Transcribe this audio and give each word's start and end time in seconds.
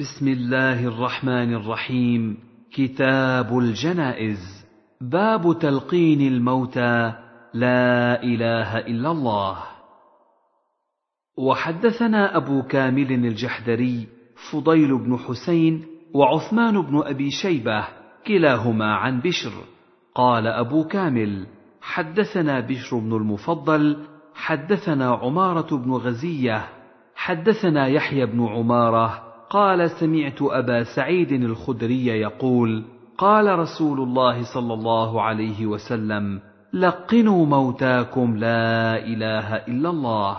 بسم 0.00 0.28
الله 0.28 0.86
الرحمن 0.86 1.54
الرحيم. 1.54 2.38
كتاب 2.72 3.58
الجنائز. 3.58 4.66
باب 5.00 5.58
تلقين 5.58 6.20
الموتى. 6.20 7.12
لا 7.54 8.22
إله 8.22 8.78
إلا 8.78 9.10
الله. 9.10 9.56
وحدثنا 11.38 12.36
أبو 12.36 12.62
كامل 12.62 13.12
الجحدري 13.12 14.08
فضيل 14.52 14.98
بن 14.98 15.16
حسين 15.16 15.84
وعثمان 16.14 16.82
بن 16.82 17.02
أبي 17.04 17.30
شيبة 17.30 17.84
كلاهما 18.26 18.94
عن 18.94 19.20
بشر. 19.20 19.52
قال 20.14 20.46
أبو 20.46 20.84
كامل 20.84 21.46
حدثنا 21.82 22.60
بشر 22.60 22.98
بن 22.98 23.12
المفضل 23.16 23.96
حدثنا 24.34 25.10
عمارة 25.14 25.76
بن 25.76 25.92
غزية 25.92 26.68
حدثنا 27.14 27.86
يحيى 27.86 28.26
بن 28.26 28.46
عمارة 28.46 29.23
قال 29.54 29.90
سمعت 29.90 30.42
أبا 30.42 30.82
سعيد 30.82 31.32
الخدري 31.32 32.06
يقول 32.06 32.84
قال 33.18 33.58
رسول 33.58 34.00
الله 34.00 34.54
صلى 34.54 34.74
الله 34.74 35.22
عليه 35.22 35.66
وسلم 35.66 36.40
لقنوا 36.72 37.46
موتاكم 37.46 38.36
لا 38.36 38.98
إله 38.98 39.56
إلا 39.56 39.90
الله. 39.90 40.36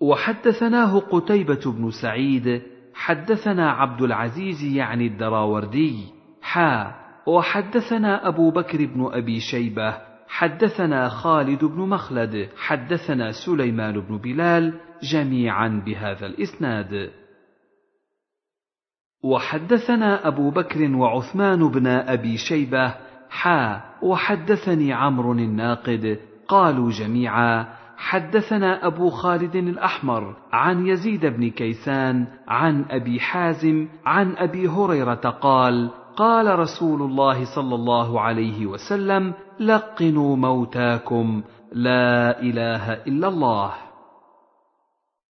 وحدثناه 0.00 0.98
قتيبة 0.98 1.72
بن 1.72 1.90
سعيد 2.02 2.62
حدثنا 2.94 3.70
عبد 3.70 4.02
العزيز 4.02 4.64
يعني 4.64 5.06
الدراوردي 5.06 5.96
حا 6.42 6.94
وحدثنا 7.26 8.28
أبو 8.28 8.50
بكر 8.50 8.86
بن 8.86 9.08
أبي 9.12 9.40
شيبة 9.40 9.96
حدثنا 10.28 11.08
خالد 11.08 11.64
بن 11.64 11.80
مخلد 11.80 12.48
حدثنا 12.56 13.32
سليمان 13.46 14.00
بن 14.00 14.18
بلال 14.18 14.74
جميعا 15.12 15.82
بهذا 15.86 16.26
الإسناد. 16.26 17.23
وحدثنا 19.24 20.28
أبو 20.28 20.50
بكر 20.50 20.96
وعثمان 20.96 21.68
بن 21.68 21.86
أبي 21.86 22.36
شيبة 22.36 22.94
حا 23.30 23.80
وحدثني 24.02 24.92
عمرو 24.92 25.32
الناقد 25.32 26.18
قالوا 26.48 26.90
جميعا 26.90 27.66
حدثنا 27.96 28.86
أبو 28.86 29.10
خالد 29.10 29.56
الأحمر 29.56 30.36
عن 30.52 30.86
يزيد 30.86 31.26
بن 31.26 31.50
كيسان 31.50 32.26
عن 32.48 32.84
أبي 32.90 33.20
حازم 33.20 33.88
عن 34.06 34.36
أبي 34.36 34.68
هريرة 34.68 35.14
قال 35.14 35.90
قال 36.16 36.58
رسول 36.58 37.02
الله 37.02 37.54
صلى 37.54 37.74
الله 37.74 38.20
عليه 38.20 38.66
وسلم 38.66 39.32
لقنوا 39.60 40.36
موتاكم 40.36 41.42
لا 41.72 42.42
إله 42.42 42.92
إلا 42.92 43.28
الله. 43.28 43.72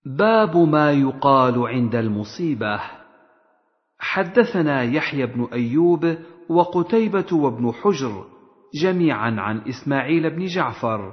باب 0.06 0.58
ما 0.58 0.92
يقال 0.92 1.68
عند 1.68 1.96
المصيبة. 1.96 3.03
حدثنا 4.04 4.84
يحيى 4.84 5.26
بن 5.26 5.48
أيوب 5.54 6.16
وقتيبة 6.50 7.26
وابن 7.32 7.72
حجر 7.72 8.26
جميعا 8.82 9.42
عن 9.42 9.58
إسماعيل 9.58 10.30
بن 10.30 10.46
جعفر. 10.46 11.12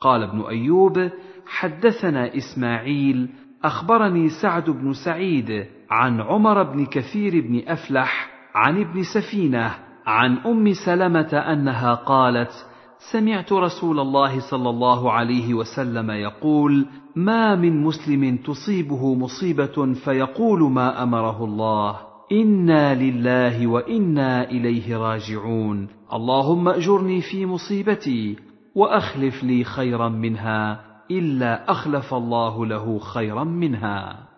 قال 0.00 0.22
ابن 0.22 0.40
أيوب 0.40 1.10
حدثنا 1.46 2.36
إسماعيل 2.36 3.28
أخبرني 3.64 4.28
سعد 4.28 4.70
بن 4.70 4.92
سعيد 4.92 5.66
عن 5.90 6.20
عمر 6.20 6.62
بن 6.62 6.86
كثير 6.86 7.40
بن 7.40 7.62
أفلح 7.68 8.30
عن 8.54 8.80
ابن 8.80 9.02
سفينة 9.14 9.74
عن 10.06 10.36
أم 10.36 10.72
سلمة 10.86 11.36
أنها 11.52 11.94
قالت 11.94 12.66
سمعت 13.12 13.52
رسول 13.52 14.00
الله 14.00 14.50
صلى 14.50 14.70
الله 14.70 15.12
عليه 15.12 15.54
وسلم 15.54 16.10
يقول 16.10 16.86
ما 17.16 17.56
من 17.56 17.82
مسلم 17.82 18.36
تصيبه 18.36 19.14
مصيبة 19.14 19.94
فيقول 20.04 20.60
ما 20.72 21.02
أمره 21.02 21.44
الله. 21.44 22.09
إنا 22.32 22.94
لله 22.94 23.66
وإنا 23.66 24.50
إليه 24.50 24.96
راجعون. 24.96 25.88
اللهم 26.12 26.68
اجرني 26.68 27.20
في 27.20 27.46
مصيبتي 27.46 28.36
واخلف 28.74 29.44
لي 29.44 29.64
خيرا 29.64 30.08
منها 30.08 30.80
الا 31.10 31.70
اخلف 31.70 32.14
الله 32.14 32.66
له 32.66 32.98
خيرا 32.98 33.44
منها. 33.44 34.28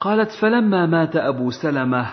قالت 0.00 0.30
فلما 0.40 0.86
مات 0.86 1.16
ابو 1.16 1.50
سلمه 1.50 2.06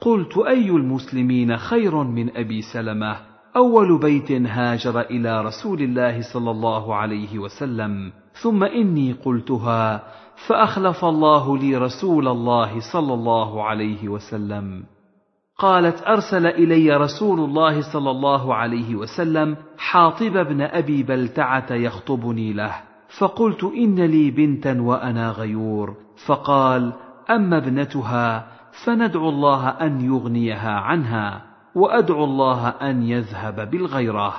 قلت 0.00 0.38
اي 0.38 0.70
المسلمين 0.70 1.56
خير 1.56 2.02
من 2.02 2.36
ابي 2.36 2.62
سلمه؟ 2.62 3.16
اول 3.56 3.98
بيت 3.98 4.32
هاجر 4.32 5.00
إلى 5.00 5.42
رسول 5.42 5.82
الله 5.82 6.20
صلى 6.32 6.50
الله 6.50 6.94
عليه 6.94 7.38
وسلم 7.38 8.12
ثم 8.42 8.64
اني 8.64 9.12
قلتها 9.12 10.02
فأخلف 10.36 11.04
الله 11.04 11.58
لي 11.58 11.76
رسول 11.76 12.28
الله 12.28 12.80
صلى 12.92 13.14
الله 13.14 13.62
عليه 13.62 14.08
وسلم. 14.08 14.84
قالت 15.58 16.06
أرسل 16.06 16.46
إلي 16.46 16.96
رسول 16.96 17.40
الله 17.40 17.92
صلى 17.92 18.10
الله 18.10 18.54
عليه 18.54 18.94
وسلم 18.94 19.56
حاطب 19.78 20.32
بن 20.32 20.62
أبي 20.62 21.02
بلتعة 21.02 21.72
يخطبني 21.72 22.52
له. 22.52 22.74
فقلت 23.18 23.64
إن 23.64 24.00
لي 24.00 24.30
بنتا 24.30 24.80
وأنا 24.80 25.30
غيور. 25.30 25.94
فقال 26.26 26.92
أما 27.30 27.56
ابنتها 27.56 28.48
فندعو 28.84 29.28
الله 29.28 29.68
أن 29.68 30.00
يغنيها 30.00 30.72
عنها 30.72 31.42
وأدعو 31.74 32.24
الله 32.24 32.68
أن 32.68 33.02
يذهب 33.02 33.70
بالغيرة. 33.70 34.34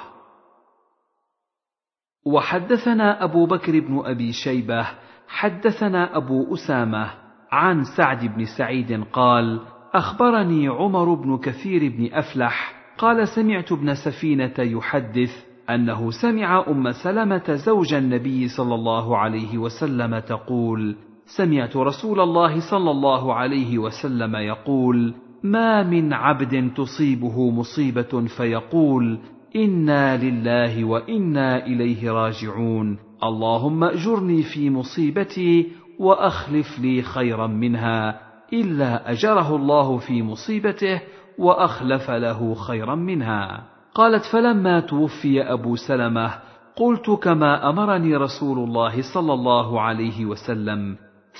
وحدثنا 2.26 3.24
أبو 3.24 3.46
بكر 3.46 3.80
بن 3.80 4.02
أبي 4.06 4.34
شيبة 4.34 4.88
حدثنا 5.28 6.18
أبو 6.18 6.54
أسامة 6.54 7.10
عن 7.52 7.84
سعد 7.84 8.26
بن 8.26 8.46
سعيد 8.58 9.04
قال 9.14 9.60
أخبرني 9.94 10.68
عمر 10.68 11.14
بن 11.14 11.38
كثير 11.38 11.92
بن 11.98 12.10
أفلح 12.14 12.74
قال 12.98 13.28
سمعت 13.28 13.72
ابن 13.72 13.94
سفينة 13.96 14.54
يحدث 14.60 15.46
أنه 15.70 16.12
سمع 16.12 16.66
أم 16.68 16.92
سلمة 16.92 17.54
زوج 17.66 17.94
النبي 17.94 18.48
صلى 18.48 18.76
الله 18.76 19.18
عليه 19.18 19.58
وسلم 19.58 20.20
تقول 20.20 20.96
سمعت 21.26 21.78
رسول 21.78 22.20
الله 22.20 22.60
صلى 22.72 22.92
الله 22.92 23.34
عليه 23.34 23.78
وسلم 23.78 24.36
يقول 24.36 25.14
ما 25.44 25.84
من 25.84 26.14
عبد 26.14 26.72
تصيبه 26.76 27.50
مصيبة 27.50 28.26
فيقول 28.38 29.20
إنا 29.58 30.18
لله 30.18 30.86
وإنا 30.86 31.66
إليه 31.66 32.12
راجعون. 32.12 32.98
اللهم 33.24 33.84
اجرني 33.84 34.44
في 34.44 34.70
مصيبتي 34.70 35.72
واخلف 36.00 36.80
لي 36.80 37.02
خيرا 37.02 37.48
منها. 37.48 38.20
الا 38.54 39.12
اجره 39.12 39.56
الله 39.56 39.98
في 39.98 40.24
مصيبته 40.24 41.02
واخلف 41.40 42.12
له 42.12 42.54
خيرا 42.54 42.96
منها. 42.96 43.64
قالت 43.96 44.24
فلما 44.34 44.80
توفي 44.80 45.42
ابو 45.42 45.76
سلمه 45.76 46.34
قلت 46.76 47.10
كما 47.10 47.70
امرني 47.70 48.16
رسول 48.16 48.60
الله 48.60 49.02
صلى 49.14 49.34
الله 49.34 49.82
عليه 49.82 50.26
وسلم 50.26 50.96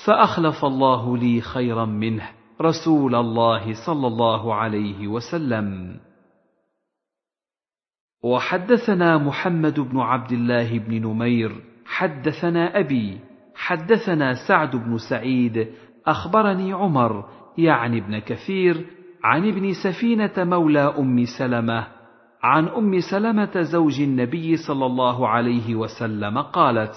فاخلف 0.06 0.64
الله 0.64 1.16
لي 1.16 1.40
خيرا 1.40 1.84
منه 1.84 2.22
رسول 2.62 3.14
الله 3.14 3.72
صلى 3.86 4.06
الله 4.06 4.54
عليه 4.54 5.08
وسلم. 5.08 5.96
وحدثنا 8.22 9.18
محمد 9.18 9.80
بن 9.80 10.00
عبد 10.00 10.32
الله 10.32 10.78
بن 10.78 11.02
نمير 11.06 11.52
حدثنا 11.86 12.78
أبي 12.80 13.18
حدثنا 13.54 14.34
سعد 14.48 14.76
بن 14.76 14.98
سعيد 15.10 15.68
أخبرني 16.06 16.72
عمر 16.72 17.24
يعني 17.58 17.98
ابن 17.98 18.18
كثير 18.18 18.86
عن 19.24 19.48
ابن 19.48 19.72
سفينة 19.72 20.32
مولى 20.38 20.94
أم 20.98 21.24
سلمة 21.38 21.86
عن 22.42 22.68
أم 22.68 23.00
سلمة 23.00 23.60
زوج 23.60 24.00
النبي 24.00 24.56
صلى 24.56 24.86
الله 24.86 25.28
عليه 25.28 25.74
وسلم 25.74 26.38
قالت 26.38 26.94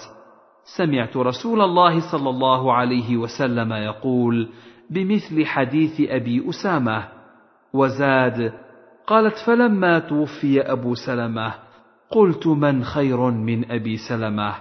سمعت 0.78 1.18
رسول 1.18 1.62
الله 1.62 2.12
صلى 2.12 2.30
الله 2.30 2.74
عليه 2.74 3.18
وسلم 3.18 3.74
يقول 3.74 4.50
بمثل 4.90 5.46
حديث 5.46 6.02
أبي 6.02 6.50
أسامة 6.50 7.08
وزاد 7.74 8.54
قالت 9.08 9.36
فلما 9.46 10.00
توفي 10.00 10.62
أبو 10.62 10.96
سلمة 10.96 11.54
قلت 12.10 12.48
من 12.48 12.84
خير 12.84 13.30
من 13.32 13.72
أبي 13.72 13.98
سلمة 13.98 14.56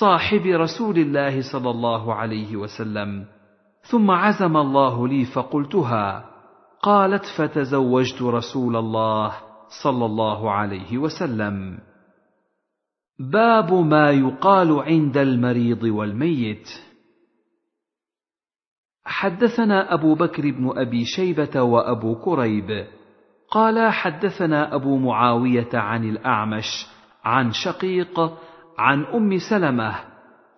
صاحب 0.00 0.46
رسول 0.46 0.98
الله 0.98 1.52
صلى 1.52 1.70
الله 1.70 2.14
عليه 2.14 2.56
وسلم 2.56 3.24
ثم 3.90 4.10
عزم 4.10 4.56
الله 4.56 5.08
لي 5.08 5.24
فقلتها 5.24 6.24
قالت 6.82 7.24
فتزوجت 7.38 8.22
رسول 8.22 8.76
الله 8.76 9.32
صلى 9.82 10.04
الله 10.06 10.50
عليه 10.50 10.98
وسلم. 10.98 11.78
باب 13.18 13.72
ما 13.74 14.10
يقال 14.10 14.80
عند 14.80 15.16
المريض 15.16 15.82
والميت. 15.82 16.68
حدثنا 19.04 19.94
أبو 19.94 20.14
بكر 20.14 20.42
بن 20.42 20.78
أبي 20.78 21.04
شيبة 21.04 21.62
وأبو 21.62 22.14
كريب 22.14 22.86
قال 23.50 23.92
حدثنا 23.92 24.74
أبو 24.74 24.98
معاوية 24.98 25.68
عن 25.74 26.04
الأعمش 26.04 26.86
عن 27.24 27.52
شقيق 27.52 28.20
عن 28.78 29.04
أم 29.04 29.38
سلمة 29.50 29.94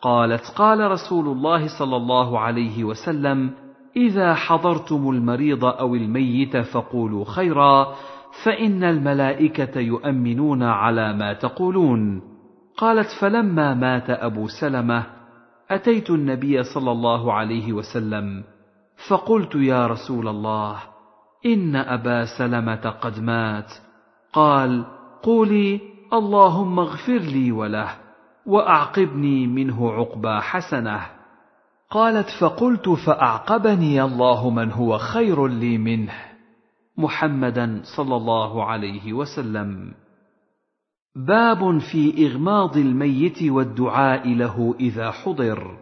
قالت 0.03 0.53
قال 0.57 0.91
رسول 0.91 1.29
الله 1.29 1.79
صلى 1.79 1.97
الله 1.97 2.39
عليه 2.39 2.85
وسلم 2.85 3.51
إذا 3.97 4.35
حضرتم 4.35 5.11
المريض 5.11 5.65
أو 5.65 5.95
الميت 5.95 6.57
فقولوا 6.57 7.25
خيرا 7.25 7.95
فإن 8.45 8.85
الملائكة 8.85 9.81
يؤمنون 9.81 10.63
على 10.63 11.13
ما 11.13 11.33
تقولون. 11.33 12.23
قالت 12.77 13.09
فلما 13.21 13.75
مات 13.75 14.11
أبو 14.11 14.47
سلمة 14.47 15.07
أتيت 15.71 16.11
النبي 16.11 16.63
صلى 16.63 16.93
الله 16.93 17.33
عليه 17.33 17.73
وسلم 17.73 18.45
فقلت 19.09 19.55
يا 19.55 19.87
رسول 19.87 20.29
الله 20.29 20.77
إن 21.47 21.77
أبا 21.77 22.25
سلمة 22.39 22.91
قد 23.01 23.21
مات. 23.21 23.73
قال 24.33 24.85
قولي 25.23 25.81
اللهم 26.13 26.79
اغفر 26.79 27.19
لي 27.19 27.53
وله 27.53 27.89
وأعقبني 28.47 29.47
منه 29.47 29.93
عقبى 29.93 30.41
حسنة. 30.41 31.01
قالت 31.91 32.27
فقلت 32.41 32.89
فأعقبني 32.89 34.03
الله 34.03 34.51
من 34.51 34.73
هو 34.73 34.99
خير 34.99 35.47
لي 35.47 35.79
منه. 35.79 36.15
محمدا 36.97 37.83
صلى 37.97 38.17
الله 38.17 38.65
عليه 38.65 39.13
وسلم. 39.13 39.93
باب 41.17 41.79
في 41.79 42.27
إغماض 42.27 42.77
الميت 42.77 43.43
والدعاء 43.43 44.29
له 44.29 44.75
إذا 44.81 45.11
حضر. 45.11 45.79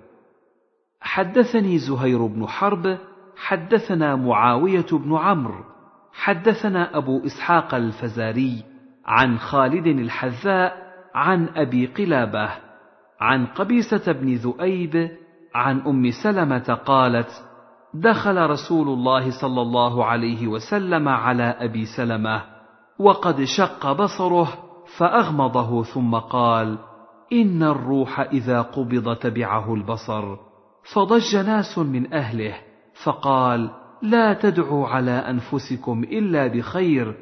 حدثني 1.00 1.78
زهير 1.78 2.26
بن 2.26 2.46
حرب 2.46 2.98
حدثنا 3.38 4.16
معاوية 4.16 4.86
بن 4.92 5.16
عمرو 5.16 5.64
حدثنا 6.12 6.96
أبو 6.96 7.26
إسحاق 7.26 7.74
الفزاري 7.74 8.64
عن 9.06 9.38
خالد 9.38 9.86
الحذاء 9.86 10.76
عن 11.14 11.48
أبي 11.56 11.86
قلابة 11.86 12.50
عن 13.20 13.46
قبيسه 13.46 14.12
بن 14.12 14.34
ذؤيب 14.34 15.10
عن 15.54 15.80
أم 15.80 16.10
سلمة 16.22 16.78
قالت 16.86 17.30
دخل 17.94 18.50
رسول 18.50 18.88
الله 18.88 19.40
صلى 19.40 19.62
الله 19.62 20.04
عليه 20.04 20.46
وسلم 20.46 21.08
على 21.08 21.42
أبي 21.42 21.84
سلمة 21.84 22.42
وقد 22.98 23.44
شق 23.44 23.92
بصره 23.92 24.48
فأغمضه 24.98 25.82
ثم 25.82 26.14
قال 26.14 26.78
إن 27.32 27.62
الروح 27.62 28.20
إذا 28.20 28.62
قبض 28.62 29.16
تبعه 29.16 29.74
البصر 29.74 30.36
فضج 30.94 31.36
ناس 31.36 31.78
من 31.78 32.14
أهله. 32.14 32.67
فقال 33.04 33.70
لا 34.02 34.32
تدعوا 34.32 34.86
على 34.86 35.10
أنفسكم 35.10 36.04
إلا 36.04 36.46
بخير 36.46 37.14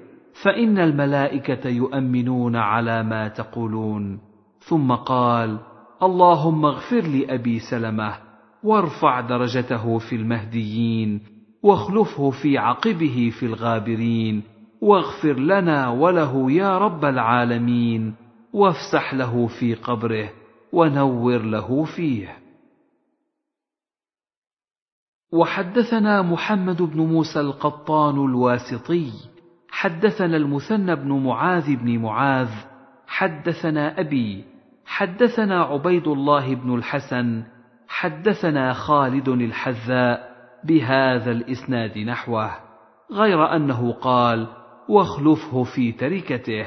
فإن 0.43 0.79
الملائكة 0.79 1.69
يؤمنون 1.69 2.57
على 2.57 3.03
ما 3.03 3.29
تقولون. 3.29 4.19
ثم 4.59 4.93
قال 4.93 5.59
اللهم 6.03 6.65
اغفر 6.65 7.01
لابي 7.01 7.59
سلمة 7.59 8.15
وارفع 8.63 9.21
درجته 9.21 9.99
في 9.99 10.17
المهديين 10.17 11.21
واخلفه 11.63 12.31
في 12.31 12.59
عقبه 12.59 13.33
في 13.41 13.47
الغابرين 13.47 14.43
واغفر 14.81 15.33
لنا 15.39 15.89
وله 15.89 16.53
يا 16.53 16.79
رب 16.79 17.05
العالمين 17.05 18.15
وافسح 18.53 19.15
له 19.15 19.47
في 19.47 19.75
قبره 19.75 20.31
ونور 20.73 21.43
له 21.43 21.85
فيه. 21.85 22.46
وحدثنا 25.33 26.23
محمد 26.23 26.83
بن 26.83 27.01
موسى 27.01 27.41
القطان 27.41 28.15
الواسطي 28.15 29.11
حدثنا 29.71 30.37
المثنى 30.37 30.97
بن 30.97 31.13
معاذ 31.25 31.77
بن 31.77 31.99
معاذ 31.99 32.49
حدثنا 33.07 34.01
أبي 34.01 34.45
حدثنا 34.87 35.63
عبيد 35.63 36.09
الله 36.09 36.55
بن 36.55 36.75
الحسن 36.75 37.45
حدثنا 37.89 38.73
خالد 38.73 39.29
الحذاء 39.29 40.37
بهذا 40.65 41.31
الإسناد 41.31 41.99
نحوه 41.99 42.51
غير 43.13 43.57
أنه 43.57 43.93
قال 43.93 44.47
واخلفه 44.89 45.63
في 45.63 45.93
تركته 45.93 46.67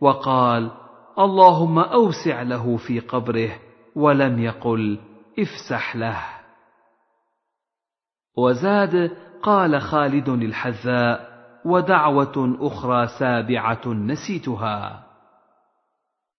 وقال 0.00 0.70
اللهم 1.18 1.78
أوسع 1.78 2.42
له 2.42 2.76
في 2.76 3.00
قبره 3.00 3.50
ولم 3.96 4.38
يقل 4.38 4.98
افسح 5.38 5.96
له 5.96 6.37
وزاد 8.38 9.10
قال 9.42 9.80
خالد 9.80 10.28
الحذاء 10.28 11.28
ودعوة 11.64 12.56
أخرى 12.60 13.06
سابعة 13.18 13.86
نسيتها. 13.86 15.04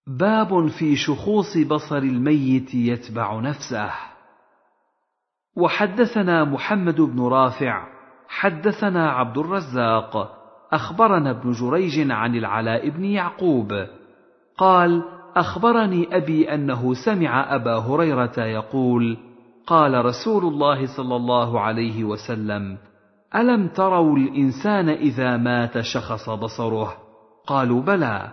باب 0.08 0.68
في 0.68 0.96
شخوص 0.96 1.58
بصر 1.58 1.98
الميت 1.98 2.74
يتبع 2.74 3.40
نفسه. 3.40 3.92
وحدثنا 5.58 6.44
محمد 6.44 7.02
بن 7.02 7.22
رافع 7.28 7.88
حدثنا 8.28 9.12
عبد 9.12 9.38
الرزاق 9.38 10.36
أخبرنا 10.74 11.30
ابن 11.30 11.52
جريج 11.52 12.12
عن 12.12 12.36
العلاء 12.36 12.90
بن 12.90 13.06
يعقوب. 13.06 13.88
قال 14.58 15.04
أخبرني 15.36 16.18
أبي 16.18 16.54
أنه 16.54 16.94
سمع 16.94 17.56
أبا 17.56 17.78
هريرة 17.78 18.40
يقول 18.40 19.18
قال 19.70 20.06
رسول 20.06 20.46
الله 20.46 20.98
صلى 20.98 21.16
الله 21.16 21.60
عليه 21.60 22.04
وسلم 22.04 22.78
ألم 23.36 23.68
تروا 23.68 24.18
الإنسان 24.18 24.90
إذا 24.90 25.38
مات 25.38 25.80
شخص 25.80 26.30
بصره؟ 26.30 26.98
قالوا 27.48 27.82
بلى. 27.82 28.32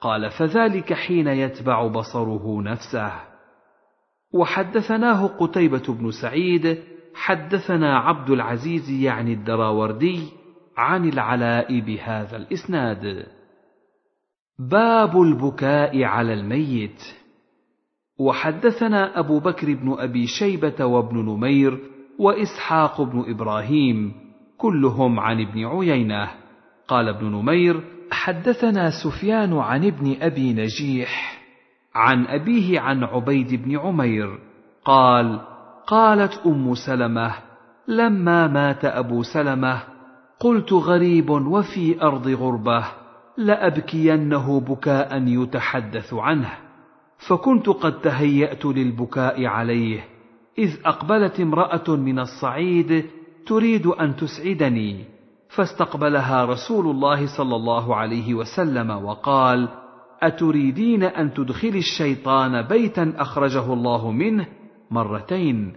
قال 0.00 0.30
فذلك 0.30 0.92
حين 0.92 1.28
يتبع 1.28 1.86
بصره 1.86 2.62
نفسه. 2.62 3.12
وحدثناه 4.34 5.26
قتيبة 5.26 5.82
بن 5.88 6.10
سعيد 6.10 6.78
حدثنا 7.14 7.98
عبد 7.98 8.30
العزيز 8.30 8.90
يعني 8.90 9.32
الدراوردي 9.32 10.28
عن 10.76 11.08
العلاء 11.08 11.80
بهذا 11.80 12.36
الإسناد. 12.36 13.26
باب 14.58 15.22
البكاء 15.22 16.04
على 16.04 16.32
الميت. 16.34 17.02
وحدثنا 18.18 19.18
أبو 19.18 19.38
بكر 19.38 19.74
بن 19.74 19.96
أبي 19.98 20.26
شيبة 20.26 20.84
وابن 20.84 21.18
نمير 21.18 21.78
وإسحاق 22.18 23.02
بن 23.02 23.24
إبراهيم 23.28 24.12
كلهم 24.58 25.20
عن 25.20 25.40
ابن 25.40 25.64
عيينة. 25.64 26.30
قال 26.88 27.08
ابن 27.08 27.26
نمير 27.26 27.80
حدثنا 28.10 28.90
سفيان 28.90 29.52
عن 29.58 29.84
ابن 29.84 30.16
أبي 30.20 30.52
نجيح 30.52 31.42
عن 31.94 32.26
أبيه 32.26 32.80
عن 32.80 33.04
عبيد 33.04 33.64
بن 33.64 33.78
عمير. 33.78 34.38
قال 34.84 35.40
قالت 35.86 36.40
أم 36.46 36.74
سلمة 36.74 37.34
لما 37.88 38.46
مات 38.46 38.84
أبو 38.84 39.22
سلمة 39.22 39.82
قلت 40.40 40.72
غريب 40.72 41.30
وفي 41.30 42.02
أرض 42.02 42.28
غربة 42.28 42.84
لأبكينه 43.36 44.60
بكاء 44.60 45.22
يتحدث 45.26 46.14
عنه. 46.14 46.65
فكنت 47.18 47.68
قد 47.68 48.00
تهيأت 48.00 48.64
للبكاء 48.64 49.44
عليه 49.44 50.04
إذ 50.58 50.76
أقبلت 50.84 51.40
امرأة 51.40 51.96
من 51.96 52.18
الصعيد 52.18 53.06
تريد 53.46 53.86
أن 53.86 54.16
تسعدني 54.16 55.04
فاستقبلها 55.48 56.44
رسول 56.44 56.90
الله 56.90 57.36
صلى 57.36 57.56
الله 57.56 57.96
عليه 57.96 58.34
وسلم 58.34 58.90
وقال 58.90 59.68
أتريدين 60.22 61.02
أن 61.02 61.34
تدخلي 61.34 61.78
الشيطان 61.78 62.62
بيتا 62.62 63.14
أخرجه 63.16 63.72
الله 63.72 64.10
منه؟ 64.10 64.46
مرتين 64.90 65.72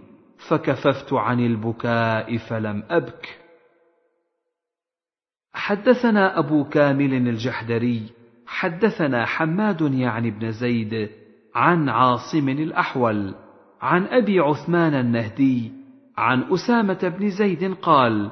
فكففت 0.48 1.12
عن 1.12 1.40
البكاء 1.40 2.36
فلم 2.36 2.82
أبك. 2.90 3.38
حدثنا 5.52 6.38
أبو 6.38 6.64
كامل 6.64 7.14
الجحدري 7.28 8.02
حدثنا 8.46 9.26
حماد 9.26 9.80
يعني 9.80 10.30
بن 10.30 10.50
زيد 10.50 11.10
عن 11.54 11.88
عاصم 11.88 12.48
الأحول 12.48 13.34
عن 13.80 14.06
أبي 14.06 14.40
عثمان 14.40 14.94
النهدي 14.94 15.72
عن 16.16 16.42
أسامة 16.42 17.14
بن 17.18 17.30
زيد 17.30 17.74
قال 17.74 18.30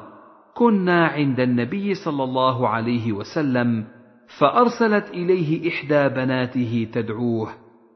كنا 0.54 1.06
عند 1.06 1.40
النبي 1.40 1.94
صلى 1.94 2.24
الله 2.24 2.68
عليه 2.68 3.12
وسلم 3.12 3.84
فأرسلت 4.38 5.10
إليه 5.10 5.68
إحدى 5.68 6.08
بناته 6.08 6.88
تدعوه 6.92 7.48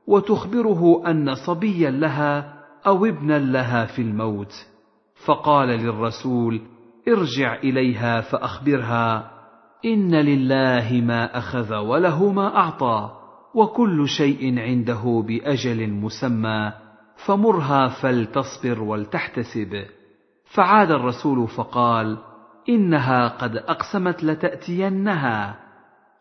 وتخبره 0.07 1.03
أن 1.07 1.35
صبيا 1.47 1.91
لها 1.91 2.55
أو 2.87 3.07
ابنا 3.07 3.39
لها 3.39 3.87
في 3.87 4.03
الموت 4.03 4.53
فقال 5.27 5.69
للرسول 5.69 6.61
ارجع 7.09 7.55
إليها 7.55 8.21
فأخبرها 8.21 9.31
إن 9.85 10.15
لله 10.15 11.01
ما 11.05 11.39
أخذ 11.39 11.75
وله 11.75 12.33
ما 12.33 12.57
أعطى 12.57 13.22
وكل 13.55 14.09
شيء 14.09 14.61
عنده 14.61 15.25
بأجل 15.27 15.91
مسمى 15.91 16.73
فمرها 17.27 17.89
فلتصبر 17.89 18.83
ولتحتسب. 18.83 19.85
فعاد 20.55 20.91
الرسول 20.91 21.49
فقال 21.49 22.19
إنها 22.69 23.29
قد 23.29 23.57
أقسمت 23.57 24.25
لتأتينها. 24.25 25.57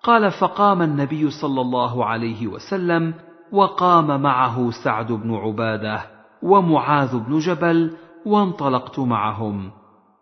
قال 0.04 0.32
فقام 0.32 0.82
النبي 0.82 1.30
صلى 1.30 1.62
الله 1.62 2.06
عليه 2.06 2.48
وسلم 2.48 3.14
وقام 3.52 4.22
معه 4.22 4.72
سعد 4.84 5.12
بن 5.12 5.36
عبادة 5.36 6.02
ومعاذ 6.44 7.18
بن 7.20 7.40
جبل 7.40 7.92
وانطلقت 8.26 9.00
معهم. 9.00 9.72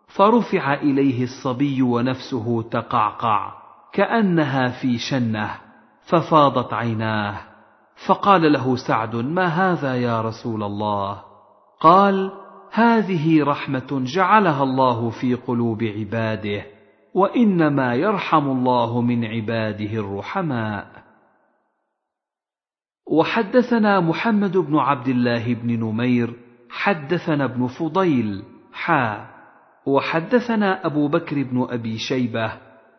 فرفع 0.08 0.74
إليه 0.74 1.24
الصبي 1.24 1.82
ونفسه 1.82 2.62
تقعقع 2.62 3.52
كأنها 3.92 4.68
في 4.68 4.98
شنة. 4.98 5.69
ففاضت 6.10 6.72
عيناه. 6.74 7.40
فقال 8.08 8.52
له 8.52 8.76
سعد 8.88 9.16
ما 9.16 9.46
هذا 9.46 9.96
يا 9.96 10.22
رسول 10.22 10.62
الله؟ 10.62 11.22
قال 11.80 12.32
هذه 12.72 13.44
رحمة 13.44 14.02
جعلها 14.14 14.62
الله 14.62 15.10
في 15.10 15.34
قلوب 15.34 15.82
عباده 15.82 16.66
وإنما 17.14 17.94
يرحم 17.94 18.50
الله 18.50 19.00
من 19.00 19.24
عباده 19.24 19.92
الرحماء. 19.92 20.86
وحدثنا 23.12 24.00
محمد 24.00 24.56
بن 24.56 24.76
عبد 24.76 25.08
الله 25.08 25.54
بن 25.54 25.80
نمير 25.80 26.34
حدثنا 26.70 27.44
ابن 27.44 27.66
فضيل 27.66 28.42
حا. 28.72 29.30
وحدثنا 29.86 30.86
أبو 30.86 31.08
بكر 31.08 31.42
بن 31.42 31.66
أبي 31.70 31.98
شيبة 31.98 32.52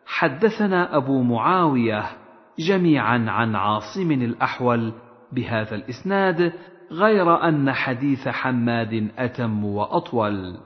حدثنا 0.06 0.96
أبو 0.96 1.22
معاوية 1.22 2.21
جميعا 2.58 3.30
عن 3.30 3.56
عاصم 3.56 4.12
الأحول 4.12 4.92
بهذا 5.32 5.74
الإسناد 5.74 6.52
غير 6.90 7.48
أن 7.48 7.72
حديث 7.72 8.28
حماد 8.28 9.10
أتم 9.18 9.64
وأطول. 9.64 10.56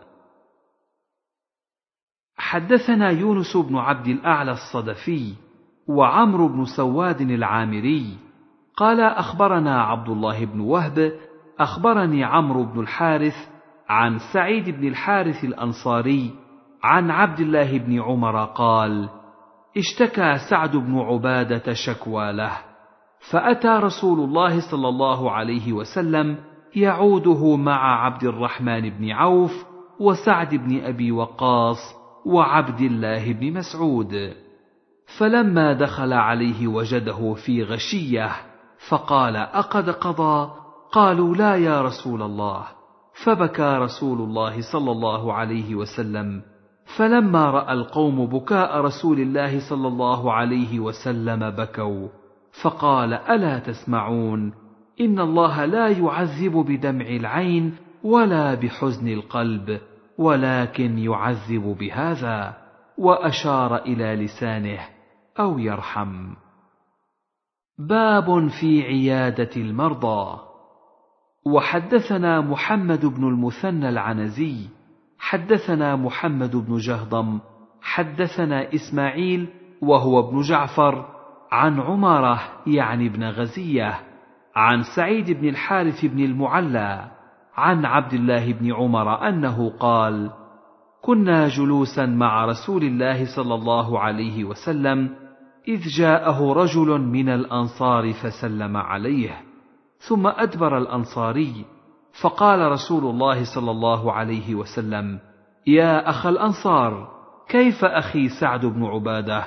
حدثنا 2.36 3.10
يونس 3.10 3.56
بن 3.56 3.76
عبد 3.76 4.06
الأعلى 4.06 4.52
الصدفي 4.52 5.34
وعمرو 5.88 6.48
بن 6.48 6.64
سواد 6.64 7.20
العامري 7.20 8.18
قال 8.76 9.00
أخبرنا 9.00 9.82
عبد 9.82 10.08
الله 10.08 10.44
بن 10.44 10.60
وهب 10.60 11.12
أخبرني 11.58 12.24
عمرو 12.24 12.64
بن 12.64 12.80
الحارث 12.80 13.34
عن 13.88 14.18
سعيد 14.32 14.70
بن 14.70 14.88
الحارث 14.88 15.44
الأنصاري 15.44 16.30
عن 16.82 17.10
عبد 17.10 17.40
الله 17.40 17.78
بن 17.78 18.00
عمر 18.00 18.44
قال 18.44 19.08
اشتكى 19.76 20.38
سعد 20.50 20.76
بن 20.76 20.98
عبادة 20.98 21.72
شكوى 21.72 22.32
له 22.32 22.52
فأتى 23.30 23.68
رسول 23.68 24.20
الله 24.20 24.70
صلى 24.70 24.88
الله 24.88 25.30
عليه 25.30 25.72
وسلم 25.72 26.36
يعوده 26.76 27.56
مع 27.56 28.04
عبد 28.04 28.24
الرحمن 28.24 28.90
بن 28.90 29.10
عوف 29.10 29.64
وسعد 30.00 30.54
بن 30.54 30.84
أبي 30.84 31.12
وقاص 31.12 31.78
وعبد 32.26 32.80
الله 32.80 33.32
بن 33.32 33.52
مسعود. 33.52 34.32
فلما 35.18 35.72
دخل 35.72 36.12
عليه 36.12 36.66
وجده 36.66 37.34
في 37.34 37.62
غشية 37.62 38.30
فقال 38.88 39.36
أقد 39.36 39.90
قضى؟ 39.90 40.50
قالوا 40.92 41.34
لا 41.34 41.56
يا 41.56 41.82
رسول 41.82 42.22
الله. 42.22 42.64
فبكى 43.24 43.76
رسول 43.78 44.18
الله 44.18 44.72
صلى 44.72 44.90
الله 44.90 45.32
عليه 45.32 45.74
وسلم 45.74 46.42
فلما 46.86 47.50
رأى 47.50 47.72
القوم 47.72 48.26
بكاء 48.26 48.80
رسول 48.80 49.20
الله 49.20 49.68
صلى 49.70 49.88
الله 49.88 50.32
عليه 50.32 50.80
وسلم 50.80 51.50
بكوا 51.50 52.08
فقال 52.62 53.12
ألا 53.12 53.58
تسمعون؟ 53.58 54.52
إن 55.00 55.20
الله 55.20 55.64
لا 55.64 55.88
يعذب 55.88 56.52
بدمع 56.52 57.06
العين 57.06 57.76
ولا 58.04 58.54
بحزن 58.54 59.08
القلب 59.08 59.80
ولكن 60.18 60.98
يعذب 60.98 61.76
بهذا 61.80 62.56
وأشار 62.98 63.76
إلى 63.76 64.24
لسانه 64.24 64.80
أو 65.40 65.58
يرحم. 65.58 66.34
باب 67.78 68.48
في 68.60 68.82
عيادة 68.82 69.50
المرضى. 69.56 70.40
وحدثنا 71.46 72.40
محمد 72.40 73.06
بن 73.06 73.28
المثنى 73.28 73.88
العنزي 73.88 74.75
حدثنا 75.18 75.96
محمد 75.96 76.56
بن 76.56 76.76
جهضم 76.76 77.38
حدثنا 77.82 78.74
إسماعيل 78.74 79.48
وهو 79.82 80.28
ابن 80.28 80.40
جعفر 80.40 81.06
عن 81.52 81.80
عمارة 81.80 82.40
يعني 82.66 83.06
ابن 83.06 83.24
غزية 83.24 84.00
عن 84.56 84.82
سعيد 84.96 85.30
بن 85.30 85.48
الحارث 85.48 86.04
بن 86.04 86.24
المعلى 86.24 87.10
عن 87.56 87.84
عبد 87.84 88.12
الله 88.12 88.52
بن 88.52 88.72
عمر 88.72 89.28
أنه 89.28 89.70
قال 89.70 90.30
كنا 91.02 91.48
جلوسا 91.48 92.06
مع 92.06 92.44
رسول 92.44 92.82
الله 92.84 93.36
صلى 93.36 93.54
الله 93.54 94.00
عليه 94.00 94.44
وسلم 94.44 95.10
إذ 95.68 95.80
جاءه 95.98 96.52
رجل 96.52 97.00
من 97.00 97.28
الأنصار 97.28 98.12
فسلم 98.12 98.76
عليه 98.76 99.40
ثم 99.98 100.26
أدبر 100.26 100.78
الأنصاري 100.78 101.64
فقال 102.22 102.72
رسول 102.72 103.04
الله 103.04 103.54
صلى 103.54 103.70
الله 103.70 104.12
عليه 104.12 104.54
وسلم 104.54 105.18
يا 105.66 106.10
أخ 106.10 106.26
الأنصار 106.26 107.08
كيف 107.48 107.84
أخي 107.84 108.28
سعد 108.28 108.66
بن 108.66 108.84
عبادة؟ 108.84 109.44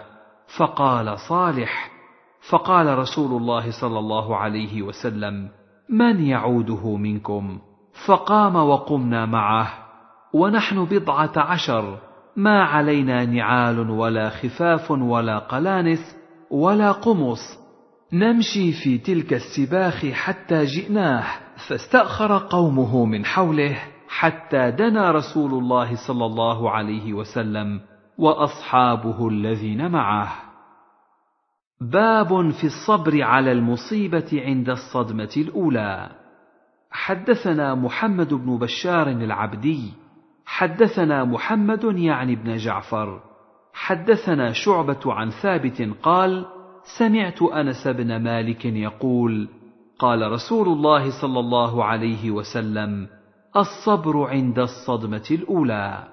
فقال 0.57 1.19
صالح. 1.19 1.91
فقال 2.49 2.97
رسول 2.97 3.41
الله 3.41 3.81
صلى 3.81 3.99
الله 3.99 4.37
عليه 4.37 4.81
وسلم 4.81 5.49
من 5.89 6.25
يعوده 6.25 6.95
منكم؟ 6.95 7.59
فقام 8.05 8.55
وقمنا 8.55 9.25
معه 9.25 9.67
ونحن 10.33 10.85
بضعة 10.85 11.31
عشر 11.37 11.97
ما 12.35 12.63
علينا 12.63 13.25
نعال 13.25 13.89
ولا 13.89 14.29
خفاف 14.29 14.91
ولا 14.91 15.39
قلانس 15.39 16.17
ولا 16.51 16.91
قمص 16.91 17.59
نمشي 18.13 18.71
في 18.71 18.97
تلك 18.97 19.33
السباخ 19.33 20.05
حتى 20.05 20.65
جئناه. 20.65 21.48
فاستأخر 21.67 22.37
قومه 22.37 23.05
من 23.05 23.25
حوله 23.25 23.77
حتى 24.07 24.71
دنا 24.71 25.11
رسول 25.11 25.51
الله 25.51 26.07
صلى 26.07 26.25
الله 26.25 26.71
عليه 26.71 27.13
وسلم 27.13 27.81
وأصحابه 28.17 29.27
الذين 29.27 29.91
معه. 29.91 30.31
باب 31.81 32.51
في 32.51 32.63
الصبر 32.63 33.23
على 33.23 33.51
المصيبة 33.51 34.29
عند 34.33 34.69
الصدمة 34.69 35.33
الأولى. 35.37 36.09
حدثنا 36.91 37.75
محمد 37.75 38.33
بن 38.33 38.57
بشار 38.57 39.07
العبدي 39.07 39.93
حدثنا 40.45 41.23
محمد 41.23 41.83
يعني 41.83 42.33
ابن 42.33 42.55
جعفر 42.55 43.21
حدثنا 43.73 44.51
شعبة 44.51 44.99
عن 45.05 45.29
ثابت 45.29 45.89
قال 46.03 46.45
سمعت 46.97 47.41
أنس 47.41 47.87
بن 47.87 48.23
مالك 48.23 48.65
يقول 48.65 49.49
قال 49.99 50.31
رسول 50.31 50.67
الله 50.67 51.21
صلى 51.21 51.39
الله 51.39 51.83
عليه 51.83 52.31
وسلم 52.31 53.07
الصبر 53.55 54.29
عند 54.29 54.59
الصدمة 54.59 55.27
الأولى. 55.31 56.03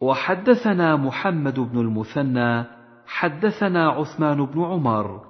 وحدثنا 0.00 0.96
محمد 0.96 1.60
بن 1.60 1.80
المثنى 1.80 2.64
حدثنا 3.06 3.88
عثمان 3.88 4.46
بن 4.46 4.62
عمر 4.64 5.20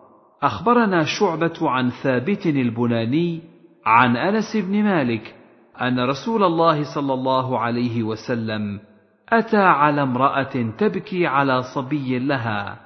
أخبرنا 0.42 1.04
شعبة 1.04 1.70
عن 1.70 1.90
ثابت 1.90 2.46
البناني 2.46 3.40
عن 3.86 4.16
أنس 4.16 4.56
بن 4.56 4.82
مالك 4.82 5.34
أن 5.80 6.00
رسول 6.00 6.44
الله 6.44 6.94
صلى 6.94 7.14
الله 7.14 7.58
عليه 7.58 8.02
وسلم 8.02 8.80
أتى 9.28 9.56
على 9.56 10.02
امرأة 10.02 10.52
تبكي 10.78 11.26
على 11.26 11.62
صبي 11.74 12.18
لها 12.18 12.80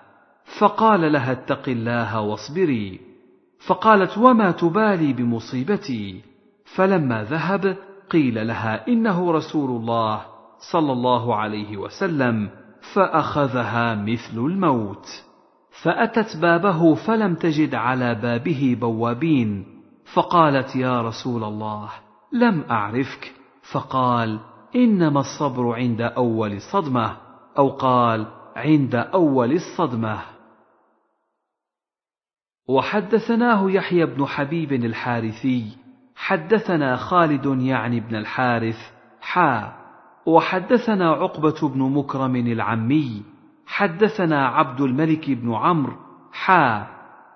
فقال 0.60 1.12
لها 1.12 1.32
اتق 1.32 1.68
الله 1.68 2.20
واصبري. 2.20 3.05
فقالت 3.58 4.18
وما 4.18 4.50
تبالي 4.50 5.12
بمصيبتي؟ 5.12 6.22
فلما 6.74 7.22
ذهب 7.24 7.76
قيل 8.10 8.46
لها 8.46 8.88
إنه 8.88 9.32
رسول 9.32 9.70
الله 9.70 10.20
صلى 10.72 10.92
الله 10.92 11.36
عليه 11.36 11.76
وسلم 11.76 12.50
فأخذها 12.94 13.94
مثل 13.94 14.38
الموت. 14.38 15.06
فأتت 15.82 16.36
بابه 16.36 16.94
فلم 16.94 17.34
تجد 17.34 17.74
على 17.74 18.14
بابه 18.14 18.76
بوابين 18.80 19.64
فقالت 20.14 20.76
يا 20.76 21.02
رسول 21.02 21.44
الله 21.44 21.88
لم 22.32 22.64
أعرفك؟ 22.70 23.32
فقال 23.72 24.38
إنما 24.76 25.20
الصبر 25.20 25.72
عند 25.72 26.00
أول 26.00 26.60
صدمة 26.60 27.16
أو 27.58 27.68
قال 27.68 28.26
عند 28.56 28.94
أول 28.94 29.52
الصدمة. 29.52 30.35
وحدثناه 32.68 33.70
يحيى 33.70 34.06
بن 34.06 34.26
حبيب 34.26 34.72
الحارثي 34.72 35.76
حدثنا 36.16 36.96
خالد 36.96 37.46
يعني 37.60 38.00
بن 38.00 38.16
الحارث 38.16 38.78
حا. 39.20 39.72
وحدثنا 40.26 41.10
عقبة 41.10 41.68
بن 41.74 41.82
مكرم 41.82 42.36
العمي 42.36 43.22
حدثنا 43.66 44.46
عبد 44.46 44.80
الملك 44.80 45.30
بن 45.30 45.54
عمرو 45.54 45.96
حا. 46.32 46.86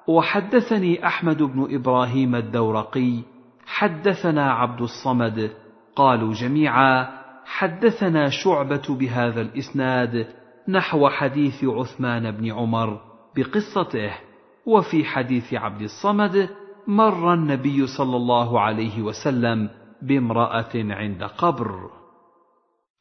وحدثني 0.07 1.07
أحمد 1.07 1.43
بن 1.43 1.75
إبراهيم 1.75 2.35
الدورقي 2.35 3.23
حدثنا 3.67 4.53
عبد 4.53 4.81
الصمد 4.81 5.51
قالوا 5.97 6.33
جميعا 6.33 7.09
حدثنا 7.45 8.29
شعبة 8.29 8.83
بهذا 8.89 9.41
الإسناد 9.41 10.27
نحو 10.69 11.09
حديث 11.09 11.65
عثمان 11.65 12.31
بن 12.31 12.53
عمر 12.53 13.01
بقصته. 13.37 14.30
وفي 14.67 15.05
حديث 15.05 15.55
عبد 15.55 15.83
الصمد 15.83 16.49
مر 16.87 17.35
النبي 17.35 17.87
صلى 17.87 18.17
الله 18.17 18.61
عليه 18.61 19.03
وسلم 19.03 19.71
بامرأة 20.03 20.73
عند 20.75 21.25
قبر. 21.25 21.91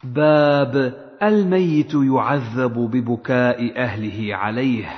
باب 0.04 0.94
الميت 1.24 1.94
يعذب 1.94 2.74
ببكاء 2.74 3.78
أهله 3.78 4.36
عليه. 4.36 4.90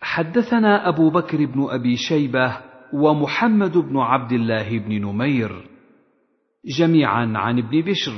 حدثنا 0.00 0.88
أبو 0.88 1.10
بكر 1.10 1.46
بن 1.46 1.66
أبي 1.70 1.96
شيبة 1.96 2.56
ومحمد 2.92 3.78
بن 3.78 3.98
عبد 3.98 4.32
الله 4.32 4.78
بن 4.78 5.02
نمير. 5.02 5.68
جميعا 6.78 7.32
عن 7.36 7.58
ابن 7.58 7.80
بشر. 7.80 8.14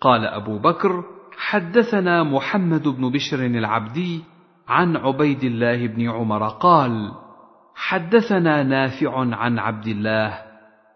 قال 0.00 0.26
أبو 0.26 0.58
بكر 0.58 1.04
حدثنا 1.38 2.22
محمد 2.22 2.88
بن 2.88 3.10
بشر 3.10 3.46
العبدي 3.46 4.24
عن 4.68 4.96
عبيد 4.96 5.44
الله 5.44 5.86
بن 5.86 6.10
عمر 6.10 6.48
قال 6.48 7.12
حدثنا 7.74 8.62
نافع 8.62 9.36
عن 9.36 9.58
عبد 9.58 9.86
الله 9.86 10.42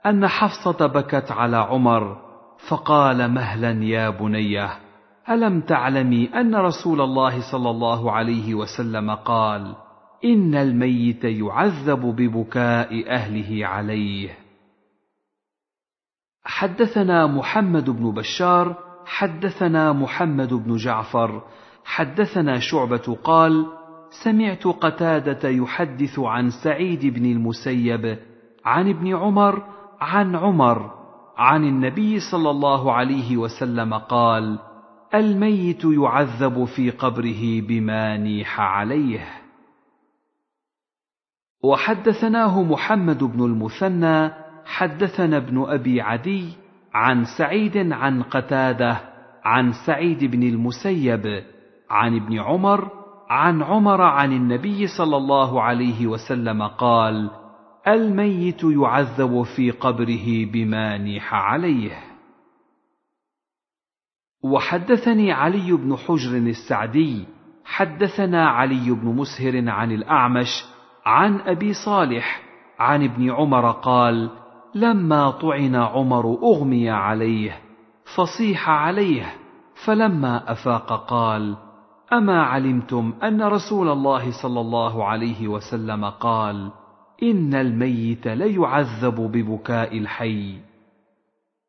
أن 0.07 0.27
حفصة 0.29 0.87
بكت 0.87 1.33
على 1.33 1.57
عمر 1.57 2.17
فقال 2.69 3.31
مهلا 3.31 3.85
يا 3.85 4.11
بنيه 4.11 4.71
ألم 5.29 5.61
تعلمي 5.61 6.31
أن 6.35 6.55
رسول 6.55 7.01
الله 7.01 7.53
صلى 7.53 7.71
الله 7.71 8.13
عليه 8.13 8.55
وسلم 8.55 9.11
قال 9.11 9.75
إن 10.25 10.55
الميت 10.55 11.25
يعذب 11.25 12.01
ببكاء 12.01 13.11
أهله 13.11 13.67
عليه. 13.67 14.31
حدثنا 16.45 17.27
محمد 17.27 17.91
بن 17.91 18.11
بشار 18.11 18.77
حدثنا 19.07 19.93
محمد 19.93 20.55
بن 20.55 20.77
جعفر 20.77 21.43
حدثنا 21.85 22.59
شعبة 22.59 23.17
قال 23.25 23.67
سمعت 24.25 24.67
قتادة 24.67 25.49
يحدث 25.49 26.19
عن 26.19 26.51
سعيد 26.51 27.07
بن 27.07 27.27
المسيب 27.27 28.19
عن 28.65 28.89
ابن 28.89 29.17
عمر 29.17 29.63
عن 30.01 30.37
عمر 30.37 30.91
عن 31.37 31.65
النبي 31.65 32.21
صلى 32.21 32.51
الله 32.51 32.93
عليه 32.93 33.37
وسلم 33.37 33.95
قال 33.95 34.59
الميت 35.15 35.85
يعذب 35.85 36.65
في 36.65 36.91
قبره 36.91 37.61
بما 37.61 38.17
نيح 38.17 38.61
عليه 38.61 39.43
وحدثناه 41.65 42.63
محمد 42.63 43.25
بن 43.25 43.45
المثنى 43.45 44.31
حدثنا 44.65 45.37
ابن 45.37 45.65
أبي 45.69 46.01
عدي 46.01 46.49
عن 46.95 47.25
سعيد 47.39 47.93
عن 47.93 48.23
قتادة 48.23 49.01
عن 49.45 49.73
سعيد 49.87 50.25
بن 50.25 50.43
المسيب 50.43 51.43
عن 51.93 52.17
ابن 52.17 52.39
عمر 52.39 52.91
عن 53.31 53.63
عمر 53.63 54.01
عن 54.01 54.33
النبي 54.33 54.87
صلى 54.87 55.17
الله 55.17 55.63
عليه 55.63 56.07
وسلم 56.07 56.63
قال 56.63 57.31
الميت 57.89 58.65
يعذب 58.65 59.43
في 59.57 59.71
قبره 59.71 60.45
بما 60.53 60.99
نيح 60.99 61.35
عليه. 61.35 61.99
وحدثني 64.45 65.33
علي 65.33 65.73
بن 65.73 65.97
حجر 65.97 66.37
السعدي 66.37 67.27
حدثنا 67.65 68.49
علي 68.49 68.91
بن 68.91 69.09
مسهر 69.09 69.69
عن 69.69 69.93
الأعمش 69.93 70.65
عن 71.07 71.41
أبي 71.41 71.73
صالح 71.73 72.43
عن 72.79 73.05
ابن 73.05 73.31
عمر 73.31 73.71
قال 73.71 74.31
لما 74.75 75.31
طعن 75.31 75.77
عمر 75.77 76.39
أغمي 76.43 76.91
عليه 76.91 77.59
فصيح 78.17 78.71
عليه 78.71 79.35
فلما 79.85 80.53
أفاق 80.53 81.07
قال 81.07 81.57
اما 82.13 82.43
علمتم 82.43 83.13
ان 83.23 83.43
رسول 83.43 83.89
الله 83.89 84.43
صلى 84.43 84.61
الله 84.61 85.05
عليه 85.05 85.49
وسلم 85.49 86.05
قال 86.05 86.71
ان 87.23 87.55
الميت 87.55 88.27
ليعذب 88.29 89.15
ببكاء 89.15 89.99
الحي. 89.99 90.59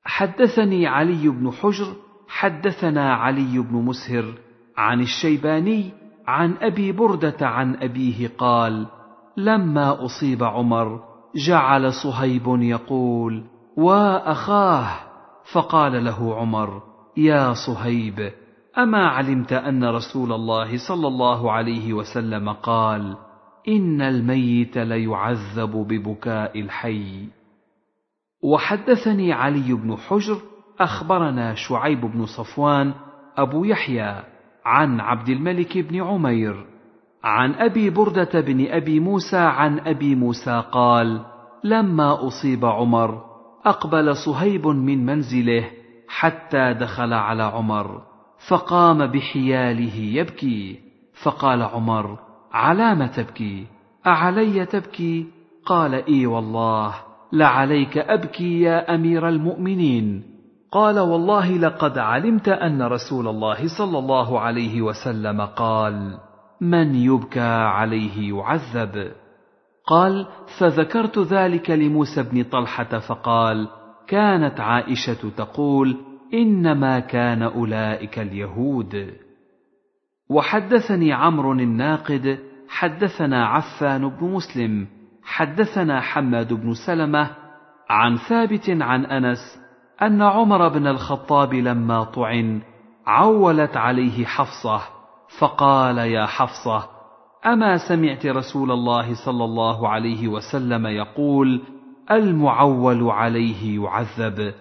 حدثني 0.05 0.87
علي 0.87 1.29
بن 1.29 1.51
حجر 1.51 1.93
حدثنا 2.27 3.13
علي 3.13 3.59
بن 3.59 3.75
مسهر 3.75 4.33
عن 4.77 5.01
الشيباني 5.01 5.91
عن 6.27 6.53
ابي 6.61 6.91
برده 6.91 7.37
عن 7.41 7.75
ابيه 7.75 8.31
قال 8.37 8.87
لما 9.37 10.05
اصيب 10.05 10.43
عمر 10.43 10.99
جعل 11.35 11.93
صهيب 11.93 12.43
يقول 12.47 13.43
واخاه 13.77 14.87
فقال 15.53 16.05
له 16.05 16.35
عمر 16.35 16.81
يا 17.17 17.53
صهيب 17.53 18.31
أما 18.77 19.07
علمت 19.07 19.53
أن 19.53 19.83
رسول 19.83 20.33
الله 20.33 20.77
صلى 20.87 21.07
الله 21.07 21.51
عليه 21.51 21.93
وسلم 21.93 22.49
قال 22.49 23.17
إن 23.67 24.01
الميت 24.01 24.77
ليعذب 24.77 25.71
ببكاء 25.71 26.59
الحي. 26.59 27.27
وحدثني 28.43 29.33
علي 29.33 29.73
بن 29.73 29.97
حجر 29.97 30.37
أخبرنا 30.79 31.53
شعيب 31.53 32.01
بن 32.01 32.25
صفوان 32.25 32.93
أبو 33.37 33.63
يحيى 33.63 34.23
عن 34.65 34.99
عبد 34.99 35.29
الملك 35.29 35.77
بن 35.77 36.03
عمير 36.03 36.65
عن 37.23 37.53
أبي 37.53 37.89
بردة 37.89 38.41
بن 38.41 38.67
أبي 38.67 38.99
موسى 38.99 39.37
عن 39.37 39.79
أبي 39.79 40.15
موسى 40.15 40.63
قال 40.71 41.25
لما 41.63 42.27
أصيب 42.27 42.65
عمر 42.65 43.23
أقبل 43.65 44.15
صهيب 44.15 44.67
من 44.67 45.05
منزله 45.05 45.69
حتى 46.07 46.73
دخل 46.73 47.13
على 47.13 47.43
عمر. 47.43 48.12
فقام 48.47 49.07
بحياله 49.07 49.95
يبكي 49.95 50.79
فقال 51.23 51.61
عمر 51.61 52.19
علام 52.53 53.05
تبكي؟ 53.05 53.65
أعلي 54.07 54.65
تبكي؟ 54.65 55.25
قال 55.65 55.93
إي 55.93 56.25
والله 56.25 56.93
لعليك 57.33 57.97
أبكي 57.97 58.61
يا 58.61 58.95
أمير 58.95 59.29
المؤمنين. 59.29 60.23
قال 60.71 60.99
والله 60.99 61.51
لقد 61.57 61.97
علمت 61.97 62.49
أن 62.49 62.81
رسول 62.81 63.27
الله 63.27 63.67
صلى 63.77 63.99
الله 63.99 64.39
عليه 64.39 64.81
وسلم 64.81 65.41
قال 65.41 66.17
من 66.61 66.95
يبكى 66.95 67.39
عليه 67.77 68.33
يعذب. 68.33 69.11
قال 69.87 70.27
فذكرت 70.59 71.19
ذلك 71.19 71.69
لموسى 71.69 72.23
بن 72.23 72.43
طلحة 72.43 72.99
فقال 72.99 73.67
كانت 74.07 74.59
عائشة 74.59 75.29
تقول 75.37 76.12
إنما 76.33 76.99
كان 76.99 77.41
أولئك 77.41 78.19
اليهود. 78.19 79.13
وحدثني 80.29 81.13
عمرو 81.13 81.51
الناقد 81.51 82.39
حدثنا 82.69 83.45
عفان 83.45 84.09
بن 84.09 84.27
مسلم 84.27 84.87
حدثنا 85.23 86.01
حماد 86.01 86.53
بن 86.53 86.73
سلمة 86.87 87.29
عن 87.89 88.17
ثابت 88.17 88.69
عن 88.69 89.05
أنس 89.05 89.59
أن 90.01 90.21
عمر 90.21 90.67
بن 90.67 90.87
الخطاب 90.87 91.53
لما 91.53 92.03
طعن 92.03 92.61
عولت 93.07 93.77
عليه 93.77 94.25
حفصة 94.25 94.81
فقال 95.39 95.97
يا 95.97 96.25
حفصة 96.25 96.89
أما 97.45 97.77
سمعت 97.89 98.25
رسول 98.25 98.71
الله 98.71 99.25
صلى 99.25 99.43
الله 99.43 99.89
عليه 99.89 100.27
وسلم 100.27 100.87
يقول 100.87 101.61
المعول 102.11 103.03
عليه 103.03 103.83
يعذب 103.83 104.53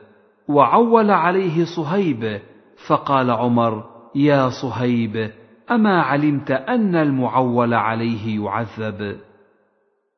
وعول 0.48 1.10
عليه 1.10 1.64
صهيب 1.76 2.40
فقال 2.86 3.30
عمر 3.30 3.84
يا 4.14 4.48
صهيب 4.48 5.30
أما 5.70 6.02
علمت 6.02 6.50
أن 6.50 6.96
المعول 6.96 7.74
عليه 7.74 8.44
يعذب؟ 8.44 9.16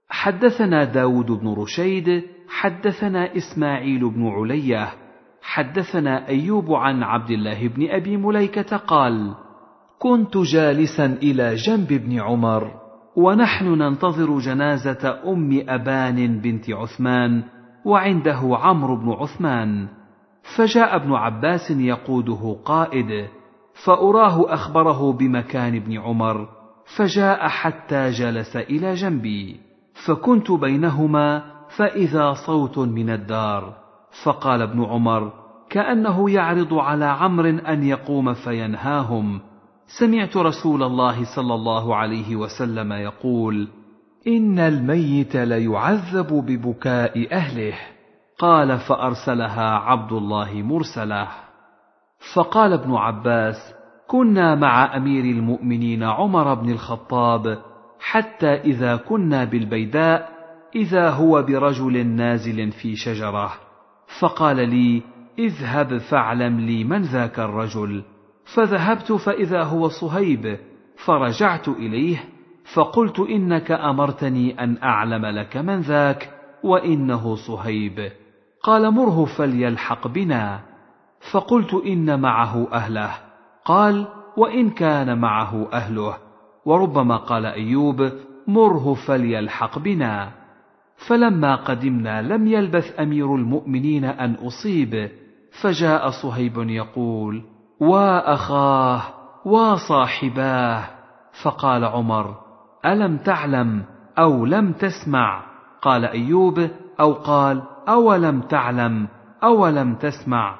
حدثنا 0.08 0.84
داود 0.84 1.26
بن 1.26 1.54
رشيد 1.54 2.22
حدثنا 2.48 3.36
إسماعيل 3.36 4.10
بن 4.10 4.26
علية 4.26 4.88
حدثنا 5.42 6.28
أيوب 6.28 6.72
عن 6.72 7.02
عبد 7.02 7.30
الله 7.30 7.68
بن 7.68 7.90
أبي 7.90 8.16
مليكة 8.16 8.76
قال 8.76 9.34
كنت 9.98 10.36
جالسا 10.36 11.06
إلى 11.06 11.54
جنب 11.54 11.92
ابن 11.92 12.20
عمر 12.20 12.70
ونحن 13.16 13.66
ننتظر 13.66 14.38
جنازة 14.38 15.20
أم 15.26 15.64
أبان 15.68 16.40
بنت 16.40 16.70
عثمان 16.70 17.42
وعنده 17.84 18.40
عمرو 18.42 18.96
بن 18.96 19.10
عثمان. 19.10 19.88
فجاء 20.56 20.96
ابن 20.96 21.12
عباس 21.12 21.70
يقوده 21.70 22.56
قائد 22.64 23.28
فأراه 23.84 24.54
أخبره 24.54 25.12
بمكان 25.12 25.76
ابن 25.76 25.98
عمر 25.98 26.48
فجاء 26.96 27.48
حتى 27.48 28.10
جلس 28.10 28.56
إلى 28.56 28.94
جنبي 28.94 29.60
فكنت 30.06 30.50
بينهما 30.50 31.42
فإذا 31.76 32.32
صوت 32.46 32.78
من 32.78 33.10
الدار 33.10 33.74
فقال 34.24 34.62
ابن 34.62 34.84
عمر 34.84 35.32
كأنه 35.70 36.30
يعرض 36.30 36.74
على 36.74 37.04
عمرو 37.04 37.48
أن 37.48 37.84
يقوم 37.84 38.34
فينهاهم. 38.34 39.40
سمعت 39.86 40.36
رسول 40.36 40.82
الله 40.82 41.24
صلى 41.36 41.54
الله 41.54 41.96
عليه 41.96 42.36
وسلم 42.36 42.92
يقول 42.92 43.68
إن 44.26 44.58
الميت 44.58 45.36
ليعذب 45.36 46.32
ببكاء 46.32 47.32
أهله. 47.32 47.74
قال 48.38 48.78
فأرسلها 48.78 49.70
عبد 49.70 50.12
الله 50.12 50.62
مرسله 50.62 51.28
فقال 52.34 52.72
ابن 52.72 52.94
عباس 52.94 53.74
كنا 54.06 54.54
مع 54.54 54.96
أمير 54.96 55.24
المؤمنين 55.24 56.02
عمر 56.02 56.54
بن 56.54 56.70
الخطاب 56.70 57.58
حتى 58.00 58.54
إذا 58.54 58.96
كنا 58.96 59.44
بالبيداء 59.44 60.34
إذا 60.74 61.10
هو 61.10 61.42
برجل 61.42 62.06
نازل 62.06 62.72
في 62.72 62.96
شجرة. 62.96 63.52
فقال 64.20 64.56
لي 64.56 65.02
اذهب 65.38 65.98
فاعلم 65.98 66.60
لي 66.60 66.84
من 66.84 67.02
ذاك 67.02 67.38
الرجل. 67.38 68.04
فذهبت 68.54 69.12
فإذا 69.12 69.62
هو 69.62 69.88
صهيب 69.88 70.58
فرجعت 71.04 71.68
إليه 71.68 72.24
فقلت 72.74 73.20
إنك 73.20 73.70
أمرتني 73.70 74.64
أن 74.64 74.82
أعلم 74.82 75.26
لك 75.26 75.56
من 75.56 75.80
ذاك 75.80 76.30
وإنه 76.64 77.34
صهيب. 77.34 78.12
قال 78.64 78.90
مره 78.90 79.24
فليلحق 79.24 80.08
بنا. 80.08 80.60
فقلت 81.32 81.74
إن 81.74 82.20
معه 82.20 82.68
أهله. 82.72 83.10
قال 83.64 84.06
وإن 84.36 84.70
كان 84.70 85.18
معه 85.18 85.68
أهله. 85.72 86.16
وربما 86.64 87.16
قال 87.16 87.46
أيوب 87.46 88.10
مره 88.46 88.94
فليلحق 88.94 89.78
بنا. 89.78 90.30
فلما 91.08 91.54
قدمنا 91.56 92.22
لم 92.22 92.46
يلبث 92.46 93.00
أمير 93.00 93.34
المؤمنين 93.34 94.04
أن 94.04 94.34
أصيب. 94.34 95.10
فجاء 95.62 96.10
صهيب 96.10 96.58
يقول 96.58 97.42
واخاه 97.80 99.02
وصاحباه 99.44 100.84
فقال 101.42 101.84
عمر 101.84 102.34
ألم 102.86 103.16
تعلم 103.16 103.84
أو 104.18 104.44
لم 104.46 104.72
تسمع؟ 104.72 105.44
قال 105.82 106.04
أيوب 106.04 106.70
أو 107.00 107.12
قال 107.12 107.62
أولم 107.88 108.40
تعلم 108.40 109.08
أولم 109.44 109.94
تسمع 109.94 110.56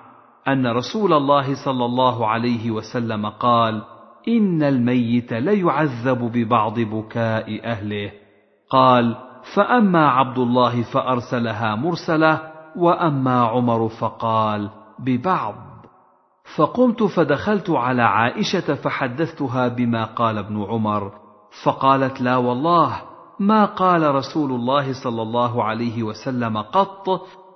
أن 0.48 0.66
رسول 0.66 1.12
الله 1.12 1.64
صلى 1.64 1.84
الله 1.84 2.26
عليه 2.26 2.70
وسلم 2.70 3.26
قال 3.26 3.82
إن 4.28 4.62
الميت 4.62 5.32
ليعذب 5.32 6.18
ببعض 6.32 6.80
بكاء 6.80 7.70
أهله. 7.70 8.12
قال 8.70 9.16
فأما 9.56 10.08
عبد 10.08 10.38
الله 10.38 10.82
فأرسلها 10.82 11.74
مرسلة 11.74 12.40
وأما 12.76 13.44
عمر 13.44 13.88
فقال 13.88 14.70
ببعض. 14.98 15.54
فقمت 16.56 17.02
فدخلت 17.02 17.70
على 17.70 18.02
عائشة 18.02 18.74
فحدثتها 18.74 19.68
بما 19.68 20.04
قال 20.04 20.38
ابن 20.38 20.62
عمر 20.62 21.12
فقالت 21.64 22.20
لا 22.20 22.36
والله 22.36 23.13
ما 23.40 23.64
قال 23.64 24.14
رسول 24.14 24.52
الله 24.52 24.92
صلى 25.04 25.22
الله 25.22 25.64
عليه 25.64 26.02
وسلم 26.02 26.58
قط 26.58 27.08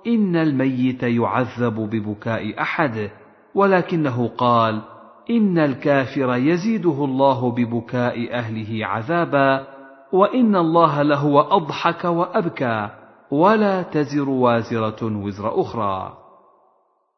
إن 0.07 0.35
الميت 0.35 1.03
يعذب 1.03 1.75
ببكاء 1.75 2.61
أحد 2.61 3.11
ولكنه 3.55 4.27
قال 4.27 4.81
إن 5.29 5.57
الكافر 5.57 6.35
يزيده 6.35 7.05
الله 7.05 7.51
ببكاء 7.51 8.33
أهله 8.33 8.85
عذابا 8.85 9.67
وإن 10.13 10.55
الله 10.55 11.01
لهو 11.01 11.39
أضحك 11.39 12.05
وأبكى 12.05 12.89
ولا 13.31 13.81
تزر 13.81 14.29
وازرة 14.29 15.03
وزر 15.03 15.61
أخرى. 15.61 16.13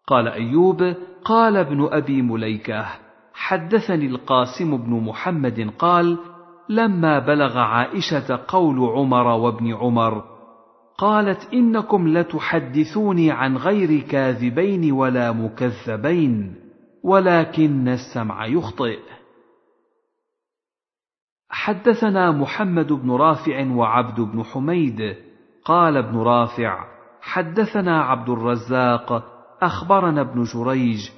قال 0.08 0.28
أيوب 0.28 0.94
قال 1.26 1.58
ابن 1.58 1.88
أبي 1.92 2.22
مليكة 2.22 2.86
حدثني 3.34 4.06
القاسم 4.06 4.78
بن 4.78 5.04
محمد 5.04 5.72
قال 5.80 6.18
لما 6.72 7.20
بلغ 7.20 7.58
عائشة 7.58 8.40
قول 8.48 8.80
عمر 8.80 9.28
وابن 9.28 9.74
عمر 9.74 10.24
قالت 10.98 11.54
إنكم 11.54 12.08
لتحدثوني 12.08 13.32
عن 13.32 13.58
غير 13.58 14.00
كاذبين 14.00 14.92
ولا 14.92 15.32
مكذبين 15.32 16.56
ولكن 17.04 17.88
السمع 17.88 18.46
يخطئ. 18.46 19.00
حدثنا 21.50 22.32
محمد 22.32 22.94
بن 22.94 23.12
رافع 23.12 23.72
وعبد 23.72 24.22
بن 24.22 24.44
حميد 24.44 25.16
قال 25.66 25.98
ابن 25.98 26.18
رافع 26.18 26.86
حدثنا 27.22 28.02
عبد 28.02 28.30
الرزاق 28.30 29.24
أخبرنا 29.62 30.22
ابن 30.22 30.44
جريج 30.44 31.10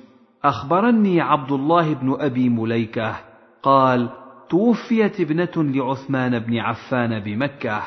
أخبرني 0.44 1.22
عبد 1.22 1.52
الله 1.52 1.94
بن 1.94 2.16
أبي 2.20 2.50
مليكة 2.50 3.16
قال 3.64 4.23
توفيت 4.50 5.20
ابنة 5.20 5.52
لعثمان 5.56 6.40
بن 6.40 6.58
عفان 6.58 7.20
بمكة. 7.20 7.82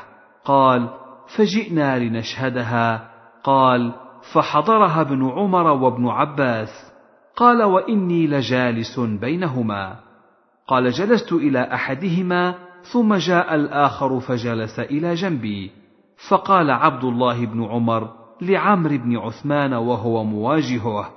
قال 0.45 0.89
فجئنا 1.37 1.99
لنشهدها. 1.99 3.11
قال 3.45 3.93
فحضرها 4.33 5.01
ابن 5.01 5.31
عمر 5.31 5.67
وابن 5.67 6.09
عباس. 6.09 6.93
قال 7.37 7.63
وإني 7.63 8.27
لجالس 8.27 9.01
بينهما. 9.01 9.97
قال 10.69 10.91
جلست 10.91 11.33
إلى 11.33 11.61
أحدهما 11.61 12.55
ثم 12.93 13.15
جاء 13.15 13.55
الآخر 13.55 14.21
فجلس 14.21 14.81
إلى 14.81 15.15
جنبي. 15.15 15.71
فقال 16.29 16.71
عبد 16.71 17.05
الله 17.05 17.47
بن 17.47 17.65
عمر 17.65 18.11
لعمرو 18.41 18.99
بن 18.99 19.17
عثمان 19.17 19.73
وهو 19.75 20.25
مواجهه 20.25 21.11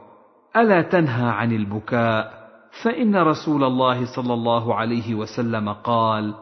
ألا 0.56 0.82
تنهى 0.82 1.30
عن 1.30 1.52
البكاء؟ 1.52 2.39
فإن 2.84 3.16
رسول 3.16 3.64
الله 3.64 4.16
صلى 4.16 4.34
الله 4.34 4.76
عليه 4.76 5.16
وسلم 5.16 5.70
قال 5.70 6.34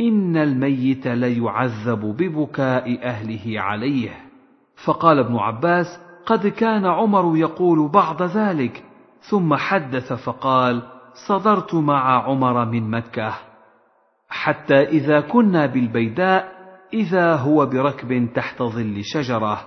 إن 0.00 0.36
الميت 0.36 1.06
ليعذب 1.06 2.00
ببكاء 2.00 3.04
أهله 3.04 3.60
عليه. 3.60 4.10
فقال 4.84 5.18
ابن 5.18 5.36
عباس 5.36 5.86
قد 6.26 6.46
كان 6.46 6.86
عمر 6.86 7.36
يقول 7.36 7.88
بعض 7.88 8.22
ذلك 8.22 8.84
ثم 9.30 9.54
حدث 9.54 10.12
فقال 10.12 10.82
صدرت 11.28 11.74
مع 11.74 12.24
عمر 12.28 12.64
من 12.64 12.90
مكة. 12.90 13.34
حتى 14.28 14.80
إذا 14.80 15.20
كنا 15.20 15.66
بالبيداء 15.66 16.52
إذا 16.94 17.36
هو 17.36 17.66
بركب 17.66 18.32
تحت 18.34 18.62
ظل 18.62 19.00
شجرة. 19.04 19.60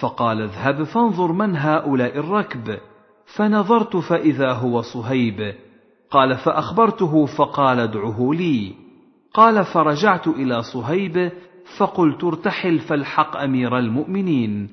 فقال 0.00 0.42
اذهب 0.42 0.82
فانظر 0.82 1.32
من 1.32 1.56
هؤلاء 1.56 2.18
الركب. 2.18 2.78
فنظرت 3.36 3.96
فإذا 3.96 4.52
هو 4.52 4.82
صهيب. 4.82 5.54
قال 6.10 6.36
فأخبرته 6.36 7.26
فقال 7.26 7.80
ادعه 7.80 8.30
لي. 8.32 8.74
قال 9.34 9.64
فرجعت 9.64 10.26
إلى 10.26 10.62
صهيب 10.62 11.32
فقلت 11.78 12.24
ارتحل 12.24 12.78
فالحق 12.78 13.36
أمير 13.36 13.78
المؤمنين. 13.78 14.68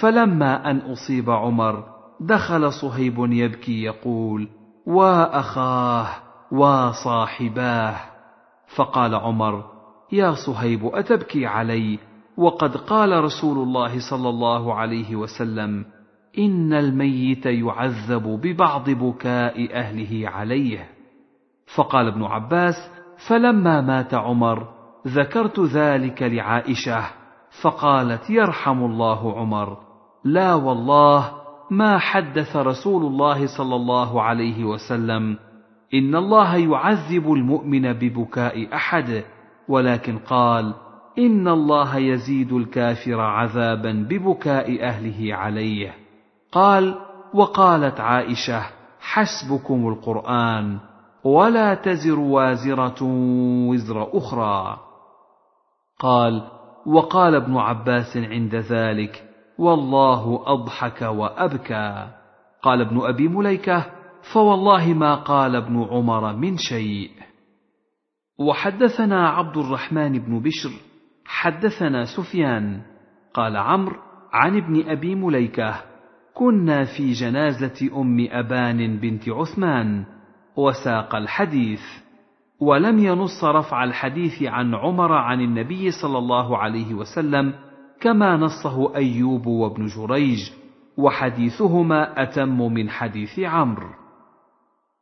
فلما 0.00 0.70
أن 0.70 0.76
أصيب 0.76 1.30
عمر 1.30 1.84
دخل 2.20 2.72
صهيب 2.72 3.14
يبكي 3.18 3.82
يقول 3.82 4.48
واخاه 4.86 6.06
وصاحباه 6.52 7.96
فقال 8.76 9.14
عمر 9.14 9.64
يا 10.12 10.34
صهيب 10.46 10.86
أتبكي 10.86 11.46
علي؟ 11.46 11.98
وقد 12.36 12.76
قال 12.76 13.24
رسول 13.24 13.58
الله 13.58 14.10
صلى 14.10 14.28
الله 14.28 14.74
عليه 14.74 15.16
وسلم 15.16 15.84
إن 16.38 16.72
الميت 16.72 17.46
يعذب 17.46 18.40
ببعض 18.42 18.90
بكاء 18.90 19.74
أهله 19.74 20.28
عليه. 20.28 20.88
فقال 21.76 22.06
ابن 22.06 22.24
عباس 22.24 22.74
فلما 23.28 23.80
مات 23.80 24.14
عمر 24.14 24.68
ذكرت 25.06 25.60
ذلك 25.60 26.22
لعائشة 26.22 27.04
فقالت 27.62 28.30
يرحم 28.30 28.84
الله 28.84 29.38
عمر. 29.38 29.78
لا 30.24 30.54
والله 30.54 31.32
ما 31.70 31.98
حدث 31.98 32.56
رسول 32.56 33.06
الله 33.06 33.46
صلى 33.58 33.76
الله 33.76 34.22
عليه 34.22 34.64
وسلم. 34.64 35.36
إن 35.94 36.14
الله 36.14 36.56
يعذب 36.56 37.32
المؤمن 37.32 37.92
ببكاء 37.92 38.74
أحد 38.74 39.24
ولكن 39.68 40.18
قال 40.18 40.74
إن 41.18 41.48
الله 41.48 41.96
يزيد 41.96 42.52
الكافر 42.52 43.20
عذابا 43.20 43.92
ببكاء 43.92 44.84
أهله 44.84 45.34
عليه. 45.34 46.07
قال 46.52 46.94
وقالت 47.34 48.00
عائشة 48.00 48.62
حسبكم 49.00 49.88
القرآن 49.88 50.78
ولا 51.24 51.74
تزر 51.74 52.18
وازرة 52.18 53.02
وزر 53.68 54.18
أخرى. 54.18 54.78
قال 55.98 56.42
وقال 56.86 57.34
ابن 57.34 57.56
عباس 57.56 58.16
عند 58.16 58.54
ذلك 58.54 59.24
والله 59.58 60.42
أضحك 60.46 61.02
وأبكى. 61.02 62.08
قال 62.62 62.80
ابن 62.80 63.00
أبي 63.06 63.28
مليكة 63.28 63.86
فوالله 64.32 64.92
ما 64.94 65.14
قال 65.14 65.56
ابن 65.56 65.84
عمر 65.90 66.36
من 66.36 66.56
شيء. 66.56 67.10
وحدثنا 68.38 69.28
عبد 69.28 69.56
الرحمن 69.56 70.18
بن 70.18 70.40
بشر 70.40 70.70
حدثنا 71.24 72.04
سفيان 72.04 72.82
قال 73.34 73.56
عمرو 73.56 73.96
عن 74.32 74.56
ابن 74.56 74.90
أبي 74.90 75.14
مليكة 75.14 75.74
كنا 76.38 76.84
في 76.84 77.12
جنازة 77.12 77.90
أم 78.00 78.26
أبان 78.30 78.96
بنت 78.96 79.28
عثمان 79.28 80.04
وساق 80.56 81.14
الحديث 81.14 81.80
ولم 82.60 82.98
ينص 82.98 83.44
رفع 83.44 83.84
الحديث 83.84 84.42
عن 84.42 84.74
عمر 84.74 85.12
عن 85.12 85.40
النبي 85.40 85.90
صلى 85.90 86.18
الله 86.18 86.58
عليه 86.58 86.94
وسلم 86.94 87.54
كما 88.00 88.36
نصه 88.36 88.96
أيوب 88.96 89.46
وابن 89.46 89.86
جريج 89.86 90.38
وحديثهما 90.96 92.22
أتم 92.22 92.72
من 92.72 92.90
حديث 92.90 93.38
عمرو. 93.38 93.90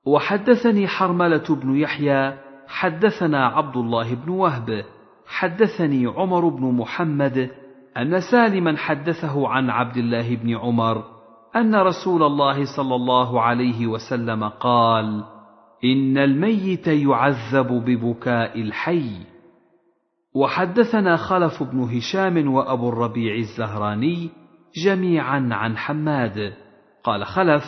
وحدثني 0.06 0.88
حرملة 0.88 1.56
بن 1.62 1.76
يحيى 1.76 2.38
حدثنا 2.68 3.46
عبد 3.46 3.76
الله 3.76 4.14
بن 4.14 4.28
وهب 4.28 4.84
حدثني 5.26 6.06
عمر 6.06 6.48
بن 6.48 6.64
محمد 6.72 7.50
أن 7.96 8.20
سالما 8.20 8.76
حدثه 8.76 9.48
عن 9.48 9.70
عبد 9.70 9.96
الله 9.96 10.36
بن 10.36 10.56
عمر 10.56 11.15
أن 11.56 11.74
رسول 11.74 12.22
الله 12.22 12.76
صلى 12.76 12.94
الله 12.94 13.40
عليه 13.40 13.86
وسلم 13.86 14.44
قال 14.44 15.24
إن 15.84 16.18
الميت 16.18 16.86
يعذب 16.86 17.66
ببكاء 17.66 18.60
الحي. 18.60 19.10
وحدثنا 20.34 21.16
خلف 21.16 21.62
بن 21.62 21.80
هشام 21.80 22.54
وأبو 22.54 22.88
الربيع 22.88 23.34
الزهراني 23.34 24.30
جميعا 24.84 25.48
عن 25.52 25.76
حماد. 25.76 26.52
قال 27.04 27.24
خلف 27.24 27.62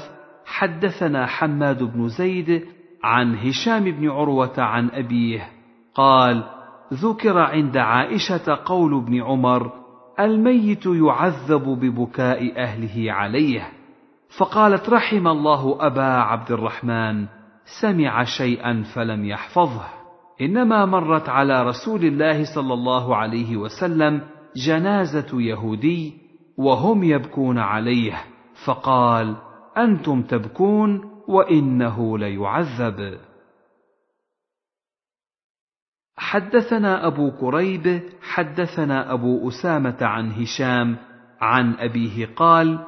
حدثنا 0.47 1.27
حماد 1.27 1.83
بن 1.83 2.09
زيد 2.09 2.65
عن 3.05 3.35
هشام 3.35 3.85
بن 3.85 4.11
عروة 4.11 4.55
عن 4.59 4.91
أبيه. 4.91 5.49
قال 5.95 6.45
ذكر 6.93 7.39
عند 7.39 7.77
عائشة 7.77 8.59
قول 8.65 8.95
ابن 8.95 9.23
عمر 9.23 9.73
الميت 10.21 10.87
يعذب 10.87 11.65
ببكاء 11.65 12.63
أهله 12.63 13.13
عليه. 13.13 13.78
فقالت 14.37 14.89
رحم 14.89 15.29
الله 15.29 15.87
أبا 15.87 16.03
عبد 16.03 16.53
الرحمن 16.53 17.27
سمع 17.81 18.25
شيئا 18.25 18.83
فلم 18.95 19.25
يحفظه. 19.25 19.87
إنما 20.41 20.85
مرت 20.85 21.29
على 21.29 21.63
رسول 21.63 22.05
الله 22.05 22.55
صلى 22.55 22.75
الله 22.75 23.17
عليه 23.17 23.57
وسلم 23.57 24.21
جنازة 24.67 25.41
يهودي 25.41 26.13
وهم 26.57 27.05
يبكون 27.05 27.59
عليه 27.59 28.25
فقال 28.67 29.37
أنتم 29.77 30.23
تبكون 30.23 31.01
وإنه 31.29 32.19
ليعذب. 32.19 33.19
حدثنا 36.17 37.07
أبو 37.07 37.31
كريب 37.31 38.03
حدثنا 38.23 39.13
أبو 39.13 39.49
أسامة 39.49 39.97
عن 40.01 40.33
هشام 40.33 40.97
عن 41.41 41.75
أبيه 41.75 42.27
قال 42.37 42.79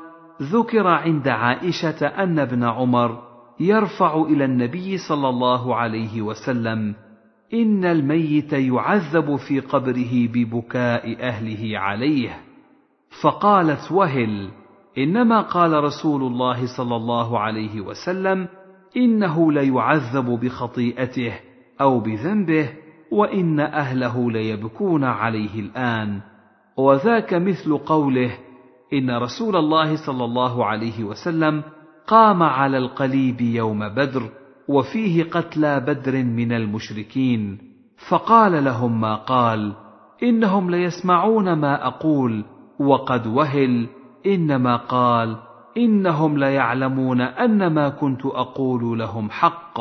ذكر 0.43 0.87
عند 0.87 1.29
عائشة 1.29 2.07
أن 2.07 2.39
ابن 2.39 2.65
عمر 2.65 3.23
يرفع 3.61 4.23
إلى 4.23 4.45
النبي 4.45 4.99
صلى 4.99 5.29
الله 5.29 5.75
عليه 5.75 6.23
وسلم 6.23 6.95
إن 7.55 7.85
الميت 7.85 8.53
يعذب 8.53 9.37
في 9.37 9.61
قبره 9.61 10.29
ببكاء 10.29 11.17
أهله 11.21 11.79
عليه. 11.79 12.41
فقالت 13.23 13.93
وهل 13.93 14.51
إنما 14.99 15.41
قال 15.41 15.85
رسول 15.85 16.23
الله 16.23 16.77
صلى 16.77 16.97
الله 16.97 17.39
عليه 17.39 17.81
وسلم 17.81 18.49
إنه 18.97 19.53
ليعذب 19.53 20.27
بخطيئته 20.27 21.33
أو 21.81 22.01
بذنبه 22.01 22.71
وإن 23.13 23.61
أهله 23.61 24.31
ليبكون 24.31 25.05
عليه 25.05 25.61
الآن. 25.61 26.21
وذاك 26.77 27.35
مثل 27.35 27.79
قوله 27.79 28.31
إن 28.93 29.11
رسول 29.11 29.57
الله 29.57 29.97
صلى 30.07 30.25
الله 30.25 30.65
عليه 30.65 31.05
وسلم 31.05 31.63
قام 32.07 32.43
على 32.43 32.79
القليب 32.79 33.41
يوم 33.41 33.89
بدر 33.89 34.23
وفيه 34.69 35.25
قتلى 35.25 35.81
بدر 35.81 36.25
من 36.25 36.53
المشركين 36.53 37.59
فقال 38.09 38.65
لهم 38.65 39.01
ما 39.01 39.15
قال 39.15 39.73
إنهم 40.23 40.71
ليسمعون 40.71 41.53
ما 41.53 41.87
أقول 41.87 42.45
وقد 42.81 43.27
وهل 43.27 43.87
إنما 44.27 44.77
قال 44.77 45.37
إنهم 45.77 46.39
ليعلمون 46.39 47.21
أن 47.21 47.67
ما 47.67 47.89
كنت 47.89 48.27
أقول 48.27 48.99
لهم 48.99 49.31
حق. 49.31 49.81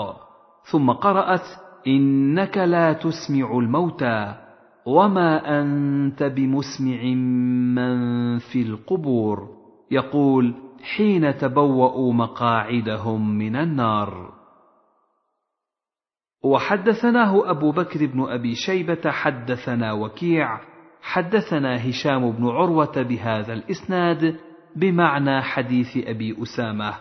ثم 0.72 0.92
قرأت 0.92 1.46
إنك 1.88 2.58
لا 2.58 2.94
تسمع 2.94 3.58
الموتى. 3.58 4.34
وما 4.90 5.62
انت 5.62 6.24
بمسمع 6.24 7.04
من 7.76 8.38
في 8.38 8.62
القبور 8.62 9.50
يقول 9.92 10.56
حين 10.96 11.38
تبوأوا 11.38 12.14
مقاعدهم 12.14 13.38
من 13.38 13.56
النار. 13.56 14.34
وحدثناه 16.44 17.52
أبو 17.52 17.72
بكر 17.72 18.06
بن 18.06 18.22
أبي 18.22 18.56
شيبة 18.56 19.12
حدثنا 19.12 19.94
وكيع 19.94 20.60
حدثنا 21.02 21.90
هشام 21.90 22.32
بن 22.32 22.48
عروة 22.48 23.02
بهذا 23.02 23.54
الإسناد 23.54 24.40
بمعنى 24.76 25.42
حديث 25.42 25.98
أبي 25.98 26.44
أسامة. 26.44 26.94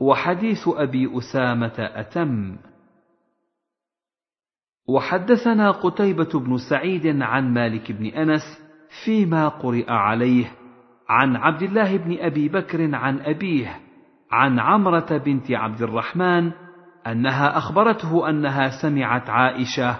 وحديث 0.00 0.68
أبي 0.68 1.18
أسامة 1.18 1.74
أتم. 1.78 2.56
وحدثنا 4.88 5.70
قتيبة 5.70 6.30
بن 6.34 6.56
سعيد 6.70 7.22
عن 7.22 7.54
مالك 7.54 7.92
بن 7.92 8.06
أنس 8.06 8.42
فيما 9.04 9.48
قرئ 9.48 9.90
عليه 9.90 10.52
عن 11.08 11.36
عبد 11.36 11.62
الله 11.62 11.96
بن 11.96 12.16
أبي 12.20 12.48
بكر 12.48 12.94
عن 12.94 13.20
أبيه 13.20 13.80
عن 14.30 14.58
عمرة 14.58 15.22
بنت 15.26 15.50
عبد 15.50 15.82
الرحمن 15.82 16.50
أنها 17.06 17.58
أخبرته 17.58 18.28
أنها 18.28 18.82
سمعت 18.82 19.30
عائشة 19.30 19.96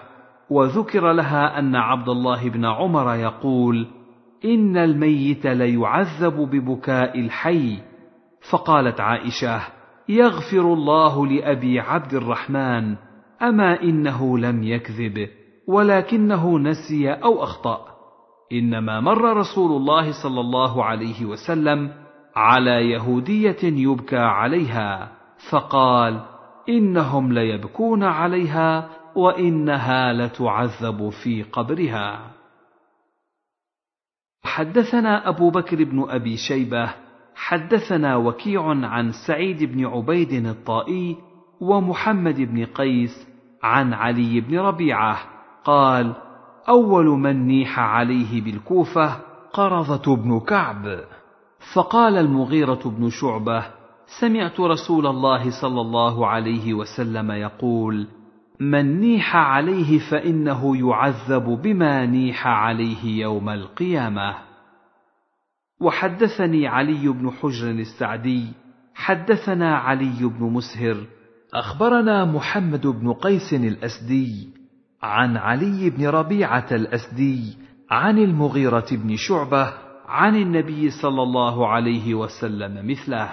وذكر 0.51 1.13
لها 1.13 1.59
أن 1.59 1.77
عبد 1.77 2.09
الله 2.09 2.49
بن 2.49 2.65
عمر 2.65 3.15
يقول 3.15 3.87
إن 4.45 4.77
الميت 4.77 5.47
ليعذب 5.47 6.35
ببكاء 6.35 7.21
الحي. 7.21 7.79
فقالت 8.51 9.01
عائشة 9.01 9.61
يغفر 10.09 10.73
الله 10.73 11.27
لأبي 11.27 11.81
عبد 11.81 12.15
الرحمن. 12.15 12.97
أما 13.43 13.83
إنه 13.83 14.39
لم 14.39 14.63
يكذب 14.63 15.29
ولكنه 15.69 16.59
نسي 16.59 17.13
أو 17.13 17.43
أخطأ. 17.43 17.87
إنما 18.53 19.01
مر 19.01 19.37
رسول 19.37 19.77
الله 19.77 20.23
صلى 20.23 20.41
الله 20.41 20.85
عليه 20.85 21.25
وسلم 21.25 21.93
على 22.37 22.91
يهودية 22.91 23.63
يبكى 23.63 24.17
عليها 24.17 25.13
فقال 25.51 26.21
إنهم 26.69 27.33
ليبكون 27.33 28.03
عليها 28.03 28.91
وإنها 29.17 30.13
لتعذب 30.13 31.09
في 31.09 31.43
قبرها. 31.43 32.31
حدثنا 34.45 35.29
أبو 35.29 35.51
بكر 35.51 35.85
بن 35.85 36.07
أبي 36.09 36.37
شيبة 36.37 36.95
حدثنا 37.35 38.17
وكيع 38.17 38.63
عن 38.69 39.13
سعيد 39.27 39.65
بن 39.65 39.87
عبيد 39.87 40.33
الطائي 40.33 41.17
ومحمد 41.61 42.41
بن 42.41 42.65
قيس 42.65 43.27
عن 43.63 43.93
علي 43.93 44.41
بن 44.41 44.59
ربيعة 44.59 45.19
قال 45.65 46.13
أول 46.69 47.07
من 47.07 47.47
نيح 47.47 47.79
عليه 47.79 48.43
بالكوفة 48.43 49.17
قرظة 49.53 50.17
بن 50.17 50.41
كعب. 50.41 51.01
فقال 51.75 52.17
المغيرة 52.17 52.81
بن 52.85 53.11
شعبة 53.11 53.67
سمعت 54.21 54.61
رسول 54.61 55.07
الله 55.07 55.51
صلى 55.61 55.81
الله 55.81 56.27
عليه 56.27 56.75
وسلم 56.75 57.31
يقول 57.31 58.07
من 58.61 59.01
نيح 59.01 59.37
عليه 59.37 59.99
فإنه 60.11 60.77
يعذب 60.77 61.63
بما 61.63 62.07
نيح 62.07 62.47
عليه 62.47 63.23
يوم 63.23 63.49
القيامة. 63.49 64.35
وحدثني 65.81 66.69
علي 66.69 67.09
بن 67.09 67.31
حجر 67.31 67.71
السعدي 67.71 68.47
حدثنا 68.95 69.77
علي 69.77 70.19
بن 70.21 70.53
مسهر 70.53 70.97
أخبرنا 71.55 72.25
محمد 72.25 72.87
بن 72.87 73.13
قيس 73.13 73.53
الأسدي 73.53 74.49
عن 75.03 75.37
علي 75.37 75.91
بن 75.91 76.07
ربيعة 76.07 76.67
الأسدي 76.73 77.57
عن 77.91 78.19
المغيرة 78.19 78.87
بن 78.93 79.17
شعبة 79.17 79.73
عن 80.07 80.37
النبي 80.37 80.91
صلى 80.91 81.23
الله 81.23 81.69
عليه 81.69 82.15
وسلم 82.15 82.91
مثله. 82.91 83.31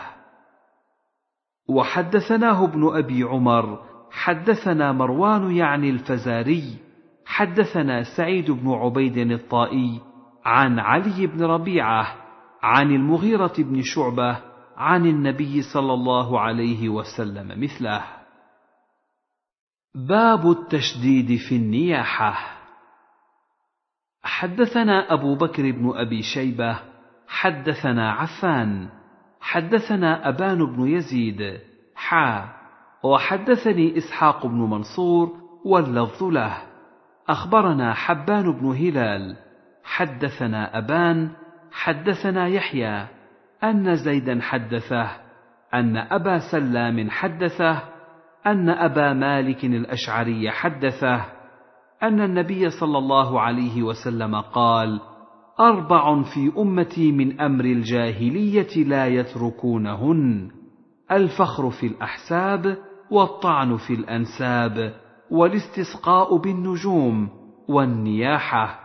وحدثناه 1.69 2.63
ابن 2.63 2.97
أبي 2.97 3.23
عمر 3.23 3.79
حدثنا 4.11 4.91
مروان 4.91 5.51
يعني 5.51 5.89
الفزاري 5.89 6.77
حدثنا 7.25 8.03
سعيد 8.17 8.51
بن 8.51 8.69
عبيد 8.69 9.17
الطائي 9.17 10.01
عن 10.45 10.79
علي 10.79 11.27
بن 11.27 11.43
ربيعة 11.43 12.15
عن 12.63 12.91
المغيرة 12.91 13.53
بن 13.57 13.81
شعبة 13.81 14.50
عن 14.77 15.05
النبي 15.05 15.61
صلى 15.61 15.93
الله 15.93 16.39
عليه 16.39 16.89
وسلم 16.89 17.63
مثله. 17.63 18.03
باب 19.95 20.51
التشديد 20.51 21.39
في 21.49 21.55
النياحة. 21.55 22.37
حدثنا 24.23 25.13
أبو 25.13 25.35
بكر 25.35 25.71
بن 25.71 25.91
أبي 25.95 26.21
شيبة 26.21 26.79
حدثنا 27.27 28.11
عفان 28.11 28.89
حدثنا 29.41 30.29
أبان 30.29 30.65
بن 30.65 30.87
يزيد 30.87 31.59
حا 31.95 32.49
وحدثني 33.03 33.97
إسحاق 33.97 34.45
بن 34.45 34.59
منصور 34.59 35.37
واللفظ 35.65 36.23
له. 36.23 36.57
أخبرنا 37.29 37.93
حبان 37.93 38.51
بن 38.51 38.65
هلال 38.67 39.37
حدثنا 39.83 40.77
أبان 40.77 41.31
حدثنا 41.71 42.47
يحيى 42.47 43.07
أن 43.63 43.95
زيدا 43.95 44.41
حدثه 44.41 45.09
أن 45.73 45.97
أبا 45.97 46.39
سلام 46.51 47.09
حدثه 47.09 47.81
أن 48.45 48.69
أبا 48.69 49.13
مالك 49.13 49.65
الأشعري 49.65 50.51
حدثه 50.51 51.25
أن 52.03 52.21
النبي 52.21 52.69
صلى 52.69 52.97
الله 52.97 53.41
عليه 53.41 53.83
وسلم 53.83 54.35
قال 54.35 54.99
أربع 55.59 56.23
في 56.23 56.51
أمتي 56.57 57.11
من 57.11 57.41
أمر 57.41 57.65
الجاهلية 57.65 58.83
لا 58.83 59.07
يتركونهن 59.07 60.51
الفخر 61.11 61.69
في 61.69 61.87
الأحساب 61.87 62.77
والطعن 63.11 63.77
في 63.77 63.93
الأنساب 63.93 64.93
والاستسقاء 65.31 66.37
بالنجوم 66.37 67.29
والنياحة. 67.69 68.79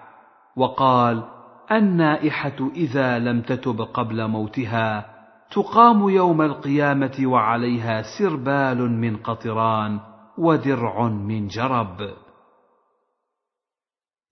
وقال 0.56 1.24
النائحة 1.72 2.70
إذا 2.74 3.18
لم 3.18 3.40
تتب 3.40 3.80
قبل 3.80 4.28
موتها 4.28 5.16
تقام 5.50 6.08
يوم 6.08 6.42
القيامة 6.42 7.16
وعليها 7.22 8.02
سربال 8.18 8.90
من 8.90 9.16
قطران 9.16 10.00
ودرع 10.38 11.08
من 11.08 11.46
جرب. 11.46 12.10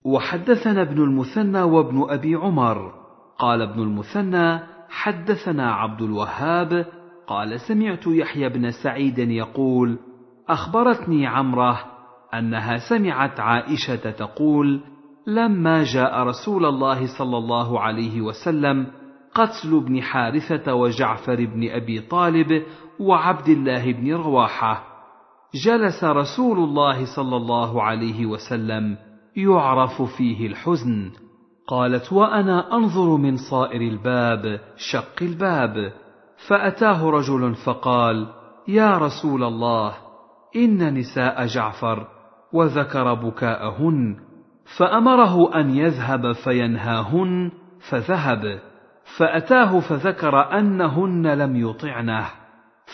وحدثنا 0.05 0.81
ابن 0.81 1.03
المثنى 1.03 1.61
وابن 1.61 2.05
أبي 2.09 2.35
عمر. 2.35 2.93
قال 3.39 3.61
ابن 3.61 3.81
المثنى 3.81 4.59
حدثنا 4.89 5.73
عبد 5.73 6.01
الوهاب. 6.01 6.85
قال 7.27 7.59
سمعت 7.59 8.07
يحيى 8.07 8.49
بن 8.49 8.71
سعيد 8.71 9.19
يقول 9.19 9.99
أخبرتني 10.49 11.27
عمرة 11.27 11.95
أنها 12.33 12.77
سمعت 12.89 13.39
عائشة 13.39 14.11
تقول 14.11 14.81
لما 15.27 15.83
جاء 15.83 16.23
رسول 16.23 16.65
الله 16.65 17.17
صلى 17.17 17.37
الله 17.37 17.79
عليه 17.79 18.21
وسلم 18.21 18.87
قتل 19.35 19.77
ابن 19.77 20.01
حارثة 20.01 20.73
وجعفر 20.73 21.45
بن 21.45 21.69
أبي 21.69 22.01
طالب 22.01 22.63
وعبد 22.99 23.49
الله 23.49 23.93
بن 23.93 24.13
رواحة. 24.13 24.83
جلس 25.65 26.03
رسول 26.03 26.57
الله 26.57 27.15
صلى 27.15 27.35
الله 27.35 27.83
عليه 27.83 28.25
وسلم 28.25 28.97
يعرف 29.37 30.01
فيه 30.01 30.47
الحزن. 30.47 31.11
قالت 31.67 32.13
وأنا 32.13 32.73
أنظر 32.73 33.17
من 33.17 33.35
صائر 33.37 33.81
الباب 33.81 34.59
شق 34.77 35.21
الباب. 35.21 35.93
فأتاه 36.47 37.09
رجل 37.09 37.55
فقال 37.55 38.27
يا 38.67 38.97
رسول 38.97 39.43
الله 39.43 39.93
إن 40.55 40.93
نساء 40.93 41.45
جعفر 41.45 42.07
وذكر 42.53 43.13
بكاءهن 43.13 44.15
فأمره 44.77 45.55
أن 45.55 45.69
يذهب 45.69 46.31
فينهاهن 46.31 47.51
فذهب. 47.89 48.59
فأتاه 49.17 49.79
فذكر 49.79 50.59
أنهن 50.59 51.27
لم 51.27 51.55
يطعنه. 51.55 52.25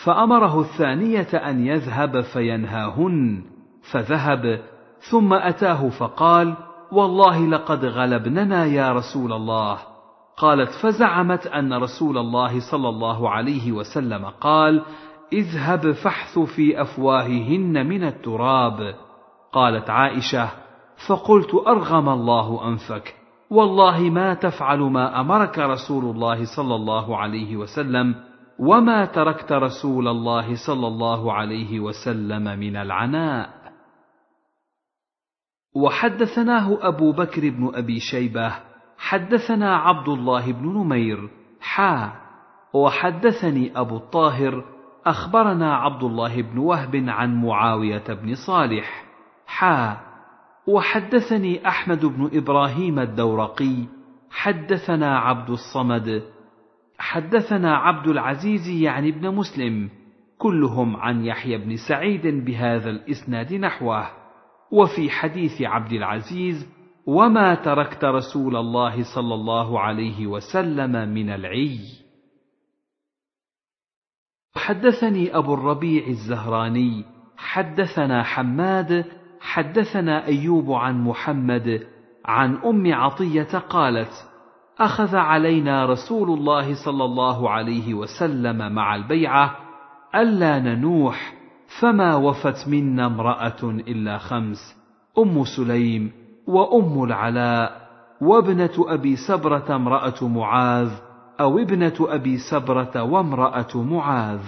فأمره 0.04 0.60
الثانية 0.60 1.28
أن 1.34 1.66
يذهب 1.66 2.20
فينهاهن 2.20 3.44
فذهب. 3.92 4.60
ثم 5.10 5.34
أتاه 5.34 5.88
فقال 5.88 6.56
والله 6.92 7.46
لقد 7.46 7.84
غلبننا 7.84 8.64
يا 8.64 8.92
رسول 8.92 9.32
الله. 9.32 9.78
قالت 10.36 10.70
فزعمت 10.82 11.46
أن 11.46 11.74
رسول 11.74 12.18
الله 12.18 12.70
صلى 12.70 12.88
الله 12.88 13.30
عليه 13.30 13.72
وسلم 13.72 14.24
قال 14.24 14.82
اذهب 15.32 15.92
فاحث 15.92 16.38
في 16.38 16.82
أفواههن 16.82 17.86
من 17.86 18.04
التراب. 18.04 18.94
قالت 19.52 19.90
عائشة 19.90 20.61
فقلت 21.08 21.54
أرغم 21.54 22.08
الله 22.08 22.68
أنفك. 22.68 23.14
والله 23.50 24.00
ما 24.00 24.34
تفعل 24.34 24.78
ما 24.80 25.20
أمرك 25.20 25.58
رسول 25.58 26.04
الله 26.04 26.56
صلى 26.56 26.74
الله 26.74 27.16
عليه 27.16 27.56
وسلم 27.56 28.14
وما 28.58 29.04
تركت 29.04 29.52
رسول 29.52 30.08
الله 30.08 30.54
صلى 30.66 30.86
الله 30.86 31.32
عليه 31.32 31.80
وسلم 31.80 32.58
من 32.58 32.76
العناء. 32.76 33.50
وحدثناه 35.76 36.78
أبو 36.80 37.12
بكر 37.12 37.50
بن 37.50 37.70
أبي 37.74 38.00
شيبة 38.00 38.52
حدثنا 38.98 39.76
عبد 39.76 40.08
الله 40.08 40.52
بن 40.52 40.68
نمير 40.68 41.30
حا. 41.60 42.12
وحدثني 42.74 43.80
أبو 43.80 43.96
الطاهر 43.96 44.64
أخبرنا 45.06 45.76
عبد 45.76 46.02
الله 46.02 46.42
بن 46.42 46.58
وهب 46.58 47.04
عن 47.08 47.42
معاوية 47.44 48.04
بن 48.08 48.34
صالح 48.46 49.04
حا. 49.46 50.11
وحدثني 50.66 51.68
أحمد 51.68 52.04
بن 52.04 52.30
إبراهيم 52.32 52.98
الدورقي 52.98 53.86
حدثنا 54.30 55.18
عبد 55.18 55.50
الصمد 55.50 56.22
حدثنا 56.98 57.76
عبد 57.76 58.08
العزيز 58.08 58.68
يعني 58.68 59.08
ابن 59.08 59.34
مسلم 59.34 59.90
كلهم 60.38 60.96
عن 60.96 61.24
يحيى 61.24 61.58
بن 61.58 61.76
سعيد 61.88 62.26
بهذا 62.26 62.90
الإسناد 62.90 63.54
نحوه 63.54 64.10
وفي 64.72 65.10
حديث 65.10 65.62
عبد 65.62 65.92
العزيز 65.92 66.68
وما 67.06 67.54
تركت 67.54 68.04
رسول 68.04 68.56
الله 68.56 69.14
صلى 69.14 69.34
الله 69.34 69.80
عليه 69.80 70.26
وسلم 70.26 71.08
من 71.08 71.30
العي 71.30 71.78
حدثني 74.56 75.36
أبو 75.36 75.54
الربيع 75.54 76.06
الزهراني 76.06 77.04
حدثنا 77.36 78.22
حماد 78.22 79.04
حدثنا 79.42 80.26
أيوب 80.26 80.72
عن 80.72 81.04
محمد 81.04 81.86
عن 82.24 82.54
أم 82.56 82.94
عطية 82.94 83.58
قالت 83.58 84.28
أخذ 84.80 85.16
علينا 85.16 85.86
رسول 85.86 86.38
الله 86.38 86.74
صلى 86.84 87.04
الله 87.04 87.50
عليه 87.50 87.94
وسلم 87.94 88.72
مع 88.72 88.94
البيعة 88.94 89.56
ألا 90.14 90.58
ننوح 90.58 91.34
فما 91.80 92.14
وفت 92.14 92.68
منا 92.68 93.06
امرأة 93.06 93.62
إلا 93.64 94.18
خمس 94.18 94.76
أم 95.18 95.44
سليم 95.44 96.12
وأم 96.46 97.04
العلاء 97.04 97.82
وابنة 98.20 98.74
أبي 98.78 99.16
سبرة 99.16 99.76
امرأة 99.76 100.28
معاذ 100.28 100.90
أو 101.40 101.58
ابنة 101.58 101.94
أبي 102.00 102.38
سبرة 102.38 103.02
وامرأة 103.02 103.68
معاذ. 103.74 104.40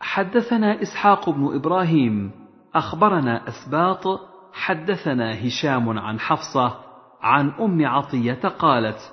حدثنا 0.00 0.82
إسحاق 0.82 1.30
بن 1.30 1.54
إبراهيم 1.54 2.30
أخبرنا 2.74 3.48
أسباط 3.48 4.20
حدثنا 4.52 5.46
هشام 5.46 5.98
عن 5.98 6.20
حفصة 6.20 6.78
عن 7.20 7.50
أم 7.50 7.86
عطية 7.86 8.48
قالت 8.58 9.12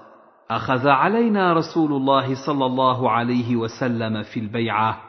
أخذ 0.49 0.87
علينا 0.87 1.53
رسول 1.53 1.93
الله 1.93 2.45
صلى 2.45 2.65
الله 2.65 3.11
عليه 3.11 3.55
وسلم 3.55 4.23
في 4.23 4.39
البيعة 4.39 5.01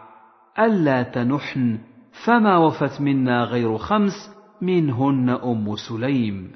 ألا 0.58 1.02
تنحن 1.02 1.78
فما 2.26 2.56
وفت 2.56 3.00
منا 3.00 3.44
غير 3.44 3.78
خمس 3.78 4.34
منهن 4.62 5.30
أم 5.30 5.76
سليم. 5.88 6.52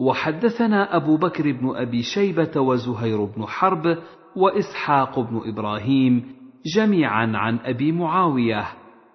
وحدثنا 0.00 0.96
أبو 0.96 1.16
بكر 1.16 1.52
بن 1.52 1.76
أبي 1.76 2.02
شيبة 2.02 2.60
وزهير 2.60 3.24
بن 3.24 3.46
حرب 3.46 3.98
وإسحاق 4.36 5.18
بن 5.18 5.42
إبراهيم 5.44 6.39
جميعا 6.66 7.32
عن 7.34 7.58
أبي 7.64 7.92
معاوية. 7.92 8.64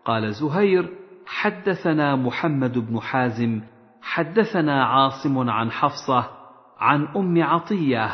قال 0.06 0.34
زهير 0.34 0.90
حدثنا 1.26 2.16
محمد 2.16 2.78
بن 2.78 3.00
حازم 3.00 3.62
حدثنا 4.02 4.86
عاصم 4.86 5.50
عن 5.50 5.72
حفصة 5.72 6.30
عن 6.80 7.08
أم 7.16 7.44
عطية. 7.44 8.12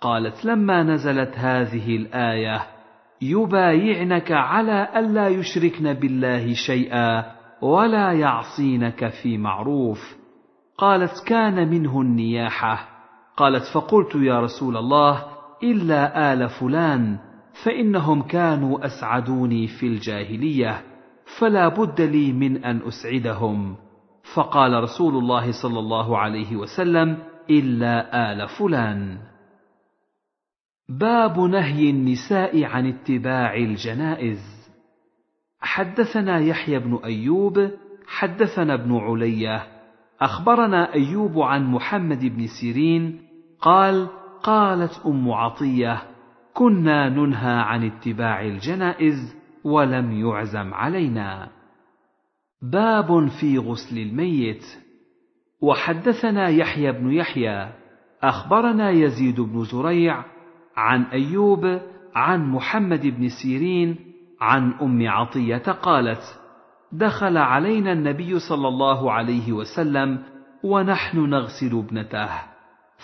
قالت 0.00 0.44
لما 0.44 0.82
نزلت 0.82 1.34
هذه 1.38 1.96
الآية 1.96 2.62
يبايعنك 3.22 4.32
على 4.32 4.88
الا 4.96 5.28
يشركن 5.28 5.92
بالله 5.92 6.54
شيئا 6.66 7.24
ولا 7.62 8.12
يعصينك 8.12 9.08
في 9.22 9.38
معروف. 9.38 9.98
قالت 10.78 11.12
كان 11.26 11.68
منه 11.68 12.00
النياحة. 12.00 12.88
قالت 13.36 13.62
فقلت 13.74 14.14
يا 14.14 14.40
رسول 14.40 14.76
الله 14.76 15.24
إلا 15.62 16.32
آل 16.32 16.48
فلان. 16.48 17.29
فإنهم 17.64 18.22
كانوا 18.22 18.86
أسعدوني 18.86 19.66
في 19.66 19.86
الجاهلية 19.86 20.82
فلا 21.38 21.68
بد 21.68 22.00
لي 22.00 22.32
من 22.32 22.64
أن 22.64 22.80
أسعدهم. 22.88 23.76
فقال 24.34 24.82
رسول 24.82 25.16
الله 25.16 25.62
صلى 25.62 25.78
الله 25.78 26.18
عليه 26.18 26.56
وسلم 26.56 27.18
إلا 27.50 28.32
آل 28.32 28.48
فلان. 28.48 29.18
باب 30.88 31.40
نهي 31.40 31.90
النساء 31.90 32.64
عن 32.64 32.86
اتباع 32.86 33.56
الجنائز. 33.56 34.70
حدثنا 35.60 36.38
يحيى 36.38 36.78
بن 36.78 37.00
أيوب 37.04 37.70
حدثنا 38.06 38.74
ابن 38.74 38.96
علية. 38.96 39.66
أخبرنا 40.20 40.94
أيوب 40.94 41.38
عن 41.38 41.64
محمد 41.64 42.24
بن 42.24 42.46
سيرين 42.60 43.20
قال 43.60 44.08
قالت 44.42 45.02
أم 45.06 45.30
عطية 45.30 46.09
كنا 46.60 47.08
ننهى 47.08 47.60
عن 47.60 47.84
اتباع 47.84 48.42
الجنائز 48.42 49.36
ولم 49.64 50.12
يعزم 50.12 50.74
علينا. 50.74 51.48
باب 52.62 53.28
في 53.40 53.58
غسل 53.58 53.98
الميت. 53.98 54.64
وحدثنا 55.62 56.48
يحيى 56.48 56.92
بن 56.92 57.12
يحيى 57.12 57.72
أخبرنا 58.22 58.90
يزيد 58.90 59.40
بن 59.40 59.64
زريع 59.64 60.24
عن 60.76 61.02
أيوب 61.02 61.80
عن 62.14 62.50
محمد 62.50 63.06
بن 63.06 63.28
سيرين 63.28 63.96
عن 64.40 64.72
أم 64.72 65.08
عطية 65.08 65.72
قالت 65.82 66.22
دخل 66.92 67.36
علينا 67.36 67.92
النبي 67.92 68.38
صلى 68.38 68.68
الله 68.68 69.12
عليه 69.12 69.52
وسلم 69.52 70.18
ونحن 70.64 71.18
نغسل 71.18 71.78
ابنته 71.78 72.30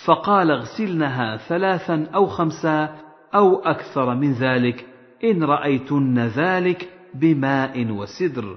فقال 0.07 0.51
اغسلنها 0.51 1.37
ثلاثا 1.37 2.07
أو 2.15 2.27
خمسا 2.27 3.06
أو 3.35 3.59
أكثر 3.59 4.15
من 4.15 4.33
ذلك 4.33 4.87
إن 5.25 5.45
رأيتن 5.45 6.19
ذلك 6.19 6.89
بماء 7.15 7.91
وسدر. 7.91 8.57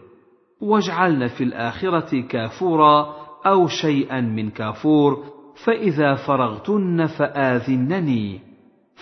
واجعلن 0.62 1.28
في 1.28 1.44
الآخرة 1.44 2.22
كافورا 2.22 3.16
أو 3.46 3.68
شيئا 3.68 4.22
من 4.22 4.50
كافور 4.50 5.24
فإذا 5.66 6.16
فرغتن 6.16 7.06
فآذنني. 7.06 8.50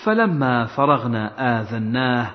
فلما 0.05 0.65
فرغنا 0.65 1.59
آذناه 1.61 2.31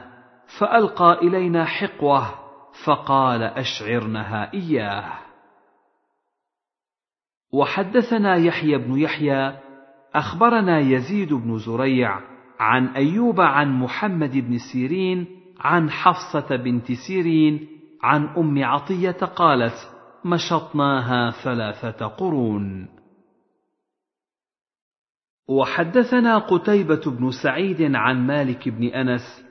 فألقى 0.59 1.19
إلينا 1.23 1.65
حقوة 1.65 2.43
فقال 2.85 3.43
اشعرنها 3.43 4.53
اياه 4.55 5.13
وحدثنا 7.53 8.37
يحيى 8.37 8.79
بن 8.79 8.99
يحيى 8.99 9.59
أخبرنا 10.15 10.79
يزيد 10.79 11.33
بن 11.33 11.59
زريع 11.59 12.21
عن 12.63 12.87
أيوب 12.87 13.41
عن 13.41 13.73
محمد 13.73 14.39
بن 14.39 14.59
سيرين 14.73 15.27
عن 15.61 15.91
حفصة 15.91 16.57
بنت 16.57 16.93
سيرين 16.93 17.69
عن 18.03 18.25
أم 18.25 18.65
عطية 18.65 19.11
قالت 19.11 19.75
مشطناها 20.25 21.31
ثلاثة 21.31 22.07
قرون. 22.07 22.89
وحدثنا 25.49 26.39
قتيبة 26.39 27.03
بن 27.07 27.31
سعيد 27.43 27.95
عن 27.95 28.27
مالك 28.27 28.69
بن 28.69 28.85
أنس 28.85 29.45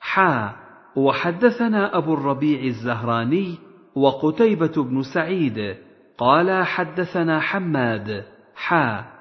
حا 0.00 0.56
وحدثنا 0.96 1.98
أبو 1.98 2.14
الربيع 2.14 2.64
الزهراني 2.64 3.58
وقتيبة 3.96 4.82
بن 4.82 5.02
سعيد 5.14 5.76
قال 6.18 6.64
حدثنا 6.64 7.40
حماد 7.40 8.24
حا 8.54 9.13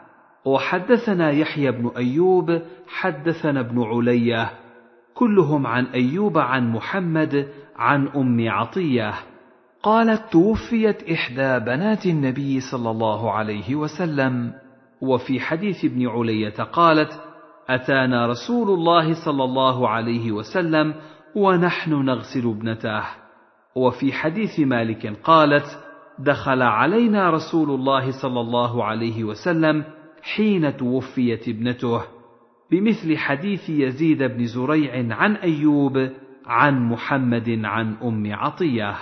وحدثنا 0.46 1.32
يحيى 1.32 1.72
بن 1.72 1.92
أيوب 1.98 2.62
حدثنا 2.88 3.60
ابن 3.60 3.84
علية. 3.84 4.50
كلهم 5.14 5.68
عن 5.68 5.86
أيوب 5.86 6.38
عن 6.38 6.72
محمد 6.72 7.48
عن 7.76 8.08
أم 8.08 8.50
عطية. 8.50 9.14
قالت 9.84 10.22
توفيت 10.32 11.10
إحدى 11.12 11.66
بنات 11.66 12.06
النبي 12.06 12.60
صلى 12.60 12.92
الله 12.92 13.32
عليه 13.32 13.76
وسلم. 13.76 14.54
وفي 15.02 15.40
حديث 15.40 15.86
ابن 15.86 16.08
علية 16.08 16.64
قالت 16.64 17.12
أتانا 17.70 18.28
رسول 18.28 18.70
الله 18.70 19.26
صلى 19.26 19.44
الله 19.44 19.90
عليه 19.90 20.32
وسلم 20.32 20.94
ونحن 21.36 21.94
نغسل 21.94 22.50
ابنته 22.50 23.04
وفي 23.76 24.14
حديث 24.14 24.60
مالك 24.60 25.20
قالت 25.24 25.66
دخل 26.20 26.62
علينا 26.62 27.30
رسول 27.30 27.70
الله 27.70 28.12
صلى 28.22 28.42
الله 28.42 28.84
عليه 28.84 29.24
وسلم 29.24 29.84
حين 30.24 30.78
توفيت 30.78 31.48
ابنته 31.48 32.02
بمثل 32.72 33.18
حديث 33.18 33.70
يزيد 33.70 34.24
بن 34.24 34.46
زريع 34.46 35.16
عن 35.16 35.36
أيوب 35.36 36.10
عن 36.46 36.90
محمد 36.90 37.62
عن 37.64 37.96
أم 38.04 38.34
عطية. 38.34 38.96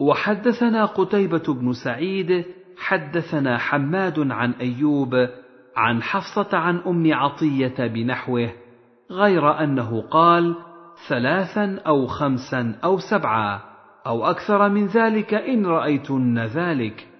وحدثنا 0.00 0.84
قتيبة 0.84 1.54
بن 1.54 1.72
سعيد 1.72 2.44
حدثنا 2.78 3.58
حماد 3.58 4.30
عن 4.30 4.52
أيوب 4.52 5.28
عن 5.76 6.02
حفصة 6.02 6.58
عن 6.58 6.76
أم 6.76 7.14
عطية 7.14 7.86
بنحوه 7.86 8.52
غير 9.10 9.64
أنه 9.64 10.00
قال 10.00 10.56
ثلاثا 11.08 11.80
أو 11.86 12.06
خمسا 12.06 12.78
أو 12.84 12.98
سبعا 12.98 13.60
أو 14.06 14.26
أكثر 14.26 14.68
من 14.68 14.86
ذلك 14.86 15.34
إن 15.34 15.66
رأيتن 15.66 16.38
ذلك. 16.38 17.13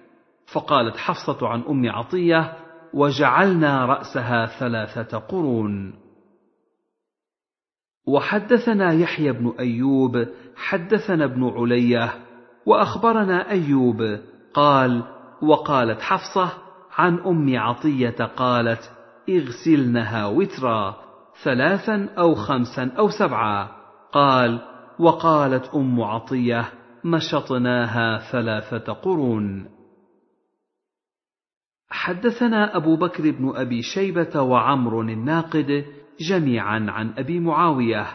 فقالت 0.55 0.97
حفصة 0.97 1.47
عن 1.47 1.61
أم 1.61 1.89
عطية 1.89 2.53
وجعلنا 2.93 3.85
رأسها 3.85 4.45
ثلاثة 4.45 5.17
قرون. 5.17 5.93
وحدثنا 8.07 8.93
يحيى 8.93 9.31
بن 9.31 9.53
أيوب 9.59 10.27
حدثنا 10.55 11.25
ابن 11.25 11.43
علية 11.43 12.13
وأخبرنا 12.65 13.51
أيوب 13.51 14.19
قال 14.53 15.03
وقالت 15.41 16.01
حفصة 16.01 16.49
عن 16.97 17.19
أم 17.19 17.59
عطية 17.59 18.25
قالت 18.25 18.91
اغسلنها 19.29 20.25
وترا 20.25 20.95
ثلاثا 21.43 22.09
أو 22.17 22.35
خمسا 22.35 22.91
أو 22.97 23.09
سبعا. 23.09 23.67
قال 24.11 24.61
وقالت 24.99 25.75
أم 25.75 26.01
عطية 26.01 26.65
مشطناها 27.03 28.31
ثلاثة 28.31 28.93
قرون. 28.93 29.74
حدثنا 31.89 32.77
أبو 32.77 32.95
بكر 32.95 33.31
بن 33.31 33.51
أبي 33.55 33.81
شيبة 33.81 34.41
وعمر 34.41 35.01
الناقد 35.01 35.85
جميعا 36.29 36.85
عن 36.89 37.13
أبي 37.17 37.39
معاوية. 37.39 38.07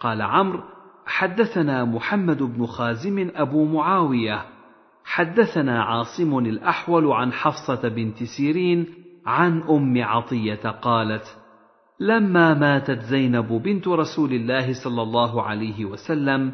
قال 0.00 0.22
عمرو 0.22 0.62
حدثنا 1.06 1.84
محمد 1.84 2.42
بن 2.42 2.66
خازم 2.66 3.30
أبو 3.34 3.64
معاوية. 3.64 4.44
حدثنا 5.04 5.82
عاصم 5.82 6.38
الأحول 6.38 7.12
عن 7.12 7.32
حفصة 7.32 7.88
بنت 7.88 8.22
سيرين 8.22 8.86
عن 9.26 9.62
أم 9.62 10.02
عطية 10.02 10.70
قالت 10.70 11.36
لما 12.00 12.54
ماتت 12.54 12.98
زينب 12.98 13.62
بنت 13.62 13.88
رسول 13.88 14.32
الله 14.32 14.84
صلى 14.84 15.02
الله 15.02 15.42
عليه 15.42 15.84
وسلم 15.84 16.52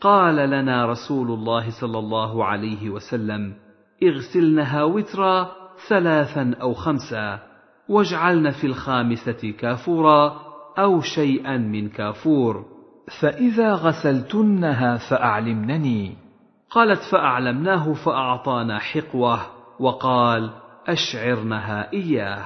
قال 0.00 0.50
لنا 0.50 0.86
رسول 0.86 1.30
الله 1.30 1.80
صلى 1.80 1.98
الله 1.98 2.44
عليه 2.44 2.90
وسلم 2.90 3.54
اغسلنها 4.02 4.84
وترا 4.84 5.61
ثلاثا 5.88 6.54
أو 6.60 6.74
خمسا 6.74 7.38
واجعلن 7.88 8.50
في 8.50 8.66
الخامسة 8.66 9.54
كافورا 9.58 10.42
أو 10.78 11.00
شيئا 11.00 11.56
من 11.56 11.88
كافور. 11.88 12.64
فإذا 13.20 13.74
غسلتنها 13.74 14.96
فأعلمنني. 15.10 16.16
قالت 16.70 17.00
فأعلمناه 17.12 17.92
فأعطانا 17.92 18.78
حقوة. 18.78 19.40
وقال 19.80 20.50
أشعرنها 20.86 21.92
إياه. 21.92 22.44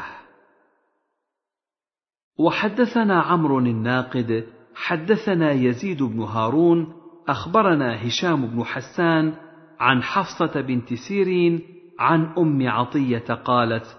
وحدثنا 2.38 3.20
عمرو 3.20 3.58
الناقد 3.58 4.46
حدثنا 4.74 5.52
يزيد 5.52 6.02
بن 6.02 6.22
هارون 6.22 6.92
أخبرنا 7.28 8.06
هشام 8.06 8.46
بن 8.46 8.64
حسان 8.64 9.34
عن 9.80 10.02
حفصة 10.02 10.60
بنت 10.60 10.94
سيرين 10.94 11.75
عن 11.98 12.32
أم 12.38 12.68
عطية 12.68 13.34
قالت 13.44 13.96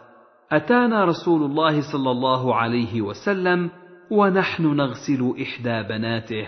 أتانا 0.52 1.06
رسول 1.06 1.44
الله 1.44 1.82
صلى 1.92 2.12
الله 2.12 2.56
عليه 2.56 3.02
وسلم 3.02 3.70
ونحن 4.12 4.64
نغسل 4.64 5.34
إحدى 5.42 5.84
بناته 5.84 6.48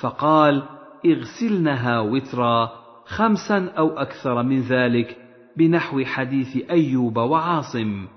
فقال 0.00 0.62
اغسلنها 1.06 2.00
وترا 2.00 2.72
خمسا 3.06 3.72
أو 3.78 3.98
أكثر 3.98 4.42
من 4.42 4.60
ذلك 4.60 5.16
بنحو 5.56 6.04
حديث 6.04 6.70
أيوب 6.70 7.16
وعاصم. 7.16 8.08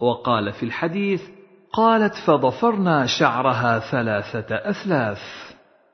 وقال 0.00 0.52
في 0.52 0.62
الحديث 0.62 1.22
قالت 1.72 2.14
فضفرنا 2.26 3.06
شعرها 3.06 3.78
ثلاثة 3.78 4.54
أثلاث 4.54 5.18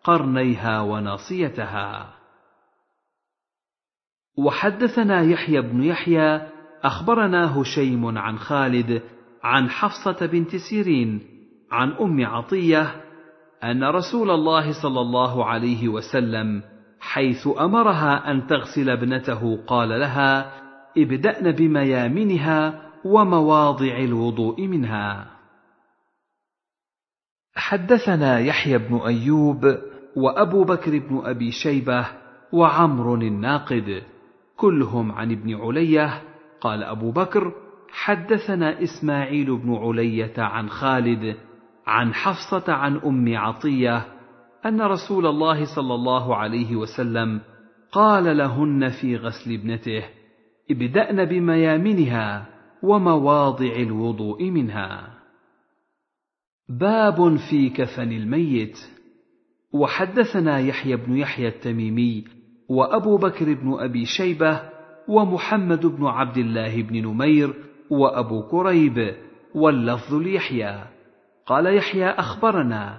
قرنيها 0.05 0.81
وناصيتها. 0.81 2.22
وحدثنا 4.37 5.23
يحيى 5.23 5.61
بن 5.61 5.83
يحيى 5.83 6.41
أخبرنا 6.83 7.61
هشيم 7.61 8.19
عن 8.19 8.39
خالد 8.39 9.03
عن 9.43 9.71
حفصة 9.71 10.27
بنت 10.27 10.57
سيرين 10.57 11.21
عن 11.71 11.93
أم 11.93 12.27
عطية 12.27 13.03
أن 13.65 13.85
رسول 13.85 14.31
الله 14.31 14.83
صلى 14.83 15.01
الله 15.01 15.45
عليه 15.45 15.89
وسلم 15.89 16.63
حيث 17.01 17.49
أمرها 17.59 18.31
أن 18.31 18.47
تغسل 18.47 18.91
ابنته 18.91 19.65
قال 19.67 19.89
لها 19.89 20.53
ابدأن 20.99 21.53
بميامنها 21.53 22.83
ومواضع 23.05 23.97
الوضوء 23.99 24.67
منها. 24.67 25.27
حدثنا 27.55 28.39
يحيى 28.39 28.79
بن 28.79 28.97
أيوب 28.97 29.79
وأبو 30.17 30.65
بكر 30.65 30.99
بن 30.99 31.23
أبي 31.25 31.51
شيبة 31.51 32.07
وعمر 32.53 33.15
الناقد. 33.15 34.03
كلهم 34.63 35.13
عن 35.13 35.33
ابن 35.33 35.55
علية 35.55 36.23
قال 36.61 36.83
أبو 36.83 37.13
بكر 37.13 37.53
حدثنا 37.91 38.83
إسماعيل 38.83 39.57
بن 39.57 39.75
علية 39.75 40.33
عن 40.39 40.69
خالد 40.69 41.37
عن 41.87 42.15
حفصة 42.15 42.73
عن 42.73 42.97
أم 42.97 43.37
عطية 43.37 44.07
أن 44.67 44.81
رسول 44.81 45.27
الله 45.27 45.77
صلى 45.77 45.95
الله 45.95 46.37
عليه 46.37 46.77
وسلم 46.77 47.41
قال 47.93 48.37
لهن 48.37 48.89
في 49.01 49.17
غسل 49.17 49.53
ابنته 49.55 50.05
ابدأن 50.71 51.25
بميامنها 51.25 52.47
ومواضع 52.83 53.77
الوضوء 53.77 54.51
منها. 54.51 55.19
باب 56.69 57.37
في 57.51 57.71
كفن 57.71 58.13
الميت. 58.13 58.79
وحدثنا 59.73 60.59
يحيى 60.59 60.97
بن 60.97 61.17
يحيى 61.17 61.49
التميمي 61.49 62.42
وأبو 62.73 63.17
بكر 63.17 63.55
بن 63.55 63.77
أبي 63.79 64.05
شيبة 64.05 64.61
ومحمد 65.09 65.87
بن 65.87 66.07
عبد 66.07 66.39
الله 66.39 66.83
بن 66.83 66.97
نمير 67.07 67.55
وأبو 67.91 68.43
كريب 68.43 69.15
واللفظ 69.55 70.15
ليحيى. 70.15 70.85
قال 71.47 71.77
يحيى 71.77 72.11
أخبرنا 72.11 72.99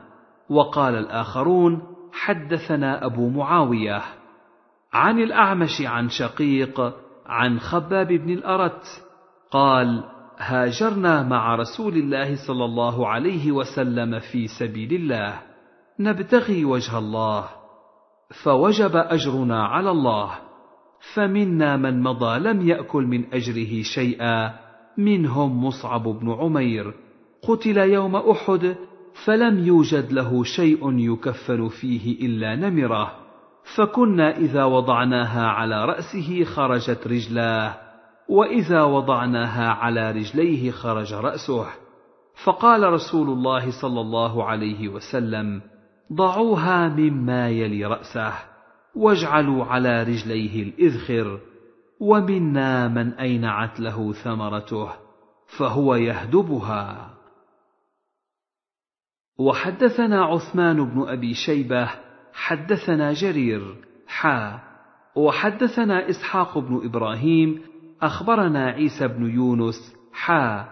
وقال 0.49 0.95
الآخرون 0.95 1.81
حدثنا 2.13 3.05
أبو 3.05 3.29
معاوية 3.29 4.01
عن 4.93 5.19
الأعمش 5.19 5.81
عن 5.81 6.09
شقيق 6.09 6.93
عن 7.25 7.59
خباب 7.59 8.07
بن 8.07 8.29
الأرت 8.29 8.83
قال 9.51 10.03
هاجرنا 10.37 11.23
مع 11.23 11.55
رسول 11.55 11.93
الله 11.93 12.47
صلى 12.47 12.65
الله 12.65 13.07
عليه 13.07 13.51
وسلم 13.51 14.19
في 14.19 14.47
سبيل 14.47 14.93
الله 14.93 15.41
نبتغي 15.99 16.65
وجه 16.65 16.97
الله. 16.97 17.62
فوجب 18.43 18.95
أجرنا 18.95 19.65
على 19.65 19.91
الله. 19.91 20.31
فمنا 21.13 21.77
من 21.77 22.01
مضى 22.01 22.39
لم 22.39 22.67
يأكل 22.67 23.03
من 23.03 23.33
أجره 23.33 23.81
شيئا 23.81 24.53
منهم 24.97 25.65
مصعب 25.65 26.03
بن 26.03 26.31
عمير. 26.31 26.93
قتل 27.47 27.77
يوم 27.77 28.15
أحد 28.15 28.75
فلم 29.25 29.59
يوجد 29.59 30.11
له 30.11 30.43
شيء 30.43 30.99
يكفن 30.99 31.67
فيه 31.67 32.25
إلا 32.25 32.55
نمرة. 32.55 33.11
فكنا 33.75 34.37
إذا 34.37 34.63
وضعناها 34.63 35.47
على 35.47 35.85
رأسه 35.85 36.43
خرجت 36.43 37.07
رجلاه 37.07 37.75
وإذا 38.29 38.83
وضعناها 38.83 39.69
على 39.69 40.11
رجليه 40.11 40.71
خرج 40.71 41.13
رأسه. 41.13 41.65
فقال 42.45 42.93
رسول 42.93 43.29
الله 43.29 43.81
صلى 43.81 44.01
الله 44.01 44.43
عليه 44.43 44.89
وسلم 44.89 45.61
ضعوها 46.15 46.89
مما 46.89 47.49
يلي 47.49 47.85
رأسه 47.85 48.33
واجعلوا 48.95 49.65
على 49.65 50.03
رجليه 50.03 50.63
الإذخر 50.63 51.39
ومنا 51.99 52.87
من 52.87 53.13
أينعت 53.13 53.79
له 53.79 54.13
ثمرته 54.13 54.89
فهو 55.57 55.95
يهدبها. 55.95 57.13
وحدثنا 59.39 60.25
عثمان 60.25 60.85
بن 60.85 61.07
أبي 61.07 61.33
شيبة 61.33 61.89
حدثنا 62.33 63.13
جرير 63.13 63.75
حا. 64.07 64.59
وحدثنا 65.15 66.09
إسحاق 66.09 66.57
بن 66.57 66.81
إبراهيم 66.85 67.61
أخبرنا 68.01 68.65
عيسى 68.65 69.07
بن 69.07 69.29
يونس 69.29 69.95
حا. 70.13 70.69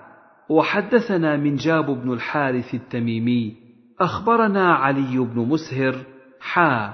وحدثنا 0.49 1.37
منجاب 1.37 1.85
بن 1.85 2.13
الحارث 2.13 2.73
التميمي 2.73 3.60
أخبرنا 4.01 4.73
علي 4.73 5.17
بن 5.17 5.39
مسهر 5.39 5.95
حا 6.39 6.93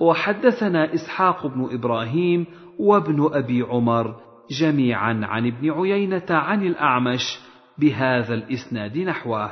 وحدثنا 0.00 0.94
إسحاق 0.94 1.46
بن 1.46 1.68
إبراهيم 1.72 2.46
وابن 2.78 3.28
أبي 3.32 3.62
عمر 3.62 4.20
جميعا 4.60 5.20
عن 5.24 5.46
ابن 5.46 5.70
عيينة 5.70 6.26
عن 6.30 6.62
الأعمش 6.62 7.38
بهذا 7.78 8.34
الإسناد 8.34 8.98
نحوه. 8.98 9.50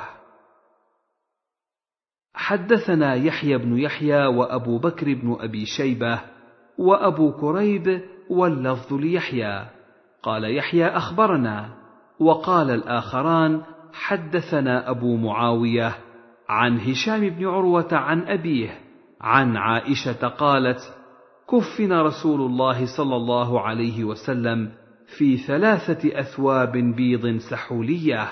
حدثنا 2.34 3.14
يحيى 3.14 3.58
بن 3.58 3.78
يحيى 3.78 4.26
وأبو 4.26 4.78
بكر 4.78 5.14
بن 5.14 5.36
أبي 5.40 5.66
شيبة 5.66 6.20
وأبو 6.78 7.32
كريب 7.32 8.02
واللفظ 8.30 8.92
ليحيى. 8.94 9.66
قال 10.22 10.56
يحيى 10.56 10.86
أخبرنا 10.86 11.68
وقال 12.20 12.70
الآخران 12.70 13.62
حدثنا 13.92 14.90
أبو 14.90 15.16
معاوية 15.16 16.05
عن 16.48 16.78
هشام 16.80 17.28
بن 17.28 17.46
عروة 17.46 17.88
عن 17.92 18.22
أبيه 18.22 18.78
عن 19.20 19.56
عائشة 19.56 20.28
قالت 20.28 20.80
كفن 21.50 21.92
رسول 21.92 22.40
الله 22.40 22.86
صلى 22.96 23.16
الله 23.16 23.60
عليه 23.60 24.04
وسلم 24.04 24.70
في 25.18 25.36
ثلاثة 25.36 26.20
أثواب 26.20 26.72
بيض 26.72 27.36
سحولية 27.36 28.28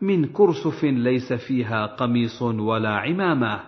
من 0.00 0.24
كرسف 0.24 0.84
ليس 0.84 1.32
فيها 1.32 1.86
قميص 1.86 2.42
ولا 2.42 2.90
عمامة 2.90 3.60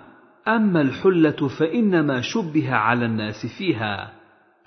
أما 0.49 0.81
الحلة 0.81 1.49
فإنما 1.59 2.21
شبه 2.21 2.75
على 2.75 3.07
الناس 3.07 3.47
فيها 3.59 4.13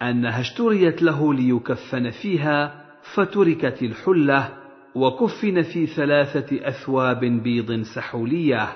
أنها 0.01 0.39
اشتريت 0.41 1.01
له 1.01 1.33
ليكفن 1.33 2.09
فيها 2.09 2.85
فتركت 3.15 3.83
الحلة 3.83 4.49
وكفن 4.95 5.61
في 5.61 5.87
ثلاثة 5.87 6.67
أثواب 6.67 7.19
بيض 7.19 7.81
سحولية 7.81 8.67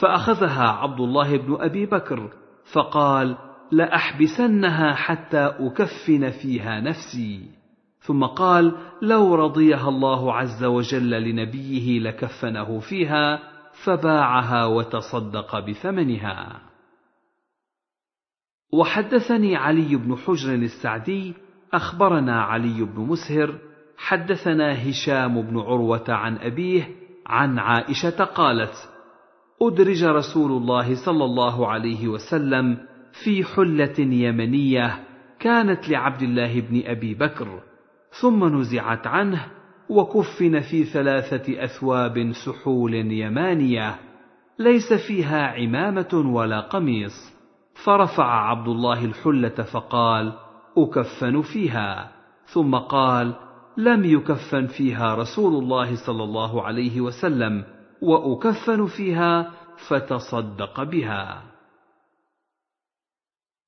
فأخذها 0.00 0.68
عبد 0.68 1.00
الله 1.00 1.36
بن 1.36 1.56
أبي 1.60 1.86
بكر 1.86 2.30
فقال 2.72 3.36
لأحبسنها 3.72 4.94
حتى 4.94 5.46
أكفن 5.46 6.30
فيها 6.30 6.80
نفسي. 6.80 7.50
ثم 8.00 8.24
قال 8.24 8.72
لو 9.02 9.34
رضيها 9.34 9.88
الله 9.88 10.34
عز 10.34 10.64
وجل 10.64 11.10
لنبيه 11.10 12.00
لكفنه 12.00 12.80
فيها 12.80 13.38
فباعها 13.84 14.66
وتصدق 14.66 15.58
بثمنها. 15.58 16.62
وحدثني 18.72 19.56
علي 19.56 19.96
بن 19.96 20.16
حجر 20.16 20.54
السعدي 20.54 21.34
أخبرنا 21.74 22.42
علي 22.42 22.84
بن 22.84 23.00
مسهر 23.00 23.58
حدثنا 23.96 24.90
هشام 24.90 25.42
بن 25.42 25.58
عروة 25.58 26.04
عن 26.08 26.36
أبيه 26.38 26.88
عن 27.26 27.58
عائشة 27.58 28.24
قالت 28.24 28.91
أدرج 29.62 30.04
رسول 30.04 30.52
الله 30.52 31.04
صلى 31.06 31.24
الله 31.24 31.68
عليه 31.68 32.08
وسلم 32.08 32.78
في 33.24 33.44
حلة 33.44 33.98
يمنية 33.98 34.98
كانت 35.40 35.88
لعبد 35.88 36.22
الله 36.22 36.60
بن 36.60 36.82
أبي 36.86 37.14
بكر 37.14 37.60
ثم 38.20 38.58
نزعت 38.58 39.06
عنه 39.06 39.46
وكفن 39.88 40.60
في 40.60 40.84
ثلاثة 40.84 41.64
أثواب 41.64 42.32
سحول 42.32 42.94
يمانية 42.94 43.98
ليس 44.58 44.92
فيها 45.08 45.46
عمامة 45.46 46.32
ولا 46.34 46.60
قميص. 46.60 47.32
فرفع 47.84 48.50
عبد 48.50 48.68
الله 48.68 49.04
الحلة 49.04 49.62
فقال 49.72 50.32
أكفن 50.78 51.42
فيها. 51.42 52.12
ثم 52.44 52.74
قال 52.74 53.34
لم 53.76 54.04
يكفن 54.04 54.66
فيها 54.66 55.14
رسول 55.14 55.62
الله 55.62 56.06
صلى 56.06 56.24
الله 56.24 56.62
عليه 56.62 57.00
وسلم. 57.00 57.64
وأكفن 58.02 58.86
فيها 58.86 59.52
فتصدق 59.88 60.82
بها. 60.82 61.42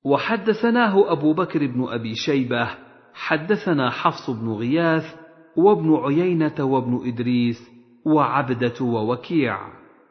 وحدثناه 0.04 1.12
أبو 1.12 1.34
بكر 1.34 1.66
بن 1.66 1.86
أبي 1.88 2.14
شيبة 2.14 2.70
حدثنا 3.14 3.90
حفص 3.90 4.30
بن 4.30 4.52
غياث 4.52 5.14
وابن 5.56 5.94
عيينة 5.96 6.64
وابن 6.64 7.08
إدريس 7.08 7.70
وعبدة 8.06 8.84
ووكيع. 8.84 9.58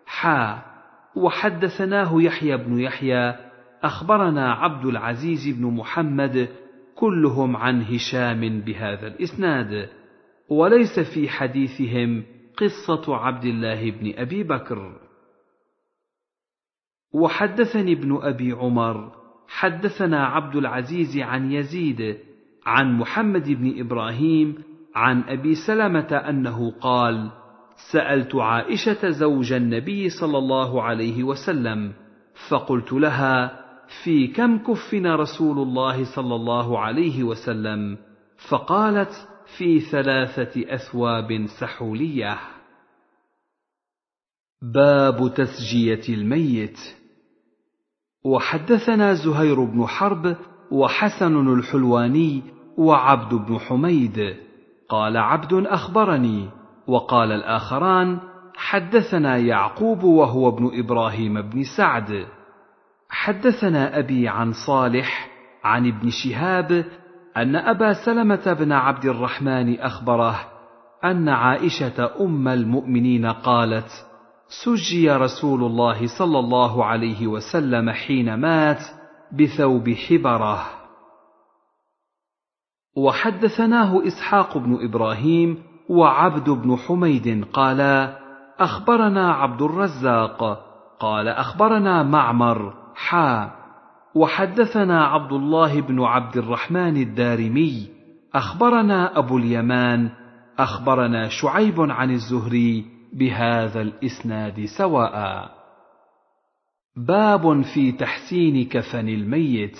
حا 0.05 0.61
وحدثناه 1.15 2.21
يحيى 2.21 2.57
بن 2.57 2.79
يحيى 2.79 3.35
أخبرنا 3.83 4.53
عبد 4.53 4.85
العزيز 4.85 5.57
بن 5.57 5.65
محمد 5.65 6.49
كلهم 6.95 7.55
عن 7.55 7.81
هشام 7.81 8.59
بهذا 8.61 9.07
الإسناد 9.07 9.89
وليس 10.49 10.99
في 11.13 11.29
حديثهم 11.29 12.23
قصة 12.57 13.15
عبد 13.15 13.45
الله 13.45 13.91
بن 13.91 14.13
أبي 14.17 14.43
بكر. 14.43 14.99
وحدثني 17.13 17.93
ابن 17.93 18.19
أبي 18.21 18.51
عمر 18.51 19.11
حدثنا 19.47 20.25
عبد 20.25 20.55
العزيز 20.55 21.17
عن 21.17 21.51
يزيد 21.51 22.17
عن 22.65 22.97
محمد 22.97 23.49
بن 23.49 23.79
إبراهيم 23.79 24.63
عن 24.95 25.23
أبي 25.23 25.55
سلمة 25.67 26.15
أنه 26.29 26.71
قال 26.71 27.31
سألت 27.91 28.35
عائشة 28.35 29.09
زوج 29.09 29.53
النبي 29.53 30.09
صلى 30.09 30.37
الله 30.37 30.81
عليه 30.81 31.23
وسلم 31.23 31.93
فقلت 32.49 32.93
لها 32.93 33.63
في 34.03 34.27
كم 34.27 34.57
كفن 34.57 35.07
رسول 35.07 35.59
الله 35.59 36.15
صلى 36.15 36.35
الله 36.35 36.79
عليه 36.79 37.23
وسلم؟ 37.23 37.97
فقالت 38.49 39.27
في 39.57 39.79
ثلاثة 39.79 40.75
أثواب 40.75 41.45
سحولية. 41.59 42.39
باب 44.61 45.33
تسجية 45.33 46.15
الميت. 46.15 46.77
وحدثنا 48.25 49.13
زهير 49.13 49.63
بن 49.63 49.85
حرب 49.85 50.37
وحسن 50.71 51.53
الحلواني 51.53 52.41
وعبد 52.77 53.33
بن 53.33 53.59
حميد. 53.59 54.35
قال 54.89 55.17
عبد 55.17 55.53
أخبرني 55.53 56.49
وقال 56.87 57.31
الآخران 57.31 58.19
حدثنا 58.55 59.37
يعقوب 59.37 60.03
وهو 60.03 60.49
ابن 60.49 60.79
إبراهيم 60.79 61.41
بن 61.41 61.63
سعد. 61.77 62.25
حدثنا 63.09 63.99
أبي 63.99 64.27
عن 64.27 64.53
صالح 64.67 65.29
عن 65.63 65.87
ابن 65.87 66.09
شهاب 66.09 66.85
أن 67.37 67.55
أبا 67.55 67.93
سلمة 68.05 68.53
بن 68.59 68.71
عبد 68.71 69.05
الرحمن 69.05 69.79
أخبره 69.79 70.39
أن 71.03 71.29
عائشة 71.29 72.11
أم 72.21 72.47
المؤمنين 72.47 73.25
قالت 73.25 73.89
سجي 74.65 75.11
رسول 75.11 75.63
الله 75.63 76.07
صلى 76.19 76.39
الله 76.39 76.85
عليه 76.85 77.27
وسلم 77.27 77.89
حين 77.89 78.33
مات 78.33 78.81
بثوب 79.31 79.89
حبره. 79.89 80.65
وحدثناه 82.97 84.07
إسحاق 84.07 84.57
بن 84.57 84.77
إبراهيم 84.89 85.63
وعبد 85.89 86.49
بن 86.49 86.77
حميد 86.77 87.45
قالا 87.53 88.19
أخبرنا 88.59 89.33
عبد 89.33 89.61
الرزاق 89.61 90.59
قال 90.99 91.27
أخبرنا 91.27 92.03
معمر 92.03 92.73
حا. 92.95 93.62
وحدثنا 94.15 95.05
عبد 95.05 95.31
الله 95.31 95.81
بن 95.81 96.03
عبد 96.03 96.37
الرحمن 96.37 96.97
الدارمي 96.97 97.87
أخبرنا 98.33 99.17
أبو 99.17 99.37
اليمان 99.37 100.09
أخبرنا 100.59 101.29
شعيب 101.29 101.81
عن 101.81 102.11
الزهري 102.11 102.85
بهذا 103.13 103.81
الإسناد 103.81 104.65
سواء. 104.77 105.49
باب 106.97 107.61
في 107.61 107.91
تحسين 107.91 108.65
كفن 108.65 109.09
الميت. 109.09 109.77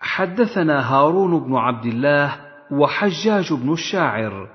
حدثنا 0.00 0.94
هارون 0.94 1.40
بن 1.40 1.56
عبد 1.56 1.86
الله 1.86 2.36
وحجاج 2.72 3.52
بن 3.52 3.72
الشاعر. 3.72 4.48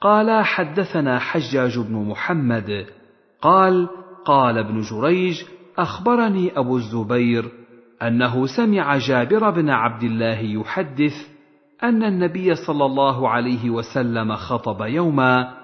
قالا 0.00 0.42
حدثنا 0.42 1.18
حجاج 1.18 1.78
بن 1.78 1.94
محمد. 1.94 2.86
قال 3.40 3.88
قال 4.24 4.58
ابن 4.58 4.80
جريج 4.80 5.42
أخبرني 5.78 6.58
أبو 6.58 6.76
الزبير 6.76 7.63
أنه 8.02 8.46
سمع 8.46 8.98
جابر 8.98 9.50
بن 9.50 9.70
عبد 9.70 10.02
الله 10.02 10.40
يحدث 10.40 11.34
أن 11.82 12.02
النبي 12.02 12.54
صلى 12.54 12.84
الله 12.84 13.28
عليه 13.28 13.70
وسلم 13.70 14.34
خطب 14.34 14.86
يوما 14.86 15.54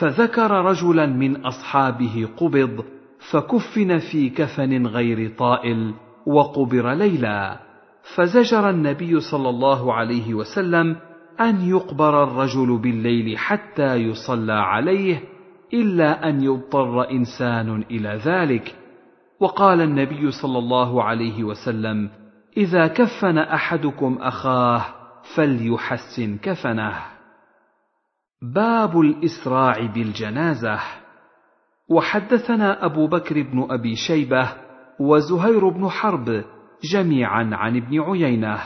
فذكر 0.00 0.50
رجلا 0.50 1.06
من 1.06 1.46
أصحابه 1.46 2.28
قبض 2.36 2.84
فكفن 3.30 3.98
في 3.98 4.30
كفن 4.30 4.86
غير 4.86 5.32
طائل 5.38 5.94
وقبر 6.26 6.92
ليلا. 6.92 7.60
فزجر 8.16 8.70
النبي 8.70 9.20
صلى 9.20 9.48
الله 9.48 9.94
عليه 9.94 10.34
وسلم 10.34 10.96
أن 11.40 11.68
يقبر 11.68 12.24
الرجل 12.24 12.78
بالليل 12.78 13.38
حتى 13.38 13.94
يصلى 13.94 14.52
عليه 14.52 15.20
إلا 15.74 16.28
أن 16.28 16.42
يضطر 16.42 17.10
إنسان 17.10 17.84
إلى 17.90 18.20
ذلك. 18.24 18.83
وقال 19.44 19.80
النبي 19.80 20.30
صلى 20.30 20.58
الله 20.58 21.02
عليه 21.02 21.44
وسلم 21.44 22.10
إذا 22.56 22.86
كفن 22.86 23.38
أحدكم 23.38 24.18
أخاه 24.20 24.84
فليحسن 25.36 26.38
كفنه. 26.38 26.96
باب 28.54 29.00
الإسراع 29.00 29.86
بالجنازة. 29.86 30.78
وحدثنا 31.88 32.84
أبو 32.84 33.06
بكر 33.06 33.42
بن 33.42 33.66
أبي 33.70 33.96
شيبة 33.96 34.48
وزهير 35.00 35.68
بن 35.68 35.88
حرب 35.88 36.44
جميعا 36.92 37.50
عن 37.52 37.76
ابن 37.76 38.00
عيينة. 38.00 38.58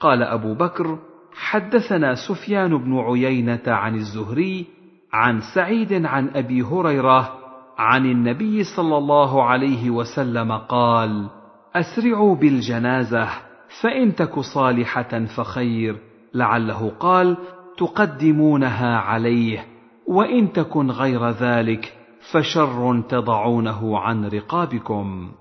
قال 0.00 0.22
أبو 0.22 0.54
بكر 0.54 0.98
حدثنا 1.34 2.14
سفيان 2.14 2.76
بن 2.76 2.98
عيينة 2.98 3.62
عن 3.66 3.94
الزهري 3.94 4.66
عن 5.12 5.40
سعيد 5.54 6.06
عن 6.06 6.28
أبي 6.28 6.62
هريرة 6.62 7.41
عن 7.78 8.06
النبي 8.06 8.64
صلى 8.76 8.98
الله 8.98 9.44
عليه 9.44 9.90
وسلم 9.90 10.52
قال 10.52 11.30
أسرعوا 11.74 12.36
بالجنازة 12.36 13.28
فإن 13.82 14.14
تك 14.14 14.40
صالحة 14.40 15.24
فخير. 15.36 15.96
لعله 16.34 16.92
قال 17.00 17.36
تقدمونها 17.78 18.96
عليه 18.96 19.66
وإن 20.08 20.52
تكن 20.52 20.90
غير 20.90 21.30
ذلك 21.30 21.96
فشر 22.32 23.02
تضعونه 23.08 23.98
عن 23.98 24.24
رقابكم. 24.24 25.32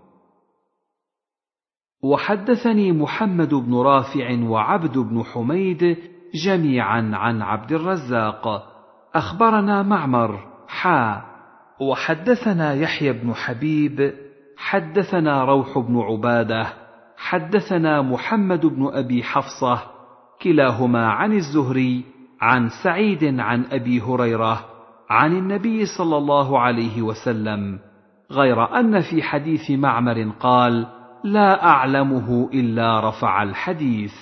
وحدثني 2.03 2.91
محمد 2.91 3.53
بن 3.53 3.75
رافع 3.75 4.39
وعبد 4.43 4.97
بن 4.97 5.23
حميد 5.23 5.97
جميعا 6.45 7.11
عن 7.13 7.41
عبد 7.41 7.71
الرزاق. 7.71 8.67
أخبرنا 9.15 9.83
معمر 9.83 10.39
حا 10.67 11.30
وحدثنا 11.81 12.73
يحيى 12.73 13.13
بن 13.13 13.33
حبيب 13.33 14.13
حدثنا 14.57 15.43
روح 15.45 15.79
بن 15.79 15.99
عبادة 15.99 16.73
حدثنا 17.17 18.01
محمد 18.01 18.65
بن 18.65 18.87
أبي 18.93 19.23
حفصة 19.23 19.81
كلاهما 20.41 21.07
عن 21.07 21.33
الزهري 21.33 22.03
عن 22.41 22.69
سعيد 22.83 23.39
عن 23.39 23.65
أبي 23.71 24.01
هريرة 24.01 24.65
عن 25.09 25.37
النبي 25.37 25.85
صلى 25.85 26.17
الله 26.17 26.59
عليه 26.59 27.01
وسلم 27.01 27.79
غير 28.31 28.79
أن 28.79 29.01
في 29.01 29.23
حديث 29.23 29.71
معمر 29.71 30.31
قال 30.39 30.87
لا 31.23 31.65
أعلمه 31.65 32.49
إلا 32.53 33.09
رفع 33.09 33.43
الحديث 33.43 34.13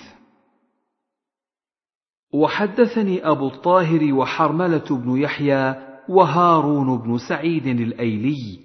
وحدثني 2.32 3.28
أبو 3.28 3.48
الطاهر 3.48 4.14
وحرملة 4.14 4.84
بن 4.90 5.16
يحيى 5.16 5.89
وهارون 6.10 6.98
بن 6.98 7.18
سعيد 7.28 7.66
الأيلي. 7.66 8.58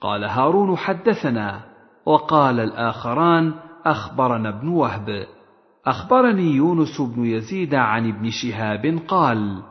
قال 0.00 0.24
هارون 0.24 0.76
حدثنا. 0.76 1.60
وقال 2.06 2.60
الآخران 2.60 3.54
أخبرنا 3.84 4.48
ابن 4.48 4.68
وهب. 4.68 5.26
أخبرني 5.86 6.50
يونس 6.50 7.00
بن 7.00 7.24
يزيد 7.24 7.74
عن 7.74 8.08
ابن 8.08 8.30
شهاب 8.30 8.98
قال 9.08 9.62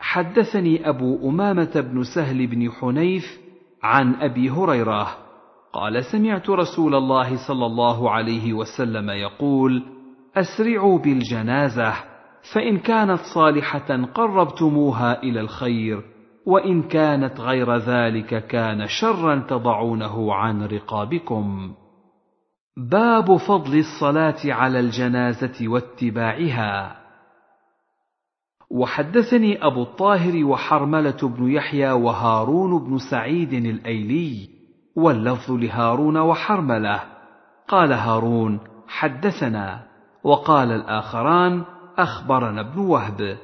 حدثني 0.00 0.88
أبو 0.88 1.30
أمامة 1.30 1.80
بن 1.92 2.02
سهل 2.14 2.46
بن 2.46 2.70
حنيف 2.70 3.24
عن 3.82 4.14
أبي 4.14 4.50
هريرة. 4.50 5.08
قال 5.72 6.04
سمعت 6.04 6.50
رسول 6.50 6.94
الله 6.94 7.48
صلى 7.48 7.66
الله 7.66 8.10
عليه 8.10 8.52
وسلم 8.52 9.10
يقول 9.10 9.82
أسرعوا 10.36 10.98
بالجنازة 10.98 11.94
فإن 12.54 12.78
كانت 12.78 13.20
صالحة 13.34 14.04
قربتموها 14.14 15.22
إلى 15.22 15.40
الخير. 15.40 16.13
وإن 16.46 16.82
كانت 16.82 17.40
غير 17.40 17.76
ذلك 17.76 18.46
كان 18.46 18.86
شرا 18.86 19.46
تضعونه 19.48 20.34
عن 20.34 20.62
رقابكم. 20.62 21.74
باب 22.76 23.36
فضل 23.36 23.78
الصلاة 23.78 24.36
على 24.44 24.80
الجنازة 24.80 25.68
واتباعها. 25.68 26.96
وحدثني 28.70 29.66
أبو 29.66 29.82
الطاهر 29.82 30.44
وحرملة 30.44 31.18
بن 31.22 31.50
يحيى 31.50 31.92
وهارون 31.92 32.84
بن 32.84 32.98
سعيد 33.10 33.52
الأيلي 33.52 34.48
واللفظ 34.96 35.52
لهارون 35.52 36.16
وحرملة. 36.16 37.00
قال 37.68 37.92
هارون 37.92 38.60
حدثنا. 38.88 39.86
وقال 40.24 40.72
الآخران 40.72 41.64
أخبرنا 41.98 42.60
ابن 42.60 42.80
وهب. 42.80 43.38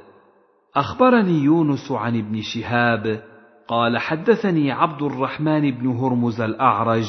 أخبرني 0.75 1.43
يونس 1.43 1.91
عن 1.91 2.17
ابن 2.17 2.41
شهاب 2.41 3.21
قال 3.67 3.97
حدثني 3.97 4.71
عبد 4.71 5.01
الرحمن 5.01 5.71
بن 5.71 5.87
هرمز 5.87 6.41
الأعرج 6.41 7.07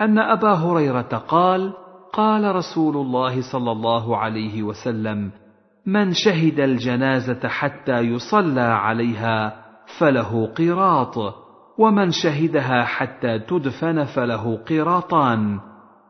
أن 0.00 0.18
أبا 0.18 0.52
هريرة 0.52 1.22
قال 1.28 1.72
قال 2.12 2.56
رسول 2.56 2.96
الله 2.96 3.52
صلى 3.52 3.72
الله 3.72 4.16
عليه 4.16 4.62
وسلم 4.62 5.30
من 5.86 6.12
شهد 6.12 6.60
الجنازة 6.60 7.48
حتى 7.48 7.98
يصلى 7.98 8.60
عليها 8.60 9.64
فله 9.98 10.46
قيراط 10.46 11.34
ومن 11.78 12.10
شهدها 12.10 12.84
حتى 12.84 13.38
تدفن 13.38 14.04
فله 14.04 14.56
قيراطان 14.56 15.60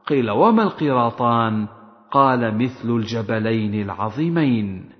قيل 0.06 0.30
وما 0.30 0.62
القيراطان 0.62 1.66
قال 2.10 2.54
مثل 2.58 2.90
الجبلين 2.90 3.82
العظيمين. 3.82 4.97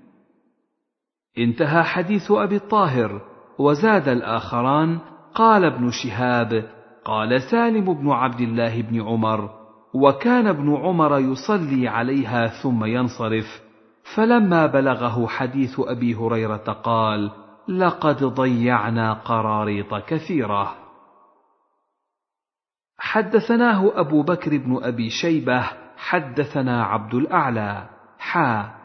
انتهى 1.38 1.82
حديث 1.82 2.30
أبي 2.30 2.56
الطاهر 2.56 3.20
وزاد 3.58 4.08
الآخران 4.08 4.98
قال 5.34 5.64
ابن 5.64 5.90
شهاب 5.90 6.64
قال 7.04 7.42
سالم 7.42 7.94
بن 7.94 8.10
عبد 8.10 8.40
الله 8.40 8.82
بن 8.82 9.00
عمر 9.02 9.50
وكان 9.94 10.46
ابن 10.46 10.76
عمر 10.76 11.18
يصلي 11.18 11.88
عليها 11.88 12.46
ثم 12.46 12.84
ينصرف 12.84 13.68
فلما 14.14 14.66
بلغه 14.66 15.26
حديث 15.26 15.80
أبي 15.80 16.14
هريرة 16.14 16.72
قال 16.84 17.30
لقد 17.68 18.24
ضيعنا 18.24 19.12
قراريط 19.12 19.94
كثيرة. 19.94 20.74
حدثناه 22.98 24.00
أبو 24.00 24.22
بكر 24.22 24.56
بن 24.56 24.78
أبي 24.82 25.10
شيبة 25.10 25.64
حدثنا 25.96 26.84
عبد 26.84 27.14
الأعلى. 27.14 27.88
حا 28.18 28.77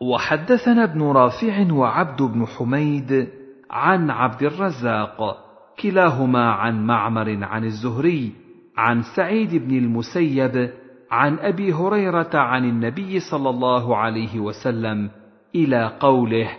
وحدثنا 0.00 0.84
ابن 0.84 1.02
رافع 1.02 1.72
وعبد 1.72 2.22
بن 2.22 2.46
حميد 2.46 3.28
عن 3.70 4.10
عبد 4.10 4.42
الرزاق 4.42 5.36
كلاهما 5.82 6.50
عن 6.52 6.86
معمر 6.86 7.44
عن 7.44 7.64
الزهري 7.64 8.32
عن 8.76 9.02
سعيد 9.16 9.54
بن 9.54 9.78
المسيب 9.78 10.70
عن 11.10 11.38
أبي 11.38 11.72
هريرة 11.72 12.30
عن 12.34 12.64
النبي 12.64 13.20
صلى 13.20 13.50
الله 13.50 13.96
عليه 13.96 14.40
وسلم 14.40 15.10
إلى 15.54 15.96
قوله 16.00 16.50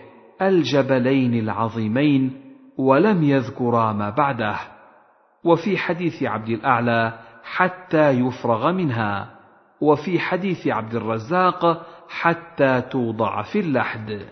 الجبلين 0.42 1.34
العظيمين 1.34 2.32
ولم 2.78 3.22
يذكرا 3.22 3.92
ما 3.92 4.10
بعده. 4.10 4.56
وفي 5.44 5.78
حديث 5.78 6.22
عبد 6.22 6.48
الأعلى 6.48 7.12
حتى 7.44 8.10
يفرغ 8.10 8.72
منها. 8.72 9.30
وفي 9.80 10.18
حديث 10.18 10.66
عبد 10.68 10.94
الرزاق 10.94 11.86
حتى 12.10 12.80
توضع 12.80 13.42
في 13.42 13.60
اللحد. 13.60 14.26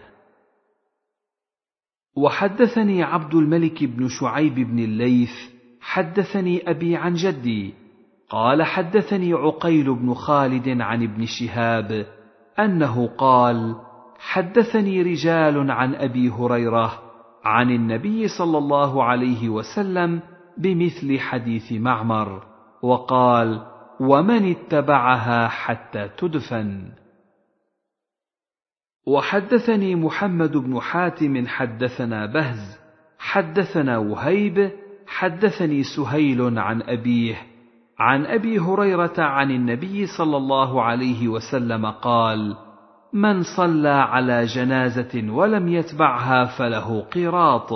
وحدثني 2.16 3.02
عبد 3.02 3.34
الملك 3.34 3.84
بن 3.84 4.08
شعيب 4.08 4.54
بن 4.54 4.78
الليث 4.78 5.32
حدثني 5.80 6.70
أبي 6.70 6.96
عن 6.96 7.14
جدي 7.14 7.74
قال 8.30 8.62
حدثني 8.62 9.32
عقيل 9.32 9.94
بن 9.94 10.14
خالد 10.14 10.80
عن 10.80 11.02
ابن 11.02 11.26
شهاب 11.26 12.06
أنه 12.58 13.06
قال 13.06 13.76
حدثني 14.18 15.02
رجال 15.02 15.70
عن 15.70 15.94
أبي 15.94 16.30
هريرة 16.30 17.02
عن 17.44 17.70
النبي 17.70 18.28
صلى 18.28 18.58
الله 18.58 19.04
عليه 19.04 19.48
وسلم 19.48 20.20
بمثل 20.58 21.18
حديث 21.18 21.72
معمر 21.72 22.42
وقال 22.82 23.66
ومن 24.00 24.50
اتبعها 24.50 25.48
حتى 25.48 26.08
تدفن. 26.08 26.88
وحدثني 29.08 29.94
محمد 29.94 30.56
بن 30.56 30.80
حاتم 30.80 31.46
حدثنا 31.46 32.26
بهز 32.26 32.78
حدثنا 33.18 33.98
وهيب 33.98 34.70
حدثني 35.06 35.82
سهيل 35.82 36.58
عن 36.58 36.82
أبيه 36.82 37.36
عن 37.98 38.26
أبي 38.26 38.58
هريرة 38.58 39.14
عن 39.18 39.50
النبي 39.50 40.06
صلى 40.06 40.36
الله 40.36 40.82
عليه 40.82 41.28
وسلم 41.28 41.86
قال 41.86 42.56
من 43.12 43.42
صلى 43.56 43.88
على 43.88 44.44
جنازة 44.44 45.32
ولم 45.32 45.68
يتبعها 45.68 46.44
فله 46.44 47.00
قيراط 47.00 47.70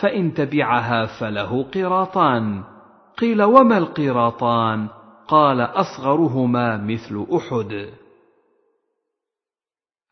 فإن 0.00 0.34
تبعها 0.34 1.06
فله 1.06 1.62
قيراطان 1.62 2.62
قيل 3.18 3.42
وما 3.42 3.78
القيراطان 3.78 4.88
قال 5.28 5.60
أصغرهما 5.60 6.76
مثل 6.76 7.26
أحد. 7.36 8.01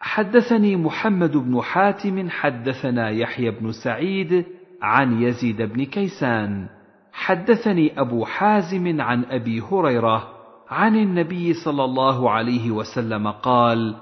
حدثني 0.01 0.77
محمد 0.77 1.37
بن 1.37 1.61
حاتم 1.63 2.31
حدثنا 2.31 3.11
يحيى 3.11 3.51
بن 3.51 3.73
سعيد 3.73 4.47
عن 4.83 5.23
يزيد 5.23 5.63
بن 5.63 5.85
كيسان. 5.85 6.69
حدثني 7.13 8.01
أبو 8.01 8.25
حازم 8.25 9.01
عن 9.01 9.25
أبي 9.25 9.61
هريرة 9.61 10.29
عن 10.71 10.97
النبي 10.97 11.53
صلى 11.53 11.85
الله 11.85 12.31
عليه 12.31 12.71
وسلم 12.71 13.31
قال 13.31 13.95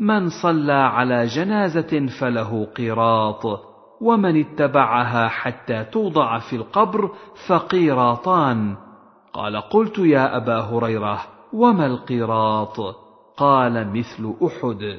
من 0.00 0.28
صلى 0.42 0.72
على 0.72 1.26
جنازة 1.26 2.06
فله 2.20 2.64
قيراط 2.64 3.60
ومن 4.00 4.40
اتبعها 4.40 5.28
حتى 5.28 5.84
توضع 5.84 6.38
في 6.38 6.56
القبر 6.56 7.10
فقيراطان. 7.48 8.76
قال 9.32 9.56
قلت 9.56 9.98
يا 9.98 10.36
أبا 10.36 10.60
هريرة 10.60 11.20
وما 11.52 11.86
القيراط؟ 11.86 12.80
قال 13.36 13.92
مثل 13.92 14.34
أحد. 14.46 14.98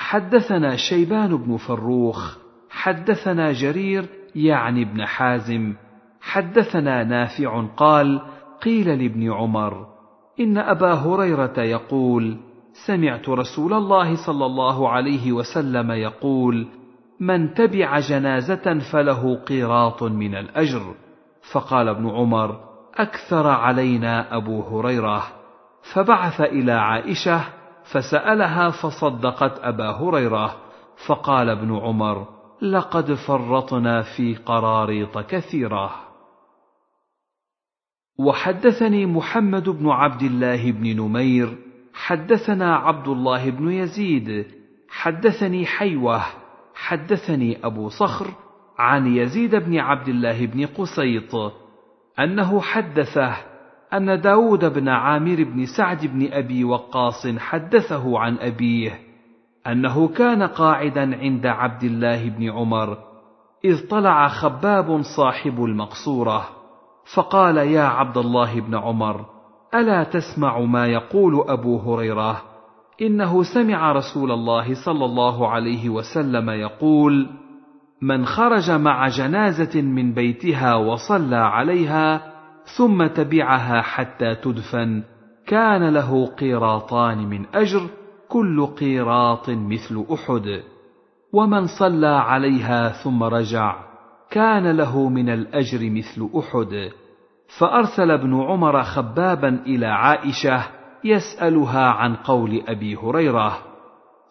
حدثنا 0.00 0.76
شيبان 0.76 1.36
بن 1.36 1.56
فروخ 1.56 2.36
حدثنا 2.70 3.52
جرير 3.52 4.06
يعني 4.34 4.82
ابن 4.82 5.06
حازم 5.06 5.74
حدثنا 6.20 7.04
نافع 7.04 7.66
قال 7.76 8.20
قيل 8.62 8.88
لابن 9.02 9.32
عمر 9.32 9.86
إن 10.40 10.58
أبا 10.58 10.92
هريرة 10.92 11.60
يقول 11.60 12.36
سمعت 12.86 13.28
رسول 13.28 13.72
الله 13.72 14.26
صلى 14.26 14.46
الله 14.46 14.88
عليه 14.88 15.32
وسلم 15.32 15.90
يقول 15.90 16.66
من 17.20 17.54
تبع 17.54 17.98
جنازة 17.98 18.78
فله 18.92 19.34
قيراط 19.34 20.02
من 20.02 20.34
الأجر. 20.34 20.94
فقال 21.52 21.88
ابن 21.88 22.10
عمر 22.10 22.60
أكثر 22.94 23.46
علينا 23.46 24.36
أبو 24.36 24.62
هريرة. 24.62 25.22
فبعث 25.94 26.40
إلى 26.40 26.72
عائشة 26.72 27.59
فسألها 27.92 28.70
فصدقت 28.70 29.58
أبا 29.58 29.90
هريرة 29.90 30.56
فقال 31.06 31.48
ابن 31.48 31.76
عمر 31.76 32.26
لقد 32.62 33.14
فرطنا 33.14 34.02
في 34.02 34.34
قراريط 34.34 35.18
كثيرة. 35.18 35.90
وحدثني 38.18 39.06
محمد 39.06 39.68
بن 39.68 39.88
عبد 39.88 40.22
الله 40.22 40.72
بن 40.72 40.96
نمير 40.96 41.58
حدثنا 41.94 42.76
عبد 42.76 43.08
الله 43.08 43.50
بن 43.50 43.70
يزيد 43.72 44.46
حدثني 44.88 45.66
حيوة 45.66 46.22
حدثني 46.74 47.66
أبو 47.66 47.88
صخر 47.88 48.26
عن 48.78 49.06
يزيد 49.06 49.54
بن 49.54 49.78
عبد 49.78 50.08
الله 50.08 50.46
بن 50.46 50.66
قسيط 50.66 51.34
أنه 52.18 52.60
حدثه 52.60 53.49
أن 53.94 54.20
داود 54.20 54.64
بن 54.64 54.88
عامر 54.88 55.44
بن 55.44 55.66
سعد 55.66 56.06
بن 56.06 56.32
أبي 56.32 56.64
وقاص 56.64 57.26
حدثه 57.38 58.18
عن 58.18 58.36
أبيه 58.38 58.98
أنه 59.66 60.08
كان 60.08 60.42
قاعدا 60.42 61.16
عند 61.16 61.46
عبد 61.46 61.84
الله 61.84 62.28
بن 62.28 62.50
عمر 62.50 62.98
إذ 63.64 63.88
طلع 63.88 64.28
خباب 64.28 65.02
صاحب 65.16 65.64
المقصورة 65.64 66.48
فقال 67.14 67.56
يا 67.56 67.82
عبد 67.82 68.16
الله 68.16 68.60
بن 68.60 68.74
عمر 68.74 69.26
ألا 69.74 70.04
تسمع 70.04 70.60
ما 70.60 70.86
يقول 70.86 71.44
أبو 71.48 71.78
هريرة؟ 71.78 72.42
إنه 73.02 73.42
سمع 73.42 73.92
رسول 73.92 74.32
الله 74.32 74.84
صلى 74.84 75.04
الله 75.04 75.48
عليه 75.48 75.88
وسلم 75.88 76.50
يقول 76.50 77.28
من 78.02 78.26
خرج 78.26 78.70
مع 78.70 79.08
جنازة 79.08 79.80
من 79.80 80.12
بيتها 80.12 80.74
وصلى 80.74 81.36
عليها 81.36 82.29
ثم 82.76 83.06
تبعها 83.06 83.80
حتى 83.80 84.34
تدفن. 84.34 85.02
كان 85.46 85.88
له 85.88 86.26
قيراطان 86.26 87.18
من 87.18 87.46
أجر 87.54 87.80
كل 88.28 88.66
قيراط 88.66 89.50
مثل 89.50 90.04
أحد. 90.12 90.62
ومن 91.32 91.66
صلى 91.78 92.06
عليها 92.06 92.88
ثم 92.88 93.22
رجع 93.22 93.76
كان 94.30 94.70
له 94.70 95.08
من 95.08 95.28
الأجر 95.28 95.90
مثل 95.90 96.30
أحد. 96.38 96.90
فأرسل 97.58 98.10
ابن 98.10 98.42
عمر 98.42 98.82
خبابا 98.82 99.48
إلى 99.48 99.86
عائشة 99.86 100.62
يسألها 101.04 101.86
عن 101.86 102.14
قول 102.14 102.62
أبي 102.68 102.96
هريرة. 102.96 103.58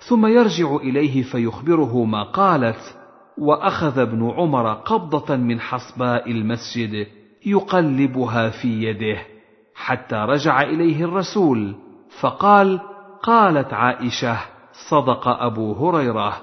ثم 0.10 0.26
يرجع 0.26 0.76
إليه 0.76 1.24
فيخبره 1.24 2.06
ما 2.06 2.24
قالت 2.24 2.98
وأخذ 3.38 4.00
ابن 4.00 4.30
عمر 4.30 4.74
قبضة 4.74 5.36
من 5.36 5.60
حصباء 5.60 6.32
المسجد. 6.32 7.19
يقلبها 7.46 8.50
في 8.50 8.84
يده 8.84 9.18
حتى 9.76 10.16
رجع 10.16 10.62
إليه 10.62 11.04
الرسول 11.06 11.76
فقال 12.22 12.80
قالت 13.24 13.74
عائشة 13.74 14.38
صدق 14.90 15.28
أبو 15.28 15.74
هريرة. 15.74 16.42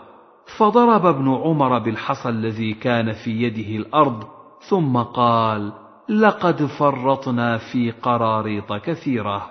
فضرب 0.58 1.06
ابن 1.06 1.34
عمر 1.34 1.78
بالحصى 1.78 2.28
الذي 2.28 2.74
كان 2.74 3.12
في 3.12 3.30
يده 3.42 3.76
الأرض 3.76 4.24
ثم 4.68 4.96
قال 4.96 5.72
لقد 6.08 6.62
فرطنا 6.64 7.58
في 7.58 7.90
قراريط 7.90 8.72
كثيرة. 8.72 9.50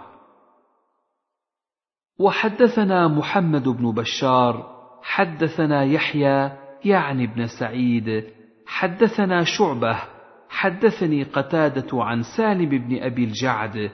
وحدثنا 2.19 3.07
محمد 3.07 3.69
بن 3.69 3.91
بشار 3.91 4.75
حدثنا 5.03 5.83
يحيى 5.83 6.51
يعني 6.85 7.23
ابن 7.23 7.47
سعيد 7.47 8.23
حدثنا 8.67 9.43
شعبة 9.43 10.14
حدثني 10.56 11.24
قتادة 11.24 12.03
عن 12.03 12.22
سالم 12.38 12.70
بن 12.70 13.03
أبي 13.03 13.24
الجعد 13.24 13.91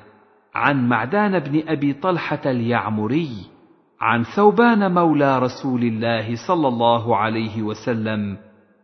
عن 0.56 0.90
معدان 0.90 1.40
بن 1.40 1.64
أبي 1.68 1.94
طلحة 1.94 2.42
اليعمري 2.46 3.30
عن 4.02 4.24
ثوبان 4.24 4.94
مولى 4.94 5.40
رسول 5.40 5.84
الله 5.84 6.36
صلى 6.48 6.68
الله 6.68 7.18
عليه 7.18 7.62
وسلم 7.62 8.38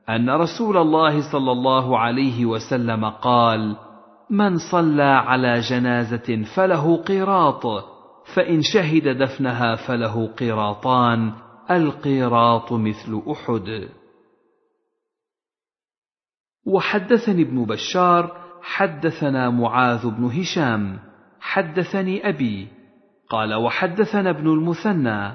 أن 0.10 0.30
رسول 0.30 0.78
الله 0.78 1.32
صلى 1.32 1.52
الله 1.52 2.00
عليه 2.00 2.46
وسلم 2.46 3.06
قال 3.06 3.76
من 4.30 4.58
صلى 4.72 5.04
على 5.04 5.60
جنازة 5.60 6.44
فله 6.56 6.98
قيراط 6.98 7.64
فإن 8.36 8.62
شهد 8.62 9.08
دفنها 9.08 9.76
فله 9.76 10.28
قيراطان 10.28 11.32
القيراط 11.72 12.74
مثل 12.74 13.22
أحد. 13.32 13.88
وحدثني 16.68 17.41
ابن 17.41 17.65
بشار 17.65 18.32
حدثنا 18.61 19.49
معاذ 19.49 20.09
بن 20.09 20.26
هشام 20.26 20.99
حدثني 21.41 22.30
أبي 22.30 22.68
قال 23.30 23.53
وحدثنا 23.53 24.30
ابن 24.30 24.47
المثنى 24.47 25.32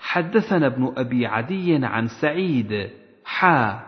حدثنا 0.00 0.66
ابن 0.66 0.92
أبي 0.96 1.26
عدي 1.26 1.86
عن 1.86 2.06
سعيد 2.06 2.90
حا 3.24 3.80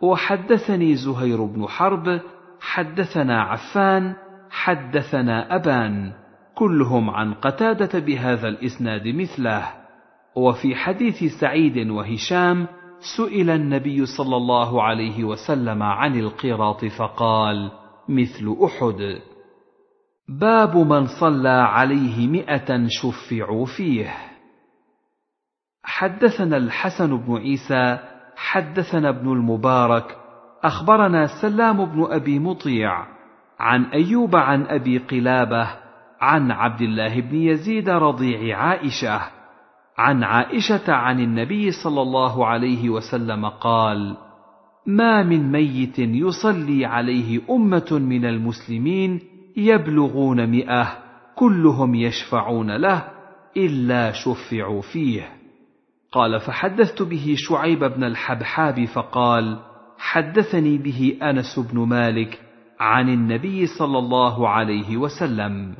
وحدثني 0.00 0.94
زهير 0.94 1.44
بن 1.44 1.66
حرب 1.66 2.20
حدثنا 2.60 3.42
عفان 3.42 4.14
حدثنا 4.50 5.54
أبان 5.56 6.12
كلهم 6.54 7.10
عن 7.10 7.34
قتادة 7.34 7.98
بهذا 7.98 8.48
الإسناد 8.48 9.08
مثله. 9.08 9.66
وفي 10.36 10.74
حديث 10.74 11.40
سعيد 11.40 11.90
وهشام 11.90 12.66
سئل 13.16 13.50
النبي 13.50 14.06
صلى 14.06 14.36
الله 14.36 14.82
عليه 14.82 15.24
وسلم 15.24 15.82
عن 15.82 16.18
القراط 16.18 16.84
فقال 16.84 17.70
مثل 18.08 18.56
أحد. 18.64 19.20
باب 20.28 20.76
من 20.76 21.06
صلى 21.20 21.48
عليه 21.48 22.28
مئة 22.28 22.86
شفعوا 22.88 23.66
فيه. 23.66 24.14
حدثنا 25.82 26.56
الحسن 26.56 27.16
بن 27.16 27.36
عيسى 27.36 27.98
حدثنا 28.36 29.08
ابن 29.08 29.32
المبارك 29.32 30.16
أخبرنا 30.64 31.26
سلام 31.42 31.84
بن 31.84 32.06
أبي 32.10 32.38
مطيع 32.38 33.06
عن 33.58 33.84
أيوب 33.84 34.36
عن 34.36 34.62
أبي 34.66 34.98
قلابة 34.98 35.68
عن 36.20 36.50
عبد 36.50 36.80
الله 36.80 37.20
بن 37.20 37.36
يزيد 37.36 37.88
رضيع 37.88 38.58
عائشة 38.58 39.20
عن 40.00 40.24
عائشة 40.24 40.92
عن 40.92 41.20
النبي 41.20 41.70
صلى 41.70 42.02
الله 42.02 42.46
عليه 42.46 42.90
وسلم 42.90 43.46
قال 43.46 44.16
ما 44.86 45.22
من 45.22 45.52
ميت 45.52 45.98
يصلي 45.98 46.84
عليه 46.84 47.40
أمة 47.50 47.88
من 47.92 48.24
المسلمين 48.24 49.20
يبلغون 49.56 50.46
مئة 50.46 50.98
كلهم 51.34 51.94
يشفعون 51.94 52.76
له 52.76 53.04
إلا 53.56 54.12
شفعوا 54.12 54.82
فيه. 54.82 55.28
قال 56.12 56.40
فحدثت 56.40 57.02
به 57.02 57.34
شعيب 57.36 57.84
بن 57.84 58.04
الحبحاب 58.04 58.84
فقال 58.84 59.58
حدثني 59.98 60.78
به 60.78 61.18
أنس 61.22 61.58
بن 61.72 61.78
مالك 61.78 62.40
عن 62.80 63.08
النبي 63.08 63.66
صلى 63.66 63.98
الله 63.98 64.48
عليه 64.48 64.96
وسلم. 64.96 65.74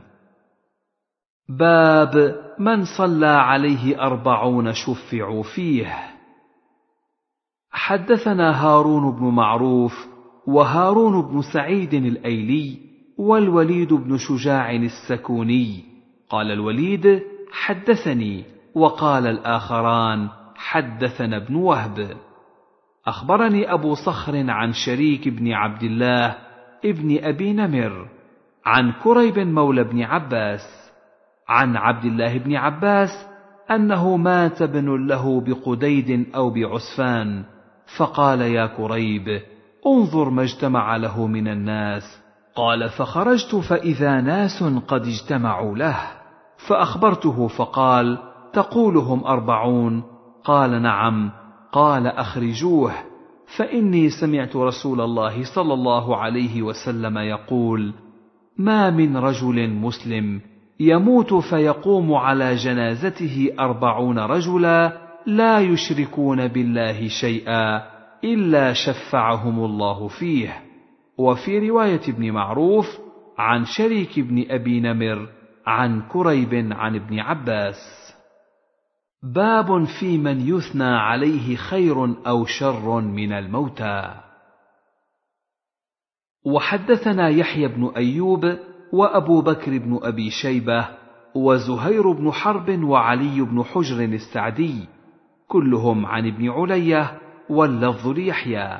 باب 1.58 2.36
من 2.60 2.84
صلى 2.98 3.26
عليه 3.26 4.02
أربعون 4.02 4.72
شفعوا 4.72 5.42
فيه. 5.42 5.96
حدثنا 7.70 8.64
هارون 8.64 9.16
بن 9.16 9.24
معروف 9.24 10.06
وهارون 10.46 11.22
بن 11.22 11.42
سعيد 11.54 11.94
الأيلي 11.94 12.78
والوليد 13.18 13.92
بن 13.92 14.16
شجاع 14.16 14.70
السكوني. 14.70 15.84
قال 16.28 16.50
الوليد 16.50 17.22
حدثني. 17.52 18.44
وقال 18.74 19.26
الآخران 19.26 20.28
حدثنا 20.56 21.36
ابن 21.36 21.54
وهب. 21.54 22.16
أخبرني 23.06 23.72
أبو 23.72 23.94
صخر 23.94 24.50
عن 24.50 24.72
شريك 24.72 25.28
بن 25.28 25.52
عبد 25.52 25.82
الله 25.82 26.36
ابن 26.84 27.24
أبي 27.24 27.52
نمر 27.52 28.08
عن 28.66 28.92
كريب 28.92 29.38
مولى 29.38 29.84
بن 29.84 30.02
عباس. 30.02 30.79
عن 31.50 31.76
عبد 31.76 32.04
الله 32.04 32.38
بن 32.38 32.56
عباس 32.56 33.26
أنه 33.70 34.16
مات 34.16 34.62
ابن 34.62 35.06
له 35.06 35.40
بقديد 35.40 36.26
أو 36.34 36.50
بعسفان 36.50 37.44
فقال 37.96 38.40
يا 38.40 38.66
كريب 38.66 39.40
انظر 39.86 40.30
ما 40.30 40.42
اجتمع 40.42 40.96
له 40.96 41.26
من 41.26 41.48
الناس. 41.48 42.02
قال 42.54 42.88
فخرجت 42.88 43.54
فإذا 43.54 44.20
ناس 44.20 44.62
قد 44.88 45.02
اجتمعوا 45.06 45.76
له. 45.76 45.96
فأخبرته 46.68 47.48
فقال 47.48 48.18
تقولهم 48.52 49.24
أربعون؟ 49.24 50.02
قال 50.44 50.82
نعم. 50.82 51.30
قال 51.72 52.06
أخرجوه. 52.06 52.92
فإني 53.56 54.10
سمعت 54.10 54.56
رسول 54.56 55.00
الله 55.00 55.54
صلى 55.54 55.74
الله 55.74 56.16
عليه 56.16 56.62
وسلم 56.62 57.18
يقول 57.18 57.94
ما 58.58 58.90
من 58.90 59.16
رجل 59.16 59.70
مسلم 59.70 60.49
يموت 60.80 61.34
فيقوم 61.34 62.14
على 62.14 62.54
جنازته 62.54 63.54
أربعون 63.60 64.18
رجلا 64.18 64.92
لا 65.26 65.60
يشركون 65.60 66.48
بالله 66.48 67.08
شيئا 67.08 67.82
إلا 68.24 68.72
شفعهم 68.72 69.64
الله 69.64 70.08
فيه. 70.08 70.62
وفي 71.18 71.68
رواية 71.68 72.00
ابن 72.08 72.30
معروف 72.30 72.86
عن 73.38 73.64
شريك 73.64 74.20
بن 74.20 74.44
أبي 74.50 74.80
نمر 74.80 75.28
عن 75.66 76.02
كريب 76.02 76.72
عن 76.72 76.96
ابن 76.96 77.18
عباس. 77.18 77.76
باب 79.22 79.84
في 79.84 80.18
من 80.18 80.48
يثنى 80.48 80.84
عليه 80.96 81.56
خير 81.56 82.04
أو 82.26 82.44
شر 82.44 83.00
من 83.00 83.32
الموتى. 83.32 84.14
وحدثنا 86.44 87.28
يحيى 87.28 87.68
بن 87.68 87.92
أيوب 87.96 88.69
وأبو 88.92 89.40
بكر 89.40 89.78
بن 89.78 89.98
أبي 90.02 90.30
شيبة 90.30 90.88
وزهير 91.34 92.12
بن 92.12 92.30
حرب 92.32 92.84
وعلي 92.84 93.40
بن 93.40 93.62
حجر 93.62 94.04
السعدي 94.04 94.88
كلهم 95.48 96.06
عن 96.06 96.26
ابن 96.26 96.50
علية 96.50 97.18
واللفظ 97.50 98.08
ليحيى. 98.08 98.78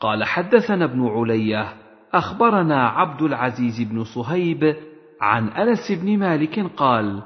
قال 0.00 0.24
حدثنا 0.24 0.84
ابن 0.84 1.06
علية 1.06 1.72
أخبرنا 2.12 2.88
عبد 2.88 3.22
العزيز 3.22 3.82
بن 3.90 4.04
صهيب 4.04 4.76
عن 5.20 5.48
أنس 5.48 5.92
بن 6.02 6.18
مالك 6.18 6.60
قال 6.76 7.22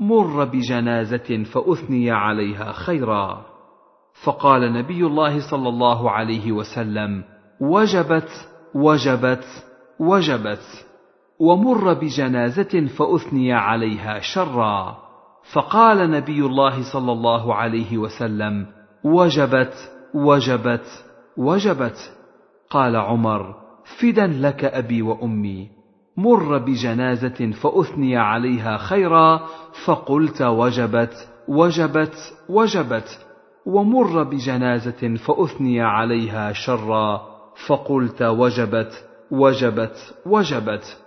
مر 0.00 0.44
بجنازة 0.44 1.44
فأثني 1.54 2.10
عليها 2.10 2.72
خيرا. 2.72 3.44
فقال 4.24 4.72
نبي 4.72 5.06
الله 5.06 5.50
صلى 5.50 5.68
الله 5.68 6.10
عليه 6.10 6.52
وسلم 6.52 7.24
وجبت 7.60 8.28
وجبت 8.74 9.44
وجبت. 10.00 10.85
ومر 11.40 11.92
بجنازة 11.92 12.86
فأثني 12.86 13.52
عليها 13.52 14.18
شرا. 14.20 14.96
فقال 15.52 16.10
نبي 16.10 16.46
الله 16.46 16.92
صلى 16.92 17.12
الله 17.12 17.54
عليه 17.54 17.98
وسلم 17.98 18.66
وجبت 19.04 19.74
وجبت 20.14 21.04
وجبت. 21.36 22.12
قال 22.70 22.96
عمر 22.96 23.54
فدا 23.98 24.26
لك 24.26 24.64
أبي 24.64 25.02
وأمي. 25.02 25.68
مر 26.16 26.58
بجنازة 26.58 27.50
فأثني 27.62 28.16
عليها 28.16 28.76
خيرا 28.76 29.40
فقلت 29.86 30.42
وجبت 30.42 31.28
وجبت 31.48 32.14
وجبت. 32.48 33.26
ومر 33.66 34.22
بجنازة 34.22 35.16
فأثني 35.16 35.82
عليها 35.82 36.52
شرا 36.52 37.22
فقلت 37.66 38.22
وجبت 38.22 39.04
وجبت 39.30 40.14
وجبت. 40.26 41.05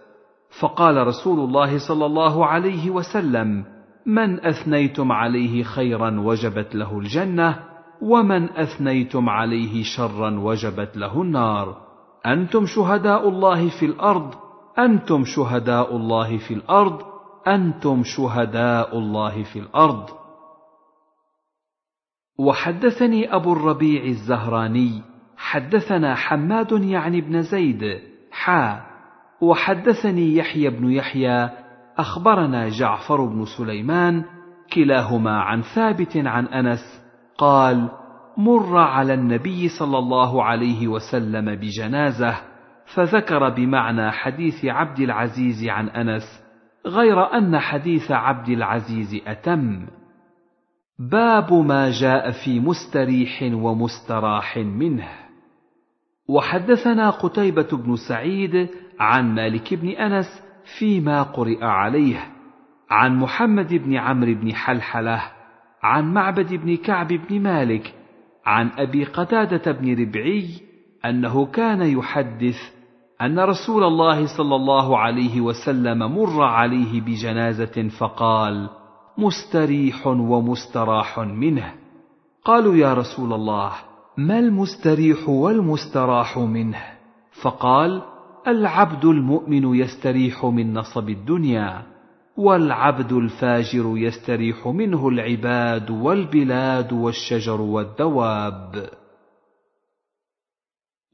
فقال 0.61 1.07
رسول 1.07 1.39
الله 1.39 1.87
صلى 1.87 2.05
الله 2.05 2.45
عليه 2.45 2.89
وسلم 2.89 3.65
من 4.05 4.45
أثنيتم 4.45 5.11
عليه 5.11 5.63
خيرا 5.63 6.19
وجبت 6.19 6.75
له 6.75 6.99
الجنة 6.99 7.59
ومن 8.01 8.49
أثنيتم 8.49 9.29
عليه 9.29 9.83
شرا 9.83 10.39
وجبت 10.39 10.97
له 10.97 11.21
النار. 11.21 11.77
أنتم 12.25 12.65
شهداء 12.65 13.29
الله 13.29 13.69
في 13.79 13.85
الأرض 13.85 14.33
أنتم 14.79 15.23
شهداء 15.25 15.95
الله 15.95 16.37
في 16.37 16.53
الأرض 16.53 17.01
أنتم 17.47 18.03
شهداء 18.03 18.97
الله 18.97 19.43
في 19.43 19.59
الأرض. 19.59 20.09
وحدثني 22.39 23.35
أبو 23.35 23.53
الربيع 23.53 24.03
الزهراني 24.03 25.01
حدثنا 25.37 26.15
حماد 26.15 26.71
يعني 26.71 27.21
بن 27.21 27.41
زيد 27.41 28.01
حا 28.31 28.88
وحدثني 29.41 30.35
يحيى 30.35 30.69
بن 30.69 30.91
يحيى 30.91 31.49
أخبرنا 31.97 32.69
جعفر 32.69 33.25
بن 33.25 33.45
سليمان 33.57 34.23
كلاهما 34.73 35.41
عن 35.41 35.61
ثابت 35.61 36.17
عن 36.17 36.45
أنس 36.45 37.01
قال 37.37 37.89
مر 38.37 38.77
على 38.77 39.13
النبي 39.13 39.69
صلى 39.69 39.97
الله 39.97 40.43
عليه 40.43 40.87
وسلم 40.87 41.55
بجنازة 41.55 42.35
فذكر 42.95 43.49
بمعنى 43.49 44.11
حديث 44.11 44.65
عبد 44.65 44.99
العزيز 44.99 45.67
عن 45.67 45.89
أنس 45.89 46.23
غير 46.85 47.33
أن 47.33 47.59
حديث 47.59 48.11
عبد 48.11 48.49
العزيز 48.49 49.21
أتم. 49.27 49.87
باب 50.99 51.53
ما 51.53 51.91
جاء 52.01 52.31
في 52.31 52.59
مستريح 52.59 53.41
ومستراح 53.53 54.57
منه. 54.57 55.07
وحدثنا 56.29 57.09
قتيبة 57.09 57.67
بن 57.77 57.95
سعيد 58.09 58.69
عن 58.99 59.35
مالك 59.35 59.73
بن 59.73 59.89
أنس 59.89 60.41
فيما 60.79 61.23
قرئ 61.23 61.63
عليه 61.65 62.27
عن 62.89 63.17
محمد 63.17 63.73
بن 63.73 63.95
عمرو 63.95 64.33
بن 64.33 64.53
حلحلة 64.53 65.21
عن 65.83 66.13
معبد 66.13 66.53
بن 66.53 66.77
كعب 66.77 67.07
بن 67.07 67.41
مالك 67.41 67.93
عن 68.45 68.69
أبي 68.77 69.03
قتادة 69.03 69.71
بن 69.71 70.01
ربعي 70.01 70.45
أنه 71.05 71.45
كان 71.45 71.81
يحدث 71.81 72.57
أن 73.21 73.39
رسول 73.39 73.83
الله 73.83 74.37
صلى 74.37 74.55
الله 74.55 74.97
عليه 74.97 75.41
وسلم 75.41 75.99
مر 75.99 76.43
عليه 76.43 77.01
بجنازة 77.01 77.89
فقال 77.99 78.69
مستريح 79.17 80.07
ومستراح 80.07 81.19
منه. 81.19 81.73
قالوا 82.45 82.75
يا 82.75 82.93
رسول 82.93 83.33
الله 83.33 83.71
ما 84.17 84.39
المستريح 84.39 85.29
والمستراح 85.29 86.37
منه؟ 86.37 86.83
فقال 87.41 88.01
العبد 88.51 89.05
المؤمن 89.05 89.75
يستريح 89.75 90.45
من 90.45 90.73
نصب 90.73 91.09
الدنيا 91.09 91.83
والعبد 92.37 93.11
الفاجر 93.11 93.97
يستريح 93.97 94.67
منه 94.67 95.07
العباد 95.07 95.91
والبلاد 95.91 96.93
والشجر 96.93 97.61
والدواب. 97.61 98.89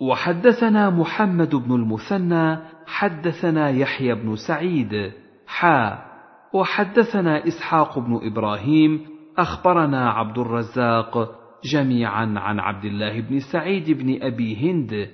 وحدثنا 0.02 0.90
محمد 0.90 1.56
بن 1.56 1.76
المثنى 1.76 2.58
حدثنا 2.86 3.70
يحيى 3.70 4.16
بن 4.16 4.36
سعيد 4.36 5.12
حا. 5.48 6.06
وحدثنا 6.54 7.48
إسحاق 7.48 8.00
بن 8.00 8.20
إبراهيم 8.24 9.06
أخبرنا 9.38 10.10
عبد 10.10 10.38
الرزاق 10.38 11.40
جميعا 11.74 12.34
عن 12.38 12.60
عبد 12.60 12.86
الله 12.86 13.22
بن 13.22 13.40
سعيد 13.40 13.92
بن 13.92 14.24
أبي 14.24 14.72
هند 14.72 15.10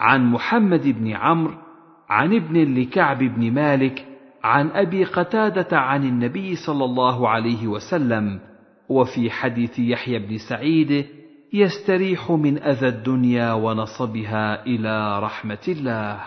عن 0.00 0.32
محمد 0.32 0.88
بن 0.88 1.12
عمرو 1.12 1.61
عن 2.12 2.34
ابن 2.34 2.74
لكعب 2.74 3.18
بن 3.18 3.52
مالك 3.52 4.06
عن 4.44 4.70
أبي 4.70 5.04
قتادة 5.04 5.78
عن 5.78 6.04
النبي 6.04 6.56
صلى 6.56 6.84
الله 6.84 7.28
عليه 7.28 7.66
وسلم 7.66 8.40
وفي 8.88 9.30
حديث 9.30 9.78
يحيى 9.78 10.18
بن 10.18 10.38
سعيد 10.48 11.06
يستريح 11.52 12.30
من 12.30 12.58
أذى 12.58 12.88
الدنيا 12.88 13.52
ونصبها 13.52 14.66
إلى 14.66 15.20
رحمة 15.20 15.64
الله. 15.68 16.20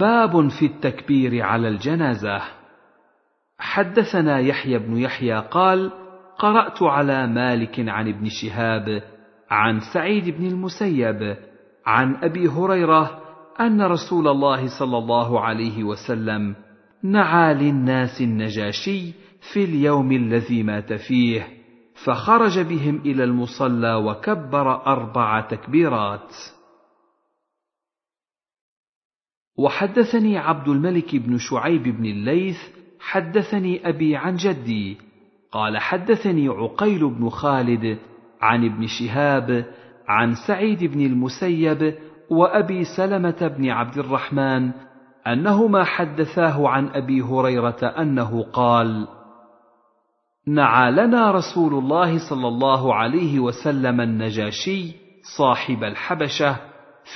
باب 0.00 0.48
في 0.48 0.66
التكبير 0.66 1.42
على 1.42 1.68
الجنازة. 1.68 2.42
حدثنا 3.58 4.38
يحيى 4.38 4.78
بن 4.78 4.96
يحيى 4.96 5.38
قال 5.38 5.90
قرأت 6.38 6.82
على 6.82 7.26
مالك 7.26 7.88
عن 7.88 8.08
ابن 8.08 8.28
شهاب 8.42 9.02
عن 9.50 9.80
سعيد 9.94 10.38
بن 10.38 10.46
المسيب 10.46 11.36
عن 11.86 12.16
أبي 12.16 12.48
هريرة 12.48 13.27
أن 13.60 13.82
رسول 13.82 14.28
الله 14.28 14.78
صلى 14.78 14.98
الله 14.98 15.40
عليه 15.40 15.84
وسلم 15.84 16.54
نعى 17.02 17.54
للناس 17.54 18.20
النجاشي 18.20 19.12
في 19.52 19.64
اليوم 19.64 20.12
الذي 20.12 20.62
مات 20.62 20.92
فيه 20.92 21.46
فخرج 22.04 22.58
بهم 22.60 22.96
إلى 22.96 23.24
المصلى 23.24 23.94
وكبر 23.94 24.86
أربع 24.86 25.40
تكبيرات. 25.40 26.32
وحدثني 29.58 30.38
عبد 30.38 30.68
الملك 30.68 31.16
بن 31.16 31.38
شعيب 31.38 31.82
بن 31.82 32.04
الليث 32.06 32.58
حدثني 33.00 33.88
أبي 33.88 34.16
عن 34.16 34.36
جدي 34.36 34.96
قال 35.52 35.78
حدثني 35.78 36.48
عقيل 36.48 37.08
بن 37.10 37.28
خالد 37.28 37.98
عن 38.40 38.64
ابن 38.64 38.86
شهاب 38.86 39.74
عن 40.08 40.34
سعيد 40.46 40.84
بن 40.84 41.00
المسيب 41.00 41.94
وأبي 42.30 42.84
سلمة 42.96 43.52
بن 43.58 43.70
عبد 43.70 43.98
الرحمن 43.98 44.70
انهما 45.26 45.84
حدثاه 45.84 46.68
عن 46.68 46.88
أبي 46.88 47.22
هريرة 47.22 47.86
أنه 47.98 48.42
قال 48.42 49.08
نعى 50.46 50.90
لنا 50.90 51.30
رسول 51.30 51.74
الله 51.74 52.30
صلى 52.30 52.48
الله 52.48 52.94
عليه 52.94 53.40
وسلم 53.40 54.00
النجاشي 54.00 54.92
صاحب 55.38 55.84
الحبشة 55.84 56.56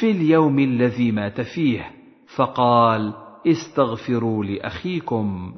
في 0.01 0.11
اليوم 0.11 0.59
الذي 0.59 1.13
مات 1.13 1.41
فيه 1.41 1.91
فقال 2.37 3.13
استغفروا 3.47 4.45
لأخيكم 4.45 5.55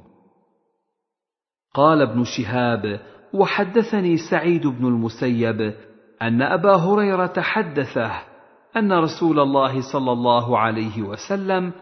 قال 1.74 2.02
ابن 2.02 2.24
شهاب 2.24 3.00
وحدثني 3.34 4.16
سعيد 4.16 4.66
بن 4.66 4.86
المسيب 4.86 5.74
أن 6.22 6.42
أبا 6.42 6.76
هريرة 6.76 7.40
حدثه 7.40 8.33
أن 8.76 8.92
رسول 8.92 9.40
الله 9.40 9.92
صلى 9.92 10.12
الله 10.12 10.58
عليه 10.58 11.02
وسلم 11.02 11.72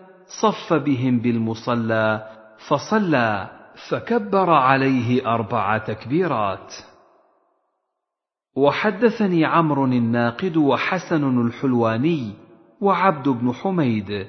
صف 0.43 0.73
بهم 0.73 1.19
بالمصلى 1.19 2.29
فصلى 2.69 3.51
فكبر 3.89 4.51
عليه 4.51 5.35
أربع 5.35 5.79
تكبيرات. 5.79 6.75
وحدثني 8.57 9.45
عمرو 9.45 9.85
الناقد 9.85 10.57
وحسن 10.57 11.47
الحلواني 11.47 12.35
وعبد 12.81 13.29
بن 13.29 13.53
حميد 13.53 14.27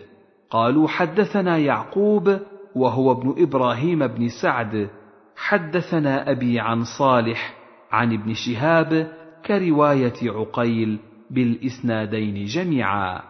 قالوا 0.49 0.87
حدثنا 0.87 1.57
يعقوب 1.57 2.39
وهو 2.75 3.11
ابن 3.11 3.35
إبراهيم 3.37 4.07
بن 4.07 4.29
سعد 4.41 4.89
حدثنا 5.35 6.31
أبي 6.31 6.59
عن 6.59 6.83
صالح 6.83 7.53
عن 7.91 8.13
ابن 8.13 8.33
شهاب 8.33 9.11
كرواية 9.45 10.31
عقيل 10.31 10.99
بالإسنادين 11.33 12.45
جميعا. 12.45 13.21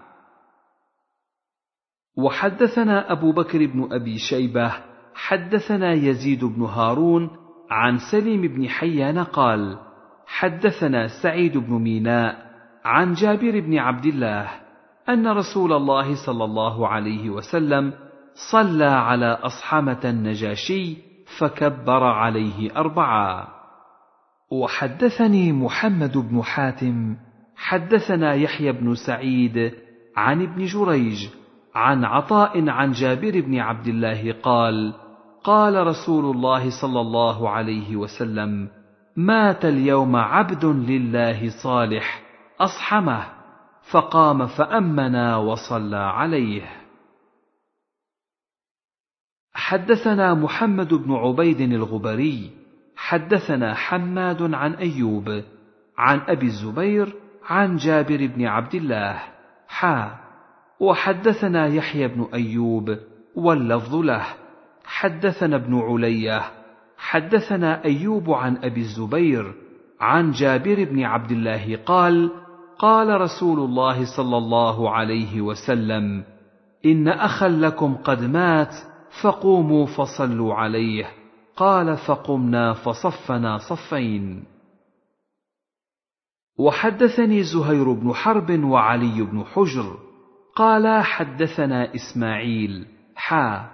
وحدثنا 2.17 3.11
أبو 3.11 3.31
بكر 3.31 3.65
بن 3.65 3.93
أبي 3.93 4.17
شيبة 4.17 4.73
حدثنا 5.15 5.93
يزيد 5.93 6.45
بن 6.45 6.61
هارون 6.61 7.29
عن 7.71 7.97
سليم 8.11 8.41
بن 8.41 8.69
حيان 8.69 9.19
قال 9.23 9.77
حدثنا 10.27 11.07
سعيد 11.23 11.57
بن 11.57 11.73
ميناء 11.73 12.53
عن 12.85 13.13
جابر 13.13 13.59
بن 13.59 13.77
عبد 13.77 14.05
الله 14.05 14.49
أن 15.09 15.27
رسول 15.27 15.73
الله 15.73 16.25
صلى 16.25 16.43
الله 16.43 16.87
عليه 16.87 17.29
وسلم 17.29 17.93
صلى 18.51 18.85
على 18.85 19.25
اصحمه 19.25 19.99
النجاشي 20.05 20.97
فكبر 21.39 22.03
عليه 22.03 22.75
أربعا. 22.77 23.47
وحدثني 24.51 25.51
محمد 25.51 26.17
بن 26.17 26.43
حاتم 26.43 27.15
حدثنا 27.63 28.33
يحيى 28.33 28.71
بن 28.71 28.95
سعيد 28.95 29.73
عن 30.15 30.41
ابن 30.41 30.65
جريج 30.65 31.27
عن 31.75 32.05
عطاء 32.05 32.69
عن 32.69 32.91
جابر 32.91 33.41
بن 33.41 33.59
عبد 33.59 33.87
الله 33.87 34.33
قال 34.43 34.93
قال 35.43 35.87
رسول 35.87 36.35
الله 36.35 36.81
صلى 36.81 37.01
الله 37.01 37.49
عليه 37.49 37.95
وسلم 37.95 38.69
مات 39.15 39.65
اليوم 39.65 40.15
عبد 40.15 40.65
لله 40.65 41.49
صالح 41.63 42.21
أصحمه 42.59 43.25
فقام 43.91 44.47
فامنا 44.47 45.37
وصلى 45.37 45.97
عليه. 45.97 46.83
حدثنا 49.53 50.33
محمد 50.33 50.93
بن 50.93 51.13
عبيد 51.13 51.61
الغبري 51.61 52.51
حدثنا 52.95 53.73
حماد 53.73 54.53
عن 54.53 54.73
أيوب 54.73 55.43
عن 55.97 56.19
أبي 56.19 56.45
الزبير 56.45 57.22
عن 57.47 57.75
جابر 57.75 58.27
بن 58.35 58.45
عبد 58.45 58.75
الله. 58.75 59.19
حا. 59.67 60.11
وحدثنا 60.79 61.67
يحيى 61.67 62.07
بن 62.07 62.27
أيوب 62.33 62.97
واللفظ 63.35 63.95
له. 63.95 64.25
حدثنا 64.85 65.55
ابن 65.55 65.79
علية. 65.79 66.41
حدثنا 66.97 67.85
أيوب 67.85 68.31
عن 68.31 68.57
أبي 68.57 68.81
الزبير 68.81 69.53
عن 70.01 70.31
جابر 70.31 70.83
بن 70.83 71.03
عبد 71.03 71.31
الله 71.31 71.79
قال 71.85 72.31
قال 72.79 73.21
رسول 73.21 73.59
الله 73.59 74.05
صلى 74.17 74.37
الله 74.37 74.89
عليه 74.89 75.41
وسلم 75.41 76.23
إن 76.85 77.07
أخا 77.07 77.47
لكم 77.47 77.95
قد 77.95 78.23
مات 78.23 78.75
فقوموا 79.23 79.85
فصلوا 79.85 80.53
عليه. 80.53 81.05
قال 81.55 81.97
فقمنا 81.97 82.73
فصفنا 82.73 83.57
صفين. 83.57 84.52
وحدثني 86.57 87.43
زهير 87.43 87.93
بن 87.93 88.13
حرب 88.13 88.63
وعلي 88.63 89.21
بن 89.21 89.43
حجر. 89.43 89.97
قالا 90.55 91.01
حدثنا 91.01 91.95
إسماعيل. 91.95 92.85
حا. 93.15 93.69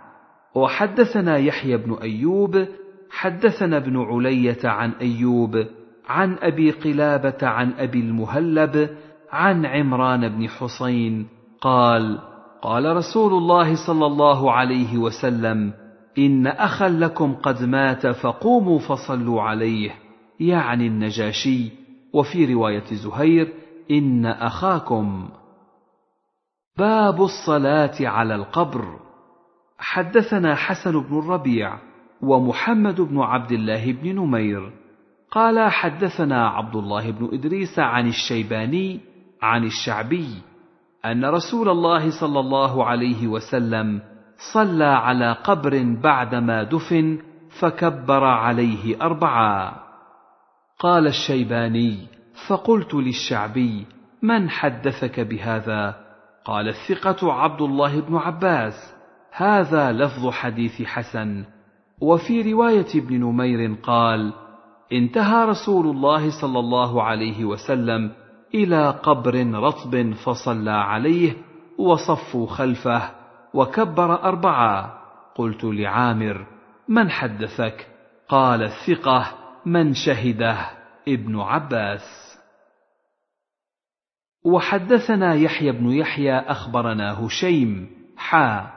وحدثنا 0.55 1.37
يحيى 1.37 1.77
بن 1.77 1.93
أيوب. 1.93 2.67
حدثنا 3.11 3.77
ابن 3.77 3.97
علية 3.97 4.59
عن 4.63 4.91
أيوب 4.91 5.65
عن 6.07 6.37
أبي 6.41 6.71
قلابة 6.71 7.47
عن 7.47 7.71
أبي 7.71 7.99
المهلب 7.99 8.89
عن 9.31 9.65
عمران 9.65 10.29
بن 10.29 10.49
حسين 10.49 11.27
قال 11.61 12.19
قال 12.61 12.95
رسول 12.95 13.33
الله 13.33 13.87
صلى 13.87 14.05
الله 14.05 14.51
عليه 14.51 14.97
وسلم 14.97 15.73
إن 16.17 16.47
أخا 16.47 16.89
لكم 16.89 17.33
قد 17.33 17.63
مات 17.63 18.07
فقوموا 18.07 18.79
فصلوا 18.79 19.41
عليه. 19.41 19.91
يعني 20.39 20.87
النجاشي. 20.87 21.71
وفي 22.13 22.53
رواية 22.53 22.85
زهير 23.03 23.53
إن 23.91 24.25
أخاكم 24.25 25.29
باب 26.77 27.21
الصلاة 27.21 27.95
على 28.01 28.35
القبر. 28.35 28.99
حدثنا 29.77 30.55
حسن 30.55 30.91
بن 30.91 31.19
الربيع 31.19 31.77
ومحمد 32.21 33.01
بن 33.01 33.19
عبد 33.19 33.51
الله 33.51 33.91
بن 33.91 34.15
نمير. 34.15 34.71
قال 35.31 35.71
حدثنا 35.71 36.47
عبد 36.47 36.75
الله 36.75 37.11
بن 37.11 37.29
إدريس 37.33 37.79
عن 37.79 38.07
الشيباني 38.07 38.99
عن 39.41 39.63
الشعبي 39.63 40.29
أن 41.05 41.25
رسول 41.25 41.69
الله 41.69 42.19
صلى 42.21 42.39
الله 42.39 42.85
عليه 42.85 43.27
وسلم 43.27 44.01
صلى 44.53 44.85
على 44.85 45.31
قبر 45.31 45.95
بعدما 46.03 46.63
دفن 46.63 47.19
فكبر 47.61 48.23
عليه 48.23 49.01
اربعا 49.01 49.73
قال 50.79 51.07
الشيباني 51.07 52.07
فقلت 52.47 52.93
للشعبي 52.93 53.85
من 54.21 54.49
حدثك 54.49 55.19
بهذا؟ 55.19 55.95
قال 56.45 56.67
الثقة 56.67 57.33
عبد 57.33 57.61
الله 57.61 58.01
بن 58.01 58.15
عباس. 58.15 58.93
هذا 59.31 59.91
لفظ 59.91 60.29
حديث 60.29 60.81
حسن. 60.81 61.45
وفي 62.01 62.53
رواية 62.53 62.87
ابن 62.95 63.15
نمير 63.15 63.75
قال 63.83 64.33
انتهى 64.93 65.45
رسول 65.45 65.87
الله 65.87 66.41
صلى 66.41 66.59
الله 66.59 67.03
عليه 67.03 67.45
وسلم 67.45 68.11
إلى 68.55 68.89
قبر 68.89 69.51
رطب 69.53 70.13
فصلى 70.13 70.71
عليه 70.71 71.33
وصفوا 71.77 72.47
خلفه 72.47 73.11
وكبر 73.53 74.23
اربعا 74.23 74.93
قلت 75.35 75.63
لعامر 75.63 76.45
من 76.87 77.09
حدثك؟ 77.09 77.87
قال 78.29 78.63
الثقة 78.63 79.25
من 79.65 79.93
شهده 79.93 80.57
ابن 81.07 81.39
عباس. 81.39 82.29
وحدثنا 84.45 85.33
يحيى 85.33 85.71
بن 85.71 85.91
يحيى 85.91 86.39
أخبرنا 86.39 87.25
هشيم 87.25 87.89
حا. 88.17 88.71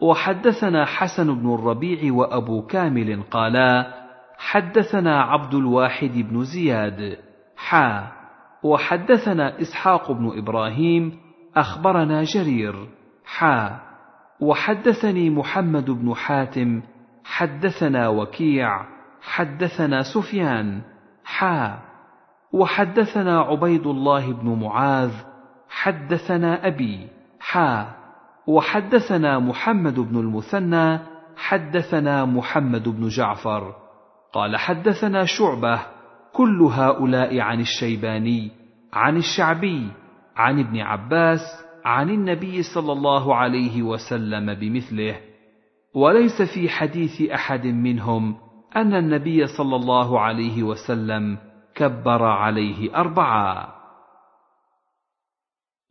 وحدثنا 0.00 0.84
حسن 0.84 1.34
بن 1.34 1.54
الربيع 1.54 2.12
وأبو 2.12 2.66
كامل 2.66 3.22
قالا 3.22 3.94
حدثنا 4.38 5.22
عبد 5.22 5.54
الواحد 5.54 6.10
بن 6.10 6.44
زياد 6.44 7.18
حا. 7.56 8.12
وحدثنا 8.62 9.60
إسحاق 9.60 10.12
بن 10.12 10.38
إبراهيم 10.38 11.20
أخبرنا 11.56 12.22
جرير 12.22 12.88
حا. 13.24 13.80
وحدثني 14.40 15.30
محمد 15.30 15.90
بن 15.90 16.14
حاتم 16.14 16.82
حدثنا 17.24 18.08
وكيع 18.08 18.92
حدثنا 19.22 20.02
سفيان 20.02 20.80
حا. 21.24 21.78
وحدثنا 22.52 23.40
عبيد 23.40 23.86
الله 23.86 24.32
بن 24.32 24.60
معاذ 24.62 25.12
حدثنا 25.68 26.66
أبي 26.66 27.08
حا. 27.40 27.86
وحدثنا 28.46 29.38
محمد 29.38 30.00
بن 30.00 30.18
المثنى 30.18 30.98
حدثنا 31.36 32.24
محمد 32.24 32.88
بن 32.88 33.08
جعفر. 33.08 33.74
قال 34.32 34.56
حدثنا 34.56 35.24
شعبة 35.24 35.80
كل 36.32 36.62
هؤلاء 36.62 37.40
عن 37.40 37.60
الشيباني 37.60 38.50
عن 38.92 39.16
الشعبي 39.16 39.88
عن 40.36 40.60
ابن 40.60 40.80
عباس 40.80 41.40
عن 41.84 42.10
النبي 42.10 42.62
صلى 42.62 42.92
الله 42.92 43.36
عليه 43.36 43.82
وسلم 43.82 44.54
بمثله. 44.54 45.16
وليس 45.94 46.42
في 46.54 46.68
حديث 46.68 47.30
أحد 47.30 47.66
منهم 47.66 48.36
أن 48.76 48.94
النبي 48.94 49.46
صلى 49.46 49.76
الله 49.76 50.20
عليه 50.20 50.62
وسلم 50.62 51.38
كبر 51.74 52.24
عليه 52.24 52.96
اربعا 52.96 53.68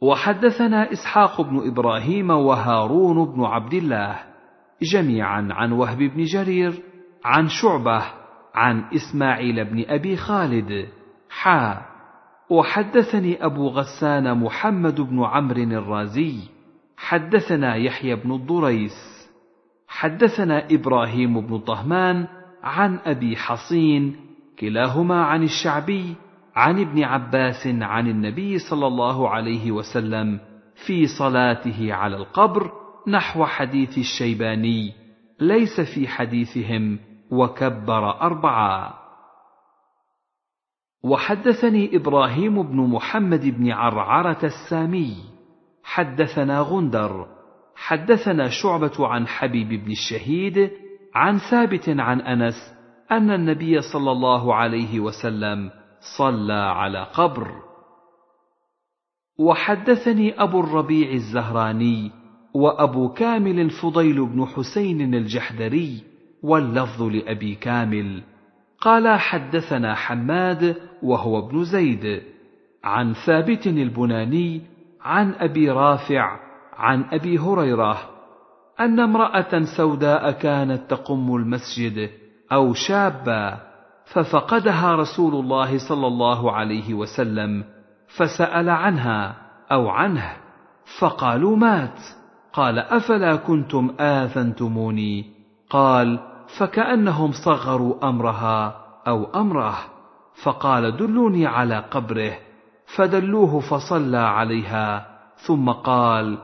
وحدثنا 0.02 0.92
إسحاق 0.92 1.42
بن 1.42 1.68
إبراهيم 1.68 2.30
وهارون 2.30 3.26
بن 3.26 3.44
عبد 3.44 3.74
الله 3.74 4.20
جميعا 4.82 5.48
عن 5.52 5.72
وهب 5.72 5.98
بن 5.98 6.24
جرير 6.24 6.84
عن 7.26 7.48
شعبة 7.48 8.04
عن 8.56 8.84
إسماعيل 8.96 9.66
بن 9.66 9.86
أبي 9.88 10.18
خالد. 10.18 10.88
حا. 11.30 11.82
وحدثني 12.50 13.46
أبو 13.46 13.68
غسان 13.68 14.38
محمد 14.38 15.02
بن 15.02 15.24
عمرو 15.24 15.64
الرازي. 15.64 16.36
حدثنا 16.98 17.76
يحيى 17.76 18.16
بن 18.16 18.32
الضريس. 18.32 19.30
حدثنا 19.88 20.68
إبراهيم 20.72 21.42
بن 21.42 21.60
طهمان 21.60 22.28
عن 22.64 23.00
أبي 23.06 23.36
حصين 23.36 24.16
كلاهما 24.60 25.24
عن 25.24 25.44
الشعبي 25.44 26.16
عن 26.56 26.80
ابن 26.80 27.04
عباس 27.04 27.68
عن 27.68 28.08
النبي 28.08 28.60
صلى 28.60 28.88
الله 28.88 29.30
عليه 29.30 29.72
وسلم 29.72 30.40
في 30.86 31.08
صلاته 31.08 31.94
على 31.94 32.16
القبر 32.16 32.72
نحو 33.08 33.46
حديث 33.46 33.98
الشيباني 33.98 34.94
ليس 35.40 35.82
في 35.96 36.08
حديثهم 36.08 37.00
وكبر 37.32 38.22
أربعا. 38.22 38.94
وحدثني 41.04 41.96
إبراهيم 41.96 42.62
بن 42.64 42.78
محمد 42.78 43.46
بن 43.46 43.72
عرعرة 43.72 44.40
السامي. 44.44 45.16
حدثنا 45.84 46.62
غندر. 46.62 47.28
حدثنا 47.76 48.50
شعبة 48.50 49.08
عن 49.08 49.28
حبيب 49.28 49.68
بن 49.86 49.92
الشهيد 49.92 50.72
عن 51.16 51.38
ثابت 51.52 51.90
عن 51.90 52.22
أنس 52.22 52.74
أن 53.12 53.32
النبي 53.32 53.82
صلى 53.82 54.12
الله 54.12 54.56
عليه 54.56 55.00
وسلم 55.00 55.72
صلى 56.18 56.54
على 56.54 57.04
قبر. 57.04 57.48
وحدثني 59.40 60.44
أبو 60.44 60.60
الربيع 60.60 61.12
الزهراني 61.12 62.12
وأبو 62.54 63.10
كامل 63.10 63.70
فضيل 63.70 64.26
بن 64.26 64.46
حسين 64.46 65.14
الجحدري 65.14 66.04
واللفظ 66.44 67.02
لأبي 67.02 67.56
كامل. 67.56 68.24
قال 68.82 69.20
حدثنا 69.20 69.96
حماد 69.96 70.76
وهو 71.04 71.48
ابن 71.48 71.64
زيد 71.64 72.22
عن 72.84 73.14
ثابت 73.14 73.68
البناني 73.68 74.62
عن 75.02 75.34
أبي 75.34 75.70
رافع 75.70 76.40
عن 76.74 77.04
أبي 77.12 77.38
هريرة 77.38 78.11
أن 78.82 79.00
امرأة 79.00 79.64
سوداء 79.78 80.32
كانت 80.32 80.90
تقم 80.90 81.36
المسجد 81.36 82.10
أو 82.52 82.74
شابة 82.74 83.58
ففقدها 84.06 84.96
رسول 84.96 85.34
الله 85.36 85.78
صلى 85.90 86.08
الله 86.08 86.52
عليه 86.52 86.94
وسلم 86.94 87.64
فسأل 88.18 88.70
عنها 88.70 89.36
أو 89.72 89.90
عنه 89.90 90.32
فقالوا 91.00 91.56
مات. 91.56 92.00
قال 92.54 92.80
أفلا 92.80 93.36
كنتم 93.36 93.96
اذنتموني 94.00 95.26
قال 95.70 96.20
فكأنهم 96.58 97.32
صغروا 97.32 98.10
أمرها 98.10 98.76
أو 99.08 99.26
أمره. 99.26 99.78
فقال 100.44 100.98
دلوني 100.98 101.48
على 101.48 101.84
قبره. 101.92 102.34
فدلوه 102.96 103.60
فصلى 103.60 104.18
عليها 104.18 105.08
ثم 105.36 105.70
قال 105.70 106.38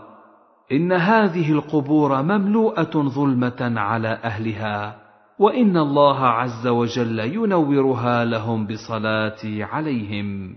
إن 0.72 0.92
هذه 0.92 1.52
القبور 1.52 2.22
مملوءة 2.22 2.92
ظلمة 3.10 3.80
على 3.80 4.08
أهلها 4.08 4.96
وإن 5.40 5.78
الله 5.78 6.20
عز 6.26 6.68
وجل 6.68 7.20
ينورها 7.20 8.26
لهم 8.26 8.68
بصلاتي 8.68 9.64
عليهم. 9.64 10.56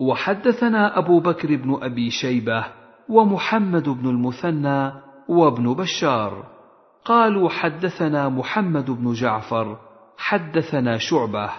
وحدثنا 0.00 0.98
أبو 0.98 1.20
بكر 1.20 1.56
بن 1.56 1.78
أبي 1.82 2.10
شيبة 2.10 2.64
ومحمد 3.08 3.88
بن 3.88 4.08
المثنى 4.08 4.92
وابن 5.28 5.74
بشار. 5.74 6.58
قالوا 7.04 7.48
حدثنا 7.48 8.28
محمد 8.28 8.90
بن 8.90 9.12
جعفر 9.12 9.78
حدثنا 10.18 10.98
شعبة 10.98 11.50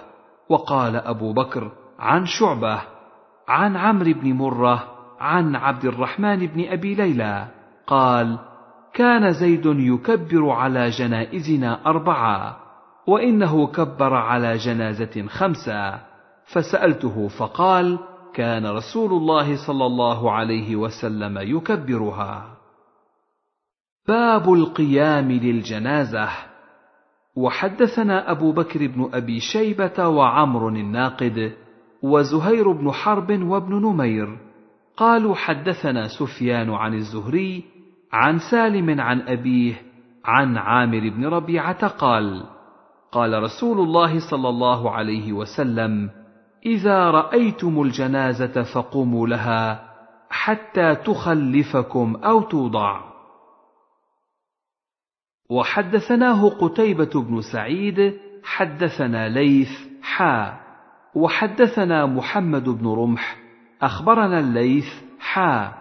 وقال 0.50 0.96
أبو 0.96 1.34
بكر 1.34 1.72
عن 2.00 2.26
شعبة 2.26 2.82
عن 3.48 3.76
عمرو 3.76 4.14
بن 4.14 4.34
مرة 4.34 4.99
عن 5.20 5.56
عبد 5.56 5.86
الرحمن 5.86 6.48
بن 6.48 6.70
أبي 6.70 6.96
ليلى 6.96 7.48
قال 7.88 8.40
كان 8.94 9.32
زيد 9.32 9.66
يكبر 9.66 10.50
على 10.50 10.90
جنائزنا 10.90 11.86
اربعا 11.86 12.56
وإنه 13.08 13.68
كبر 13.68 14.14
على 14.14 14.58
جنازة 14.58 15.28
خمسا 15.28 16.00
فسألته 16.54 17.28
فقال 17.28 18.00
كان 18.34 18.66
رسول 18.66 19.12
الله 19.12 19.68
صلى 19.68 19.86
الله 19.86 20.32
عليه 20.32 20.76
وسلم 20.76 21.38
يكبرها. 21.38 22.58
باب 24.08 24.54
القيام 24.54 25.32
للجنازة. 25.32 26.30
وحدثنا 27.36 28.32
أبو 28.32 28.52
بكر 28.52 28.88
بن 28.88 29.10
أبي 29.14 29.40
شيبة 29.40 30.08
وعمر 30.08 30.68
الناقد 30.68 31.54
وزهير 32.04 32.72
بن 32.72 32.92
حرب 32.92 33.44
وابن 33.44 33.76
نمير 33.76 34.49
قالوا 35.00 35.36
حدثنا 35.36 36.08
سفيان 36.08 36.70
عن 36.70 36.94
الزهري 36.94 37.64
عن 38.12 38.40
سالم 38.52 39.02
عن 39.02 39.22
أبيه 39.22 39.82
عن 40.26 40.58
عامر 40.58 41.10
بن 41.10 41.26
ربيعة 41.26 41.88
قال 41.88 42.44
قال 43.12 43.44
رسول 43.44 43.80
الله 43.80 44.30
صلى 44.32 44.50
الله 44.50 44.92
عليه 44.92 45.34
وسلم 45.34 46.10
إذا 46.66 47.12
رأيتم 47.12 47.82
الجنازة 47.82 48.64
فقوموا 48.74 49.28
لها 49.28 49.90
حتى 50.30 50.96
تخلفكم 50.96 52.16
أو 52.16 52.42
توضع. 52.42 53.02
وحدثناه 55.50 56.50
قتيبة 56.50 57.24
بن 57.24 57.42
سعيد 57.54 58.20
حدثنا 58.44 59.30
ليث 59.30 59.72
حا 60.02 60.60
وحدثنا 61.16 62.06
محمد 62.06 62.70
بن 62.70 62.88
رمح 62.88 63.49
أخبرنا 63.82 64.40
الليث 64.40 64.88
حا 65.20 65.74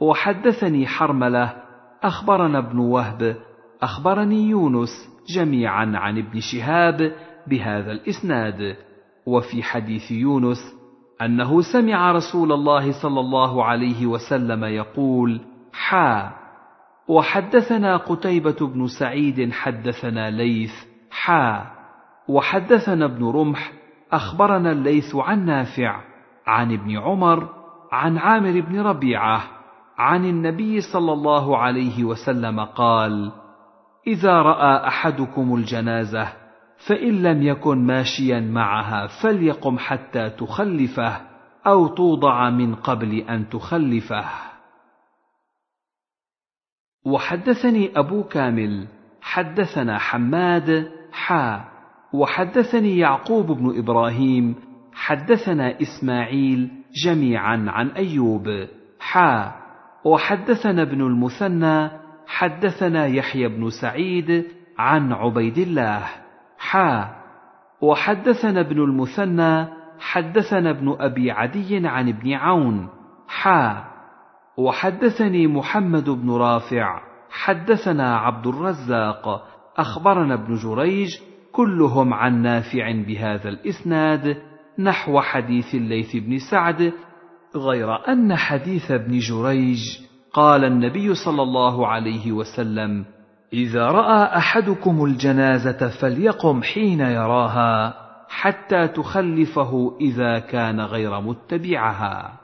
وحدثني 0.00 0.86
حرملة 0.86 1.62
أخبرنا 2.02 2.58
ابن 2.58 2.78
وهب 2.78 3.36
أخبرني 3.82 4.48
يونس 4.48 4.88
جميعا 5.36 5.92
عن 5.94 6.18
ابن 6.18 6.40
شهاب 6.40 7.12
بهذا 7.46 7.92
الإسناد. 7.92 8.76
وفي 9.26 9.62
حديث 9.62 10.10
يونس 10.10 10.58
أنه 11.22 11.60
سمع 11.72 12.12
رسول 12.12 12.52
الله 12.52 13.02
صلى 13.02 13.20
الله 13.20 13.64
عليه 13.64 14.06
وسلم 14.06 14.64
يقول 14.64 15.40
حا. 15.72 16.32
وحدثنا 17.08 17.96
قتيبة 17.96 18.56
بن 18.60 18.86
سعيد 18.86 19.52
حدثنا 19.52 20.30
ليث 20.30 20.72
حا. 21.10 21.66
وحدثنا 22.28 23.04
ابن 23.04 23.24
رمح 23.24 23.72
أخبرنا 24.12 24.72
الليث 24.72 25.14
عن 25.14 25.46
نافع 25.46 26.11
عن 26.46 26.72
ابن 26.72 26.98
عمر 26.98 27.48
عن 27.92 28.18
عامر 28.18 28.60
بن 28.60 28.80
ربيعة 28.80 29.42
عن 29.98 30.24
النبي 30.24 30.80
صلى 30.80 31.12
الله 31.12 31.58
عليه 31.58 32.04
وسلم 32.04 32.60
قال: 32.60 33.32
إذا 34.06 34.42
رأى 34.42 34.88
أحدكم 34.88 35.54
الجنازة 35.54 36.32
فإن 36.88 37.22
لم 37.22 37.42
يكن 37.42 37.86
ماشيا 37.86 38.40
معها 38.40 39.06
فليقم 39.06 39.78
حتى 39.78 40.30
تخلفه 40.30 41.20
أو 41.66 41.86
توضع 41.86 42.50
من 42.50 42.74
قبل 42.74 43.18
أن 43.18 43.48
تخلفه. 43.48 44.24
وحدثني 47.06 47.98
أبو 47.98 48.24
كامل 48.24 48.88
حدثنا 49.20 49.98
حماد 49.98 50.90
حا 51.12 51.64
وحدثني 52.12 52.98
يعقوب 52.98 53.46
بن 53.46 53.78
إبراهيم 53.78 54.71
حدثنا 54.94 55.80
إسماعيل 55.80 56.70
جميعا 57.04 57.64
عن 57.68 57.88
أيوب. 57.88 58.68
حا. 59.00 59.52
وحدثنا 60.04 60.82
ابن 60.82 61.00
المثنى 61.00 61.90
حدثنا 62.26 63.06
يحيى 63.06 63.48
بن 63.48 63.70
سعيد 63.82 64.46
عن 64.78 65.12
عبيد 65.12 65.58
الله. 65.58 66.04
حا. 66.58 67.08
وحدثنا 67.80 68.60
ابن 68.60 68.84
المثنى 68.84 69.66
حدثنا 70.00 70.70
ابن 70.70 70.96
أبي 71.00 71.30
عدي 71.30 71.88
عن 71.88 72.08
ابن 72.08 72.32
عون. 72.32 72.88
حا. 73.28 73.84
وحدثني 74.56 75.46
محمد 75.46 76.10
بن 76.10 76.30
رافع 76.30 77.00
حدثنا 77.30 78.16
عبد 78.16 78.46
الرزاق. 78.46 79.48
أخبرنا 79.76 80.34
ابن 80.34 80.54
جريج 80.54 81.08
كلهم 81.52 82.14
عن 82.14 82.42
نافع 82.42 82.92
بهذا 83.06 83.48
الإسناد. 83.48 84.51
نحو 84.78 85.20
حديث 85.20 85.74
الليث 85.74 86.16
بن 86.16 86.38
سعد 86.50 86.92
غير 87.56 88.08
أن 88.08 88.36
حديث 88.36 88.90
ابن 88.90 89.18
جريج 89.18 89.98
قال 90.32 90.64
النبي 90.64 91.14
صلى 91.14 91.42
الله 91.42 91.86
عليه 91.86 92.32
وسلم 92.32 93.04
إذا 93.52 93.86
رأى 93.86 94.36
أحدكم 94.36 95.04
الجنازة 95.04 96.00
فليقم 96.00 96.62
حين 96.62 97.00
يراها 97.00 97.94
حتى 98.28 98.88
تخلفه 98.88 99.96
إذا 100.00 100.38
كان 100.38 100.80
غير 100.80 101.20
متبعها. 101.20 102.40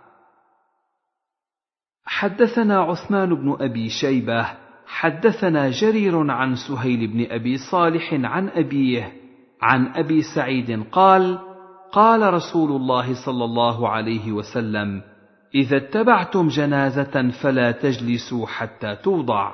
حدثنا 2.04 2.80
عثمان 2.80 3.34
بن 3.34 3.56
أبي 3.60 3.88
شيبة 3.88 4.46
حدثنا 4.86 5.70
جرير 5.70 6.30
عن 6.30 6.54
سهيل 6.54 7.06
بن 7.06 7.26
أبي 7.30 7.56
صالح 7.70 8.14
عن 8.14 8.48
أبيه 8.48 9.12
عن 9.62 9.86
أبي 9.86 10.22
سعيد 10.34 10.84
قال 10.92 11.38
قال 11.92 12.34
رسول 12.34 12.70
الله 12.70 13.24
صلى 13.26 13.44
الله 13.44 13.88
عليه 13.88 14.32
وسلم 14.32 15.02
إذا 15.54 15.76
اتبعتم 15.76 16.48
جنازة 16.48 17.30
فلا 17.42 17.72
تجلسوا 17.72 18.46
حتى 18.46 18.96
توضع. 18.96 19.52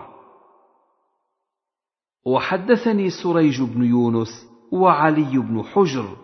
وحدثني 2.26 3.10
سريج 3.10 3.62
بن 3.62 3.84
يونس 3.84 4.28
وعلي 4.72 5.38
بن 5.38 5.62
حجر 5.62 6.16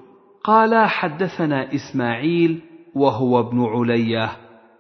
قالا 0.45 0.87
حدثنا 0.87 1.75
إسماعيل 1.75 2.63
وهو 2.95 3.41
ابن 3.41 3.65
علية 3.65 4.31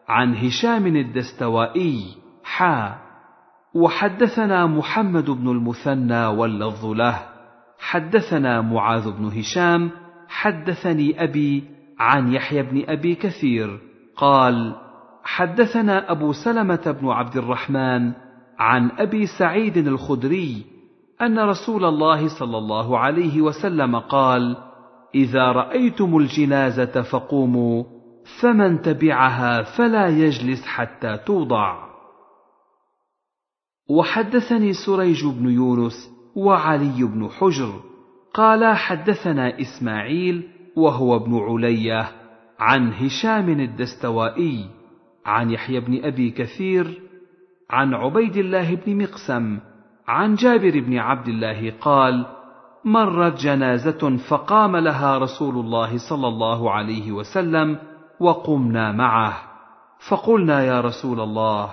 عن 0.09 0.35
هشام 0.35 0.87
الدستوائي 0.87 2.05
حا. 2.45 2.99
وحدثنا 3.75 4.67
محمد 4.67 5.31
بن 5.31 5.49
المثنى 5.49 6.27
واللفظ 6.27 6.87
له. 6.87 7.19
حدثنا 7.79 8.61
معاذ 8.61 9.11
بن 9.11 9.25
هشام 9.25 9.91
حدثني 10.31 11.25
أبي 11.25 11.65
عن 11.99 12.33
يحيى 12.33 12.63
بن 12.63 12.85
أبي 12.89 13.15
كثير 13.15 13.79
قال 14.17 14.75
حدثنا 15.25 16.13
أبو 16.13 16.33
سلمة 16.33 16.97
بن 17.01 17.09
عبد 17.09 17.37
الرحمن 17.37 18.13
عن 18.59 18.91
أبي 18.91 19.27
سعيد 19.27 19.77
الخدري 19.77 20.65
أن 21.23 21.39
رسول 21.39 21.85
الله 21.85 22.39
صلى 22.39 22.59
الله 22.59 22.99
عليه 22.99 23.41
وسلم 23.41 23.97
قال 23.97 24.57
إذا 25.15 25.53
رأيتم 25.53 26.17
الجنازة 26.17 27.03
فقوموا 27.03 27.85
فمن 28.41 28.83
تبعها 28.83 29.63
فلا 29.63 30.09
يجلس 30.09 30.67
حتى 30.67 31.17
توضع. 31.27 31.91
وحدثني 33.91 34.73
سريج 34.73 35.27
بن 35.27 35.51
يونس 35.51 36.11
وعلي 36.37 37.05
بن 37.05 37.29
حجر 37.29 37.90
قال 38.35 38.77
حدثنا 38.77 39.61
إسماعيل 39.61 40.49
وهو 40.77 41.17
ابن 41.17 41.39
علية 41.39 42.09
عن 42.59 42.93
هشام 42.93 43.49
الدستوائي 43.49 44.67
عن 45.27 45.51
يحيى 45.51 45.81
بن 45.81 46.05
أبي 46.05 46.31
كثير 46.31 47.01
عن 47.71 47.95
عبيد 47.95 48.37
الله 48.37 48.75
بن 48.75 49.03
مقسم 49.03 49.59
عن 50.09 50.35
جابر 50.35 50.81
بن 50.81 50.99
عبد 50.99 51.29
الله 51.29 51.73
قال 51.81 52.27
مرت 52.85 53.41
جنازة 53.41 54.17
فقام 54.29 54.77
لها 54.77 55.19
رسول 55.19 55.55
الله 55.59 55.99
صلى 56.11 56.29
الله 56.29 56.71
عليه 56.71 57.13
وسلم 57.13 57.79
وقمنا 58.21 58.93
معه. 58.93 59.35
فقلنا 60.09 60.65
يا 60.65 60.81
رسول 60.81 61.21
الله 61.21 61.71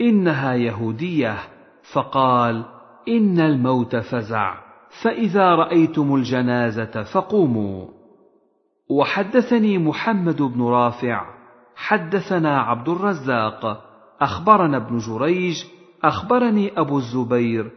إنها 0.00 0.54
يهودية. 0.54 1.38
فقال 1.92 2.64
إن 3.08 3.40
الموت 3.40 3.96
فزع. 3.96 4.71
فإذا 5.02 5.54
رأيتم 5.54 6.14
الجنازة 6.14 7.02
فقوموا. 7.02 7.86
وحدثني 8.90 9.78
محمد 9.78 10.42
بن 10.42 10.62
رافع 10.62 11.26
حدثنا 11.76 12.60
عبد 12.60 12.88
الرزاق 12.88 13.84
أخبرنا 14.20 14.76
ابن 14.76 14.98
جريج 14.98 15.64
أخبرني 16.04 16.80
أبو 16.80 16.98
الزبير 16.98 17.70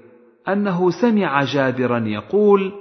أنه 0.47 0.91
سمع 1.01 1.43
جابرا 1.43 1.99
يقول 1.99 2.73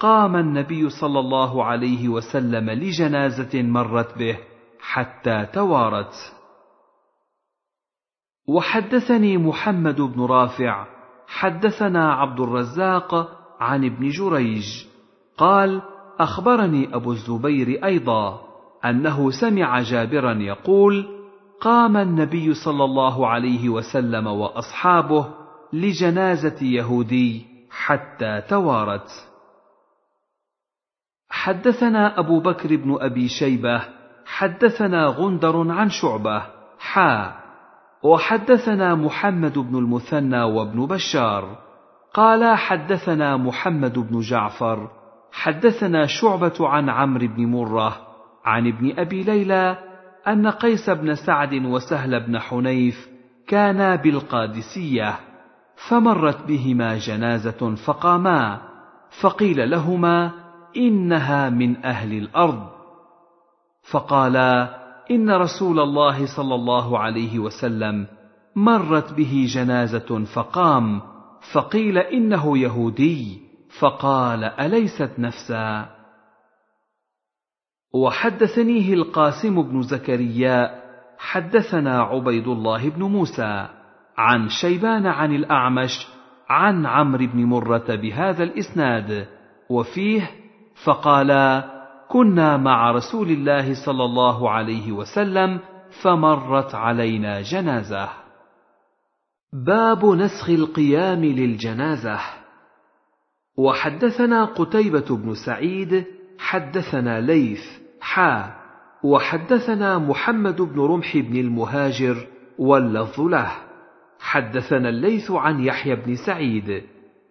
قام 0.00 0.36
النبي 0.36 0.90
صلى 0.90 1.18
الله 1.18 1.64
عليه 1.64 2.08
وسلم 2.08 2.70
لجنازة 2.70 3.62
مرت 3.62 4.18
به 4.18 4.38
حتى 4.80 5.46
توارت. 5.52 6.14
وحدثني 8.48 9.38
محمد 9.38 10.00
بن 10.00 10.24
رافع 10.24 10.86
حدثنا 11.26 12.12
عبد 12.12 12.40
الرزاق 12.40 13.39
عن 13.60 13.84
ابن 13.84 14.08
جريج 14.08 14.86
قال 15.38 15.82
أخبرني 16.18 16.94
أبو 16.94 17.12
الزبير 17.12 17.84
أيضا 17.84 18.40
أنه 18.84 19.30
سمع 19.30 19.82
جابرا 19.82 20.32
يقول 20.32 21.06
قام 21.60 21.96
النبي 21.96 22.54
صلى 22.54 22.84
الله 22.84 23.26
عليه 23.26 23.68
وسلم 23.68 24.26
وأصحابه 24.26 25.26
لجنازة 25.72 26.62
يهودي 26.62 27.46
حتى 27.70 28.42
توارت. 28.48 29.10
حدثنا 31.30 32.18
أبو 32.18 32.40
بكر 32.40 32.76
بن 32.76 32.96
أبي 33.00 33.28
شيبة 33.28 33.82
حدثنا 34.26 35.06
غندر 35.06 35.70
عن 35.70 35.90
شعبة 35.90 36.42
حا 36.78 37.40
وحدثنا 38.02 38.94
محمد 38.94 39.58
بن 39.58 39.78
المثنى 39.78 40.42
وابن 40.42 40.86
بشار. 40.86 41.69
قال 42.14 42.56
حدثنا 42.56 43.36
محمد 43.36 43.98
بن 43.98 44.20
جعفر 44.20 44.90
حدثنا 45.32 46.06
شعبة 46.06 46.68
عن 46.68 46.88
عمرو 46.88 47.26
بن 47.26 47.46
مرة 47.46 47.96
عن 48.44 48.66
ابن 48.66 48.98
أبي 48.98 49.22
ليلى 49.22 49.78
أن 50.28 50.46
قيس 50.46 50.90
بن 50.90 51.14
سعد 51.14 51.54
وسهل 51.54 52.26
بن 52.26 52.38
حنيف 52.38 53.08
كانا 53.48 53.96
بالقادسية 53.96 55.14
فمرت 55.88 56.46
بهما 56.46 56.98
جنازة 56.98 57.74
فقاما 57.74 58.60
فقيل 59.20 59.70
لهما 59.70 60.30
إنها 60.76 61.48
من 61.48 61.84
أهل 61.84 62.18
الأرض. 62.18 62.66
فقالا 63.90 64.80
إن 65.10 65.30
رسول 65.30 65.80
الله 65.80 66.26
صلى 66.36 66.54
الله 66.54 66.98
عليه 66.98 67.38
وسلم 67.38 68.06
مرت 68.56 69.12
به 69.12 69.46
جنازة 69.54 70.24
فقام 70.34 71.09
فقيل 71.52 71.98
إنه 71.98 72.58
يهودي 72.58 73.40
فقال 73.80 74.44
أليست 74.44 75.10
نفسا؟ 75.18 75.88
وحدثنيه 77.94 78.94
القاسم 78.94 79.62
بن 79.62 79.82
زكريا 79.82 80.80
حدثنا 81.18 82.02
عبيد 82.02 82.48
الله 82.48 82.88
بن 82.88 83.02
موسى 83.02 83.68
عن 84.18 84.48
شيبان 84.48 85.06
عن 85.06 85.34
الأعمش 85.34 86.06
عن 86.48 86.86
عمرو 86.86 87.26
بن 87.26 87.44
مرة 87.44 87.94
بهذا 87.94 88.42
الإسناد 88.42 89.26
وفيه 89.70 90.30
فقالا 90.84 91.70
كنا 92.08 92.56
مع 92.56 92.90
رسول 92.90 93.30
الله 93.30 93.84
صلى 93.86 94.04
الله 94.04 94.50
عليه 94.50 94.92
وسلم 94.92 95.60
فمرت 96.02 96.74
علينا 96.74 97.40
جنازة. 97.40 98.08
باب 99.52 100.04
نسخ 100.04 100.50
القيام 100.50 101.24
للجنازة. 101.24 102.18
وحدثنا 103.56 104.44
قتيبة 104.44 105.16
بن 105.16 105.34
سعيد 105.34 106.04
حدثنا 106.38 107.20
ليث 107.20 107.64
حا. 108.00 108.54
وحدثنا 109.02 109.98
محمد 109.98 110.62
بن 110.62 110.80
رمح 110.80 111.16
بن 111.16 111.36
المهاجر 111.36 112.26
واللفظ 112.58 113.20
له. 113.20 113.50
حدثنا 114.20 114.88
الليث 114.88 115.30
عن 115.30 115.60
يحيى 115.60 115.96
بن 115.96 116.14
سعيد 116.14 116.82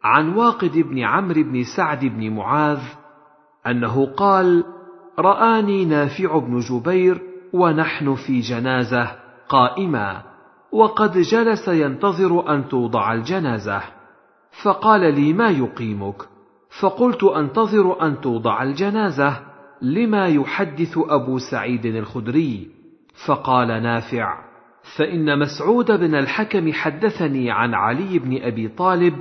عن 0.04 0.34
واقد 0.34 0.78
بن 0.78 1.00
عمرو 1.00 1.44
بن 1.44 1.64
سعد 1.64 2.06
بن 2.06 2.30
معاذ 2.30 2.82
أنه 3.68 4.06
قال 4.06 4.64
رآني 5.20 5.86
نافع 5.86 6.40
بن 6.40 6.60
جبير 6.60 7.22
ونحن 7.54 8.16
في 8.16 8.40
جنازة 8.40 9.12
قائما. 9.50 10.29
وقد 10.72 11.18
جلس 11.18 11.68
ينتظر 11.68 12.56
أن 12.56 12.68
توضع 12.68 13.14
الجنازة. 13.14 13.82
فقال 14.64 15.16
لي 15.16 15.34
ما 15.34 15.50
يقيمك؟ 15.50 16.16
فقلت 16.82 17.24
أنتظر 17.24 18.02
أن 18.02 18.22
توضع 18.22 18.64
الجنازة 18.64 19.40
لما 19.82 20.28
يحدث 20.28 20.98
أبو 20.98 21.38
سعيد 21.38 21.86
الخدري. 21.86 22.72
فقال 23.26 23.68
نافع. 23.68 24.50
فإن 24.98 25.40
مسعود 25.40 25.92
بن 25.92 26.16
الحكم 26.16 26.74
حدثني 26.74 27.52
عن 27.52 27.74
علي 27.74 28.20
بن 28.20 28.44
أبي 28.44 28.68
طالب 28.68 29.14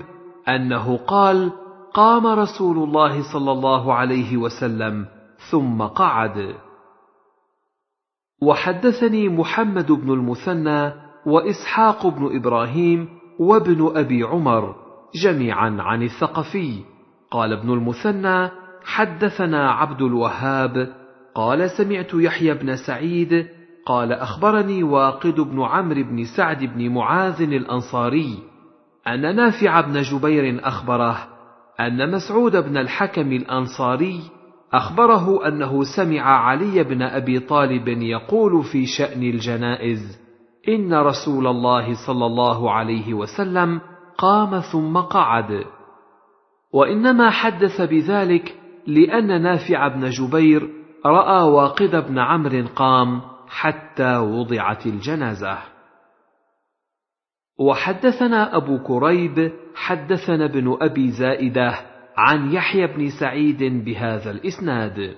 أنه 0.49 0.97
قال 0.97 1.53
قام 1.95 2.27
رسول 2.27 2.79
الله 2.79 3.33
صلى 3.33 3.53
الله 3.53 3.95
عليه 3.95 4.37
وسلم 4.37 5.07
ثم 5.51 5.83
قعد. 5.83 6.55
وحدثني 8.43 9.29
محمد 9.29 9.93
بن 9.93 10.13
المثنى 10.13 11.08
وإسحاق 11.29 12.07
بن 12.07 12.37
إبراهيم 12.37 13.09
وابن 13.39 13.93
أبي 13.95 14.23
عمر 14.23 14.75
جميعا 15.23 15.77
عن 15.81 16.03
الثقفي. 16.03 16.75
قال 17.31 17.53
ابن 17.53 17.73
المثنى 17.73 18.51
حدثنا 18.85 19.71
عبد 19.71 20.03
الوهاب. 20.03 20.93
قال 21.35 21.71
سمعت 21.71 22.15
يحيى 22.15 22.55
بن 22.55 22.77
سعيد. 22.77 23.47
قال 23.87 24.13
أخبرني 24.13 24.83
واقد 24.83 25.35
بن 25.41 25.63
عمرو 25.63 26.03
بن 26.03 26.25
سعد 26.37 26.65
بن 26.65 26.89
معاذ 26.89 27.43
الأنصاري 27.43 28.39
أن 29.07 29.37
نافع 29.37 29.81
بن 29.81 30.01
جبير 30.03 30.61
أخبره 30.69 31.19
أن 31.81 32.11
مسعود 32.11 32.57
بن 32.57 32.77
الحكم 32.77 33.33
الأنصاري 33.33 34.21
أخبره 34.73 35.49
أنه 35.49 35.83
سمع 35.97 36.21
علي 36.21 36.85
بن 36.85 37.03
أبي 37.03 37.41
طالب 37.41 37.89
يقول 37.89 38.65
في 38.65 38.87
شأن 38.87 39.23
الجنائز. 39.23 40.28
إن 40.69 40.95
رسول 40.95 41.47
الله 41.47 42.07
صلى 42.07 42.27
الله 42.27 42.73
عليه 42.73 43.15
وسلم 43.15 43.81
قام 44.19 44.61
ثم 44.61 44.99
قعد. 44.99 45.65
وإنما 46.73 47.31
حدث 47.31 47.81
بذلك 47.81 48.55
لأن 48.87 49.43
نافع 49.43 49.89
بن 49.89 50.11
جبير 50.11 50.71
رأى 51.07 51.43
واقد 51.43 52.09
بن 52.09 52.19
عمرو 52.19 52.67
قام 52.77 53.21
حتى 53.49 54.17
وضعت 54.17 54.87
الجنازة. 54.87 55.59
وحدثنا 57.59 58.57
أبو 58.57 58.79
كريب 58.79 59.53
حدثنا 59.75 60.45
ابن 60.45 60.77
أبي 60.81 61.11
زائدة 61.11 61.75
عن 62.17 62.53
يحيى 62.53 62.87
بن 62.87 63.11
سعيد 63.21 63.85
بهذا 63.85 64.31
الإسناد. 64.31 65.17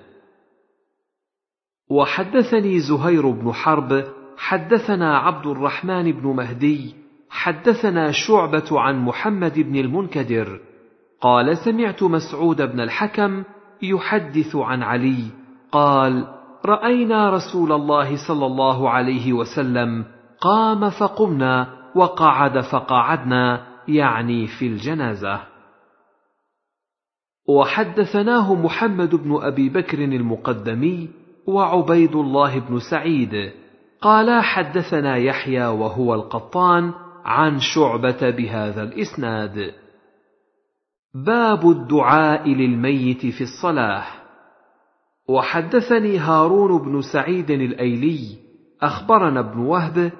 وحدثني 1.89 2.79
زهير 2.79 3.29
بن 3.29 3.51
حرب 3.51 4.20
حدثنا 4.41 5.17
عبد 5.17 5.47
الرحمن 5.47 6.11
بن 6.11 6.27
مهدي 6.27 6.95
حدثنا 7.29 8.11
شعبة 8.11 8.79
عن 8.79 9.05
محمد 9.05 9.59
بن 9.59 9.75
المنكدر 9.75 10.59
قال 11.21 11.57
سمعت 11.57 12.03
مسعود 12.03 12.61
بن 12.61 12.79
الحكم 12.79 13.43
يحدث 13.81 14.55
عن 14.55 14.83
علي 14.83 15.23
قال 15.71 16.27
رأينا 16.65 17.29
رسول 17.29 17.71
الله 17.71 18.27
صلى 18.27 18.45
الله 18.45 18.89
عليه 18.89 19.33
وسلم 19.33 20.05
قام 20.41 20.89
فقمنا 20.89 21.67
وقعد 21.95 22.59
فقعدنا 22.59 23.67
يعني 23.87 24.47
في 24.47 24.67
الجنازة. 24.67 25.39
وحدثناه 27.47 28.55
محمد 28.55 29.15
بن 29.15 29.39
أبي 29.41 29.69
بكر 29.69 30.03
المقدمي 30.03 31.09
وعبيد 31.47 32.15
الله 32.15 32.59
بن 32.59 32.79
سعيد 32.79 33.60
قالا 34.01 34.41
حدثنا 34.41 35.17
يحيى 35.17 35.67
وهو 35.67 36.13
القطان 36.13 36.93
عن 37.25 37.59
شعبة 37.59 38.29
بهذا 38.29 38.83
الإسناد. 38.83 39.73
باب 41.25 41.69
الدعاء 41.69 42.49
للميت 42.49 43.25
في 43.25 43.41
الصلاة. 43.41 44.03
وحدثني 45.29 46.17
هارون 46.17 46.81
بن 46.81 47.01
سعيد 47.01 47.51
الأيلي 47.51 48.37
أخبرنا 48.81 49.39
ابن 49.39 49.59
وهب 49.59 50.11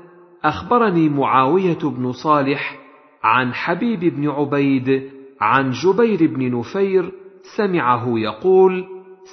أخبرني 0.43 1.09
معاوية 1.09 1.79
بن 1.83 2.11
صالح 2.11 2.77
عن 3.23 3.53
حبيب 3.53 3.99
بن 3.99 4.29
عبيد 4.29 5.11
عن 5.41 5.71
جبير 5.71 6.35
بن 6.35 6.59
نفير 6.59 7.11
سمعه 7.57 8.19
يقول 8.19 8.85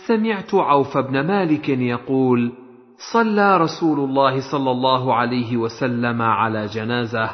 سمعت 0.07 0.55
عوف 0.55 0.99
بن 0.99 1.27
مالك 1.27 1.69
يقول 1.69 2.53
صلى 2.99 3.57
رسول 3.57 3.99
الله 4.01 4.53
صلى 4.53 4.70
الله 4.70 5.15
عليه 5.15 5.57
وسلم 5.57 6.23
على 6.23 6.66
جنازة 6.66 7.31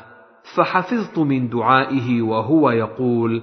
فحفظت 0.56 1.18
من 1.18 1.48
دعائه 1.48 2.22
وهو 2.22 2.70
يقول 2.70 3.42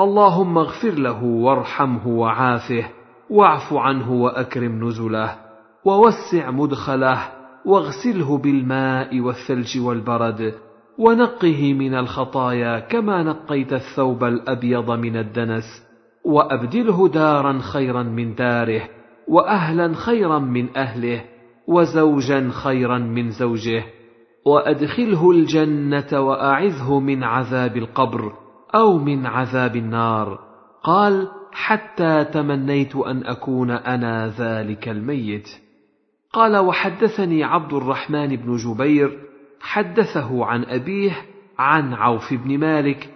اللهم 0.00 0.58
اغفر 0.58 0.90
له 0.90 1.24
وارحمه 1.24 2.08
وعافه 2.08 2.84
واعف 3.30 3.74
عنه 3.74 4.12
وأكرم 4.12 4.88
نزله 4.88 5.36
ووسع 5.84 6.50
مدخله 6.50 7.18
واغسله 7.64 8.38
بالماء 8.38 9.20
والثلج 9.20 9.78
والبرد 9.80 10.54
ونقه 10.98 11.72
من 11.72 11.94
الخطايا 11.94 12.80
كما 12.80 13.22
نقيت 13.22 13.72
الثوب 13.72 14.24
الأبيض 14.24 14.90
من 14.90 15.16
الدنس 15.16 15.64
وأبدله 16.24 17.08
دارا 17.08 17.58
خيرا 17.58 18.02
من 18.02 18.34
داره 18.34 18.82
واهلا 19.28 19.94
خيرا 19.94 20.38
من 20.38 20.76
أهله 20.76 21.24
وزوجا 21.68 22.50
خيرا 22.52 22.98
من 22.98 23.30
زوجه 23.30 23.84
وأدخله 24.44 25.30
الجنة 25.30 26.20
وأعذه 26.20 27.00
من 27.00 27.24
عذاب 27.24 27.76
القبر 27.76 28.32
أو 28.74 28.98
من 28.98 29.26
عذاب 29.26 29.76
النار. 29.76 30.38
قال 30.82 31.28
حتى 31.52 32.24
تمنيت 32.24 32.96
أن 32.96 33.26
أكون 33.26 33.70
أنا 33.70 34.28
ذلك 34.38 34.88
الميت. 34.88 35.48
قال 36.32 36.56
وحدثني 36.56 37.44
عبد 37.44 37.72
الرحمن 37.72 38.36
بن 38.36 38.56
جبير 38.56 39.18
حدثه 39.60 40.44
عن 40.44 40.64
أبيه 40.64 41.12
عن 41.58 41.94
عوف 41.94 42.34
بن 42.34 42.58
مالك 42.58 43.08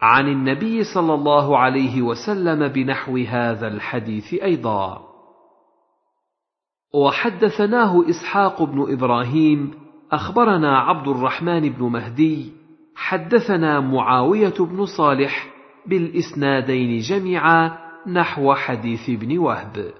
عن 0.00 0.28
النبي 0.28 0.84
صلى 0.84 1.14
الله 1.14 1.58
عليه 1.58 2.02
وسلم 2.02 2.68
بنحو 2.68 3.16
هذا 3.16 3.68
الحديث 3.68 4.34
أيضا. 4.34 5.13
وحدثناه 6.94 8.10
إسحاق 8.10 8.62
بن 8.62 8.92
إبراهيم 8.92 9.70
أخبرنا 10.12 10.78
عبد 10.78 11.08
الرحمن 11.08 11.68
بن 11.68 11.84
مهدي 11.84 12.52
حدثنا 12.96 13.80
معاوية 13.80 14.54
بن 14.60 14.86
صالح 14.86 15.54
بالإسنادين 15.86 17.00
جميعا 17.00 17.78
نحو 18.06 18.54
حديث 18.54 19.10
ابن 19.10 19.38
وهب. 19.38 19.92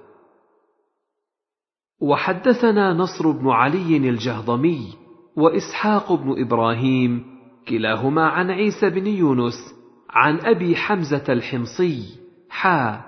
وحدثنا 2.01 2.93
نصر 2.93 3.31
بن 3.31 3.49
علي 3.49 3.97
الجهضمي 3.97 4.93
وإسحاق 5.37 6.13
بن 6.13 6.41
إبراهيم 6.41 7.23
كلاهما 7.67 8.27
عن 8.27 8.51
عيسى 8.51 8.89
بن 8.89 9.07
يونس 9.07 9.75
عن 10.09 10.39
أبي 10.39 10.75
حمزة 10.75 11.23
الحمصي 11.29 12.03
حا 12.49 13.01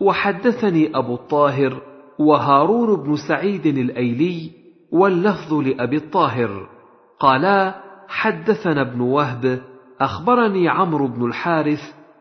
وحدثني 0.00 0.96
أبو 0.96 1.14
الطاهر 1.14 1.89
وهارون 2.20 3.02
بن 3.02 3.16
سعيد 3.28 3.66
الأيلي 3.66 4.50
واللفظ 4.92 5.54
لأبي 5.54 5.96
الطاهر. 5.96 6.68
قالا 7.20 7.74
حدثنا 8.08 8.80
ابن 8.80 9.00
وهب 9.00 9.60
أخبرني 10.00 10.68
عمرو 10.68 11.08
بن 11.08 11.26
الحارث 11.26 11.80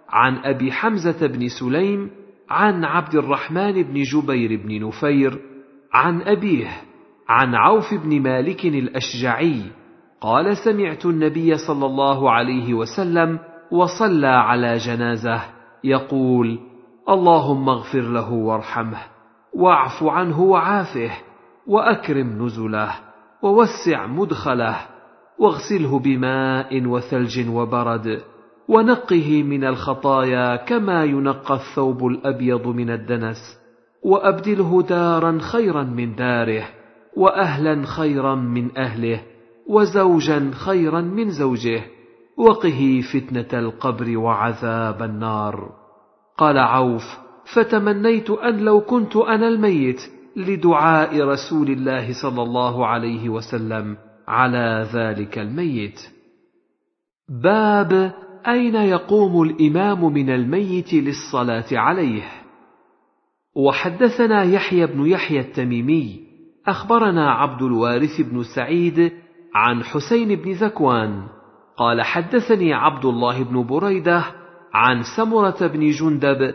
عن 0.10 0.38
أبي 0.38 0.72
حمزة 0.72 1.28
بن 1.28 1.48
سليم 1.60 2.10
عن 2.50 2.86
عبد 2.86 3.16
الرحمن 3.16 3.84
بن 3.84 4.02
جبير 4.02 4.62
بن 4.64 4.88
نفير 4.88 5.40
عن 5.94 6.22
أبيه 6.22 6.68
عن 7.30 7.56
عوف 7.56 7.94
بن 7.94 8.22
مالك 8.22 8.66
الأشجعي. 8.66 9.62
قال 10.22 10.58
سمعت 10.58 11.06
النبي 11.06 11.58
صلى 11.58 11.86
الله 11.86 12.32
عليه 12.32 12.74
وسلم 12.74 13.40
وصلى 13.72 14.28
على 14.28 14.78
جنازة 14.78 15.42
يقول 15.84 16.60
اللهم 17.10 17.70
اغفر 17.70 18.02
له 18.02 18.34
وارحمه. 18.34 19.19
واعف 19.60 20.04
عنه 20.04 20.42
وعافه 20.42 21.12
وأكرم 21.68 22.46
نزله 22.46 22.96
ووسع 23.42 24.06
مدخله 24.08 24.76
واغسله 25.40 26.00
بماء 26.00 26.86
وثلج 26.86 27.50
وبرد 27.50 28.22
ونقه 28.68 29.44
من 29.44 29.64
الخطايا 29.64 30.56
كما 30.56 31.04
ينقى 31.04 31.54
الثوب 31.56 32.08
الأبيض 32.08 32.68
من 32.68 32.90
الدنس 32.90 33.60
وأبدله 34.04 34.82
دارا 34.82 35.38
خيرا 35.42 35.84
من 35.84 36.16
داره 36.16 36.64
وأهلا 37.18 37.86
خيرا 37.86 38.36
من 38.36 38.78
أهله 38.78 39.22
وزوجا 39.68 40.52
خيرا 40.54 41.02
من 41.02 41.30
زوجه 41.30 41.82
وقه 42.38 43.02
فتنة 43.14 43.60
القبر 43.60 44.18
وعذاب 44.18 45.04
النار. 45.04 45.70
قال 46.38 46.58
عوف 46.58 47.29
فتمنيت 47.54 48.30
أن 48.30 48.58
لو 48.58 48.82
كنت 48.82 49.16
أنا 49.16 49.48
الميت 49.48 50.02
لدعاء 50.36 51.22
رسول 51.22 51.70
الله 51.70 52.14
صلى 52.22 52.44
الله 52.44 52.88
عليه 52.88 53.30
وسلم 53.30 53.98
على 54.28 54.88
ذلك 54.94 55.40
الميت. 55.40 56.00
باب 57.44 58.14
أين 58.48 58.76
يقوم 58.76 59.42
الإمام 59.42 60.14
من 60.14 60.30
الميت 60.30 60.94
للصلاة 60.94 61.66
عليه؟ 61.72 62.24
وحدثنا 63.56 64.44
يحيى 64.44 64.88
بن 64.88 65.06
يحيى 65.06 65.40
التميمي 65.40 66.20
أخبرنا 66.68 67.32
عبد 67.32 67.62
الوارث 67.62 68.22
بن 68.22 68.44
سعيد 68.56 69.12
عن 69.56 69.84
حسين 69.84 70.36
بن 70.36 70.52
ذكوان 70.52 71.24
قال 71.78 72.02
حدثني 72.02 72.74
عبد 72.74 73.06
الله 73.06 73.44
بن 73.44 73.64
بريدة 73.64 74.26
عن 74.74 75.02
سمرة 75.18 75.68
بن 75.68 75.90
جندب 75.90 76.54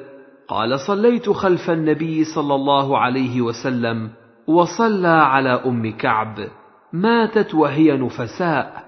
قال 0.49 0.81
صليت 0.81 1.31
خلف 1.31 1.71
النبي 1.71 2.25
صلى 2.25 2.55
الله 2.55 2.99
عليه 2.99 3.41
وسلم 3.41 4.11
وصلى 4.47 5.09
على 5.09 5.51
أم 5.51 5.97
كعب. 5.97 6.49
ماتت 6.93 7.55
وهي 7.55 7.97
نفساء. 7.97 8.85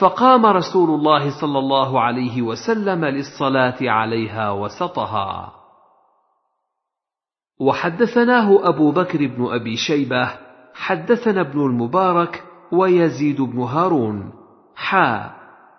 فقام 0.00 0.46
رسول 0.46 0.90
الله 0.90 1.40
صلى 1.40 1.58
الله 1.58 2.00
عليه 2.00 2.42
وسلم 2.42 3.04
للصلاة 3.04 3.78
عليها 3.82 4.50
وسطها. 4.50 5.52
وحدثناه 7.60 8.68
أبو 8.68 8.90
بكر 8.92 9.26
بن 9.26 9.46
أبي 9.52 9.76
شيبة 9.76 10.30
حدثنا 10.74 11.40
ابن 11.40 11.60
المبارك 11.60 12.44
ويزيد 12.72 13.40
بن 13.40 13.58
هارون. 13.58 14.32
حا. 14.76 15.30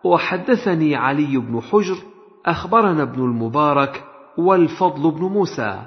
وحدثني 0.03 0.95
علي 0.95 1.37
بن 1.37 1.61
حجر 1.61 1.95
أخبرنا 2.45 3.03
ابن 3.03 3.23
المبارك 3.23 4.03
والفضل 4.37 5.11
بن 5.11 5.21
موسى. 5.21 5.81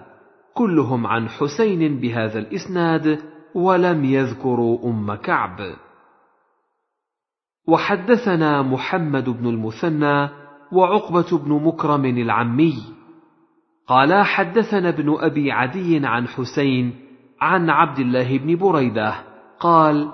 كلهم 0.55 1.06
عن 1.06 1.28
حسين 1.28 2.01
بهذا 2.01 2.39
الإسناد 2.39 3.18
ولم 3.55 4.05
يذكروا 4.05 4.90
أم 4.90 5.14
كعب. 5.14 5.74
وحدثنا 7.68 8.62
محمد 8.62 9.28
بن 9.28 9.47
المثنى 9.47 10.28
وعقبة 10.73 11.39
بن 11.39 11.52
مكرم 11.52 12.05
العمي. 12.05 12.74
قالا 13.86 14.23
حدثنا 14.23 14.89
ابن 14.89 15.16
أبي 15.18 15.52
عدي 15.52 16.06
عن 16.06 16.28
حسين 16.28 16.94
عن 17.40 17.70
عبد 17.70 17.98
الله 17.98 18.39
بن 18.39 18.56
بريدة. 18.56 19.14
قال 19.60 20.12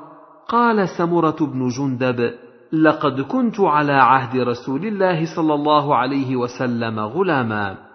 قال 0.48 0.88
سمرة 0.88 1.36
بن 1.40 1.68
جندب 1.68 2.34
لقد 2.72 3.20
كنت 3.20 3.60
على 3.60 3.92
عهد 3.92 4.40
رسول 4.40 4.86
الله 4.86 5.36
صلى 5.36 5.54
الله 5.54 5.96
عليه 5.96 6.36
وسلم 6.36 7.00
غلاما. 7.00 7.91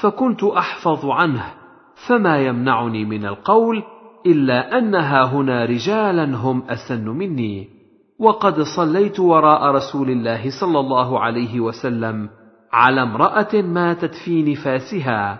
فكنت 0.00 0.44
أحفظ 0.44 1.06
عنه 1.06 1.44
فما 2.06 2.38
يمنعني 2.38 3.04
من 3.04 3.26
القول 3.26 3.82
إلا 4.26 4.78
أنها 4.78 5.24
هنا 5.24 5.64
رجالا 5.64 6.36
هم 6.36 6.62
أسن 6.68 7.08
مني. 7.08 7.68
وقد 8.18 8.60
صليت 8.60 9.20
وراء 9.20 9.70
رسول 9.70 10.10
الله 10.10 10.60
صلى 10.60 10.80
الله 10.80 11.20
عليه 11.20 11.60
وسلم 11.60 12.28
على 12.72 13.02
امرأة 13.02 13.54
ماتت 13.54 14.14
في 14.14 14.52
نفاسها 14.52 15.38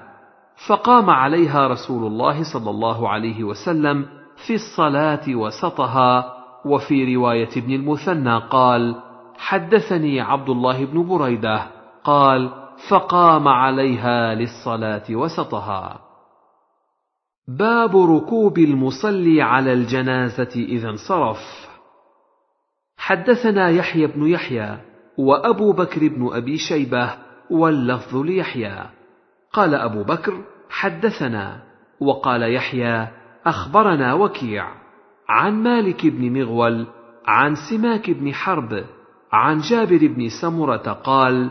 فقام 0.69 1.11
عليها 1.11 1.69
رسول 1.69 2.07
الله 2.07 2.43
صلى 2.53 2.71
الله 2.71 3.09
عليه 3.09 3.45
وسلم 3.45 4.07
في 4.47 4.55
الصلاة 4.55 5.35
وسطها 5.35 6.33
وفي 6.65 7.17
رواية 7.17 7.49
ابن 7.57 7.73
المثنى 7.73 8.39
قال 8.39 8.95
حدثني 9.39 10.21
عبد 10.21 10.49
الله 10.49 10.85
بن 10.85 11.07
بريدة 11.09 11.63
قال 12.05 12.66
فقام 12.89 13.49
عليها 13.49 14.35
للصلاة 14.35 15.05
وسطها. 15.11 16.01
باب 17.49 17.97
ركوب 17.97 18.59
المصلي 18.59 19.43
على 19.43 19.73
الجنازة 19.73 20.53
إذا 20.57 20.89
انصرف. 20.89 21.69
حدثنا 22.97 23.69
يحيى 23.69 24.07
بن 24.07 24.27
يحيى 24.27 24.79
وأبو 25.19 25.73
بكر 25.73 26.09
بن 26.09 26.29
أبي 26.33 26.59
شيبة 26.59 27.15
واللفظ 27.51 28.17
ليحيى. 28.17 28.83
قال 29.53 29.75
أبو 29.75 30.03
بكر 30.03 30.45
حدثنا. 30.71 31.63
وقال 32.01 32.55
يحيى 32.55 33.09
أخبرنا 33.47 34.15
وكيع 34.15 34.69
عن 35.29 35.63
مالك 35.63 36.07
بن 36.07 36.41
مغول 36.41 36.87
عن 37.27 37.55
سماك 37.71 38.11
بن 38.11 38.35
حرب 38.35 38.85
عن 39.33 39.59
جابر 39.59 40.07
بن 40.07 40.29
سمرة 40.41 40.93
قال 40.93 41.51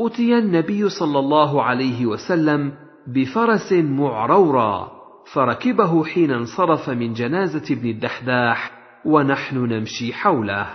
اتي 0.00 0.38
النبي 0.38 0.88
صلى 0.88 1.18
الله 1.18 1.62
عليه 1.62 2.06
وسلم 2.06 2.72
بفرس 3.06 3.72
معرورا 3.72 4.90
فركبه 5.32 6.04
حين 6.04 6.30
انصرف 6.30 6.90
من 6.90 7.12
جنازة 7.12 7.74
ابن 7.74 7.90
الدحداح 7.90 8.70
ونحن 9.04 9.56
نمشي 9.56 10.12
حوله. 10.12 10.66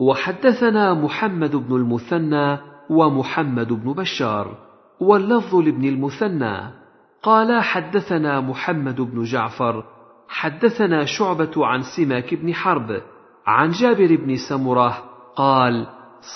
وحدثنا 0.00 0.94
محمد 0.94 1.56
بن 1.56 1.76
المثنى 1.76 2.58
ومحمد 2.90 3.72
بن 3.72 3.92
بشار 3.92 4.58
واللفظ 5.00 5.54
لابن 5.56 5.84
المثنى. 5.84 6.80
قالا 7.22 7.60
حدثنا 7.60 8.40
محمد 8.40 9.00
بن 9.00 9.22
جعفر 9.22 9.84
حدثنا 10.28 11.04
شعبة 11.04 11.66
عن 11.66 11.82
سماك 11.96 12.34
بن 12.34 12.54
حرب 12.54 13.02
عن 13.46 13.70
جابر 13.70 14.16
بن 14.16 14.36
سمرة 14.48 15.04
قال 15.36 15.86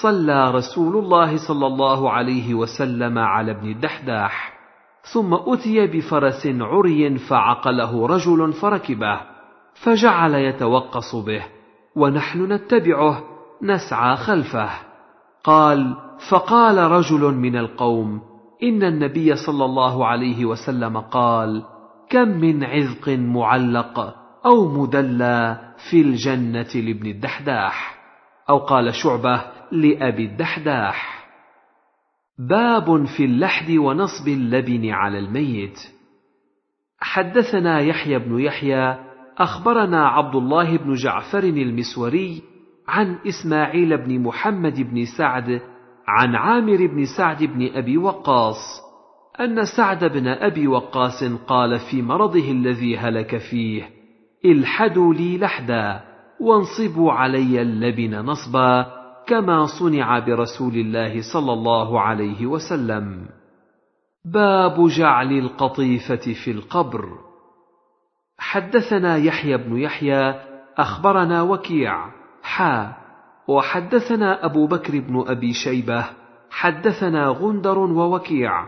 صلى 0.03 0.51
رسول 0.51 0.97
الله 0.97 1.37
صلى 1.49 1.67
الله 1.67 2.11
عليه 2.11 2.55
وسلم 2.55 3.19
على 3.19 3.53
ابن 3.53 3.71
الدحداح 3.71 4.55
ثم 5.13 5.35
أتي 5.35 5.87
بفرس 5.87 6.47
عري 6.47 7.19
فعقله 7.19 8.07
رجل 8.07 8.53
فركبه 8.53 9.21
فجعل 9.75 10.35
يتوقص 10.35 11.15
به 11.15 11.43
ونحن 11.97 12.53
نتبعه 12.53 13.23
نسعى 13.63 14.17
خلفه. 14.17 14.71
قال 15.45 15.97
فقال 16.31 16.79
رجل 16.79 17.35
من 17.35 17.57
القوم 17.57 18.21
إن 18.63 18.83
النبي 18.83 19.37
صلى 19.37 19.65
الله 19.65 20.07
عليه 20.07 20.45
وسلم 20.45 20.99
قال 20.99 21.63
كم 22.11 22.29
من 22.29 22.65
عذق 22.65 23.09
معلق 23.09 24.15
أو 24.47 24.69
مدلى 24.69 25.59
في 25.91 26.01
الجنة 26.01 26.71
لابن 26.75 27.07
الدحداح؟ 27.07 27.95
أو 28.51 28.59
قال 28.59 28.95
شعبة 28.95 29.41
لأبي 29.73 30.25
الدحداح. 30.25 31.25
باب 32.39 33.05
في 33.05 33.25
اللحد 33.25 33.71
ونصب 33.71 34.29
اللبن 34.29 34.91
على 34.91 35.19
الميت. 35.19 35.79
حدثنا 37.01 37.81
يحيى 37.81 38.19
بن 38.19 38.41
يحيى 38.41 38.97
أخبرنا 39.39 40.09
عبد 40.09 40.35
الله 40.35 40.77
بن 40.77 40.95
جعفر 40.95 41.43
المسوري 41.43 42.43
عن 42.89 43.19
إسماعيل 43.29 43.97
بن 43.97 44.21
محمد 44.21 44.81
بن 44.81 45.05
سعد 45.19 45.61
عن 46.09 46.35
عامر 46.35 46.87
بن 46.87 47.05
سعد 47.17 47.45
بن 47.45 47.71
أبي 47.75 47.99
وقاص 47.99 48.85
أن 49.41 49.65
سعد 49.77 50.05
بن 50.05 50.29
أبي 50.29 50.67
وقاص 50.67 51.25
قال 51.25 51.79
في 51.91 52.03
مرضه 52.03 52.51
الذي 52.51 52.99
هلك 52.99 53.37
فيه 53.37 53.91
الحدوا 54.45 55.15
لي 55.15 55.39
لحدا 55.39 56.01
وانصبوا 56.41 57.13
علي 57.13 57.63
اللبن 57.63 58.19
نصبا 58.19 58.87
كما 59.27 59.67
صنع 59.81 60.19
برسول 60.19 60.75
الله 60.75 61.21
صلى 61.33 61.53
الله 61.53 62.01
عليه 62.01 62.47
وسلم. 62.47 63.27
باب 64.25 64.89
جعل 64.89 65.33
القطيفة 65.33 66.33
في 66.45 66.51
القبر. 66.51 67.09
حدثنا 68.39 69.17
يحيى 69.17 69.57
بن 69.57 69.77
يحيى 69.77 70.35
أخبرنا 70.79 71.43
وكيع 71.43 72.11
حا. 72.43 72.93
وحدثنا 73.49 74.45
أبو 74.45 74.67
بكر 74.67 75.01
بن 75.01 75.25
أبي 75.27 75.53
شيبة 75.53 76.05
حدثنا 76.51 77.29
غندر 77.29 77.79
ووكيع 77.79 78.67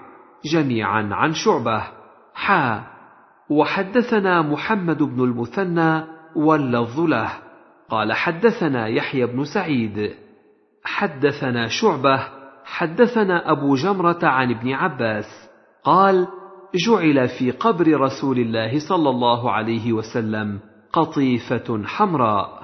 جميعا 0.52 1.08
عن 1.12 1.32
شعبة 1.32 1.82
حا. 2.34 2.82
وحدثنا 3.50 4.42
محمد 4.42 5.02
بن 5.02 5.24
المثنى 5.24 6.04
واللفظ 6.36 7.00
له. 7.00 7.32
قال 7.88 8.12
حدثنا 8.12 8.86
يحيى 8.86 9.26
بن 9.26 9.44
سعيد. 9.44 10.25
حدثنا 10.86 11.68
شعبة 11.68 12.28
حدثنا 12.64 13.50
أبو 13.50 13.74
جمرة 13.74 14.18
عن 14.22 14.50
ابن 14.50 14.72
عباس 14.72 15.50
قال 15.84 16.28
جعل 16.74 17.28
في 17.28 17.50
قبر 17.50 18.00
رسول 18.00 18.38
الله 18.38 18.88
صلى 18.88 19.10
الله 19.10 19.50
عليه 19.50 19.92
وسلم 19.92 20.60
قطيفة 20.92 21.82
حمراء. 21.84 22.62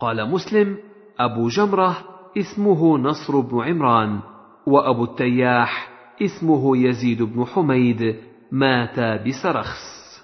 قال 0.00 0.30
مسلم 0.30 0.78
أبو 1.20 1.48
جمرة 1.48 1.96
اسمه 2.38 2.98
نصر 2.98 3.40
بن 3.40 3.60
عمران 3.60 4.20
وأبو 4.66 5.04
التياح 5.04 5.88
اسمه 6.22 6.76
يزيد 6.76 7.22
بن 7.22 7.44
حميد 7.44 8.16
مات 8.52 9.00
بسرخس 9.00 10.22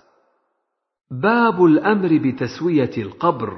باب 1.11 1.65
الأمر 1.65 2.09
بتسوية 2.19 2.91
القبر. 2.99 3.53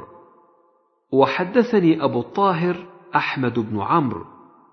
وحدثني 1.13 2.05
أبو 2.05 2.21
الطاهر 2.21 2.90
أحمد 3.17 3.59
بن 3.59 3.81
عمرو. 3.81 4.25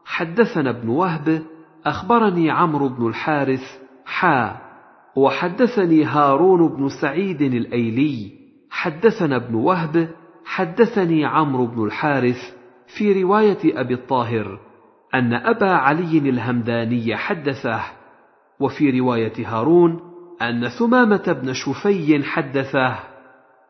حدثنا 0.05 0.69
ابن 0.69 0.89
وهب 0.89 1.43
أخبرني 1.85 2.51
عمرو 2.51 2.89
بن 2.89 3.07
الحارث 3.07 3.61
حا. 4.05 4.57
وحدثني 5.15 6.03
هارون 6.03 6.67
بن 6.67 6.89
سعيد 7.01 7.41
الأيلي. 7.41 8.31
حدثنا 8.69 9.35
ابن 9.35 9.55
وهب 9.55 10.09
حدثني 10.45 11.25
عمرو 11.25 11.65
بن 11.65 11.83
الحارث 11.85 12.37
في 12.97 13.23
رواية 13.23 13.57
أبي 13.65 13.93
الطاهر 13.93 14.59
أن 15.15 15.33
أبا 15.33 15.71
علي 15.71 16.17
الهمداني 16.17 17.15
حدثه. 17.15 17.81
وفي 18.59 18.99
رواية 18.99 19.47
هارون 19.47 19.99
أن 20.41 20.67
ثمامة 20.67 21.37
بن 21.41 21.53
شفي 21.53 22.23
حدثه. 22.23 22.99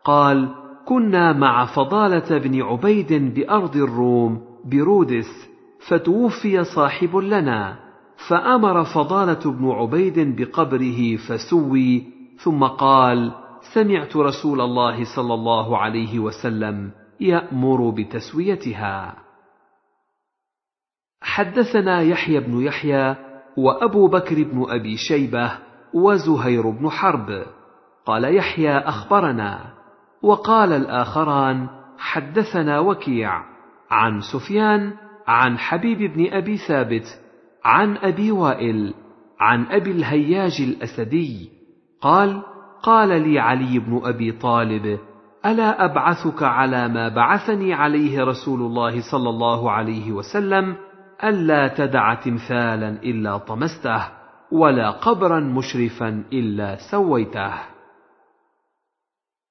قال 0.04 0.56
كنا 0.86 1.34
مع 1.34 1.66
فضالة 1.66 2.38
بن 2.38 2.62
عبيد 2.62 3.14
بأرض 3.34 3.76
الروم 3.76 4.47
برودس 4.70 5.50
فتوفي 5.88 6.64
صاحب 6.64 7.16
لنا 7.16 7.80
فأمر 8.30 8.84
فضالة 8.84 9.52
بن 9.52 9.70
عبيد 9.70 10.36
بقبره 10.42 11.16
فسوي 11.16 12.04
ثم 12.44 12.64
قال 12.64 13.32
سمعت 13.74 14.16
رسول 14.16 14.62
الله 14.62 15.16
صلى 15.16 15.34
الله 15.34 15.78
عليه 15.78 16.20
وسلم 16.20 16.92
يأمر 17.20 17.90
بتسويتها. 17.90 19.16
حدثنا 21.22 22.02
يحيى 22.02 22.40
بن 22.40 22.62
يحيى 22.62 23.16
وأبو 23.58 24.08
بكر 24.08 24.44
بن 24.44 24.66
أبي 24.70 24.98
شيبة 24.98 25.52
وزهير 25.94 26.70
بن 26.70 26.90
حرب. 26.90 27.46
قال 28.06 28.36
يحيى 28.36 28.78
أخبرنا 28.78 29.74
وقال 30.22 30.74
الآخران 30.74 31.68
حدثنا 31.98 32.80
وكيع. 32.80 33.57
عن 33.92 34.22
سفيان 34.22 34.94
عن 35.28 35.58
حبيب 35.58 36.14
بن 36.14 36.34
أبي 36.34 36.58
ثابت 36.58 37.06
عن 37.66 37.98
أبي 37.98 38.32
وائل 38.32 38.94
عن 39.40 39.66
أبي 39.66 39.92
الهياج 39.92 40.62
الأسدي. 40.62 41.50
قال 42.02 42.42
قال 42.84 43.30
لي 43.30 43.40
علي 43.40 43.80
بن 43.80 44.02
أبي 44.04 44.32
طالب 44.32 45.00
ألا 45.46 45.86
أبعثك 45.86 46.44
على 46.44 46.88
ما 46.88 47.10
بعثني 47.10 47.74
عليه 47.74 48.24
رسول 48.24 48.60
الله 48.60 49.12
صلى 49.12 49.30
الله 49.30 49.72
عليه 49.72 50.12
وسلم 50.12 50.76
ألا 51.24 51.68
تدع 51.68 52.14
تمثالا 52.14 52.90
إلا 52.90 53.38
طمسته 53.38 54.08
ولا 54.52 54.92
قبرا 54.92 55.40
مشرفا 55.40 56.24
إلا 56.34 56.76
سويته. 56.92 57.54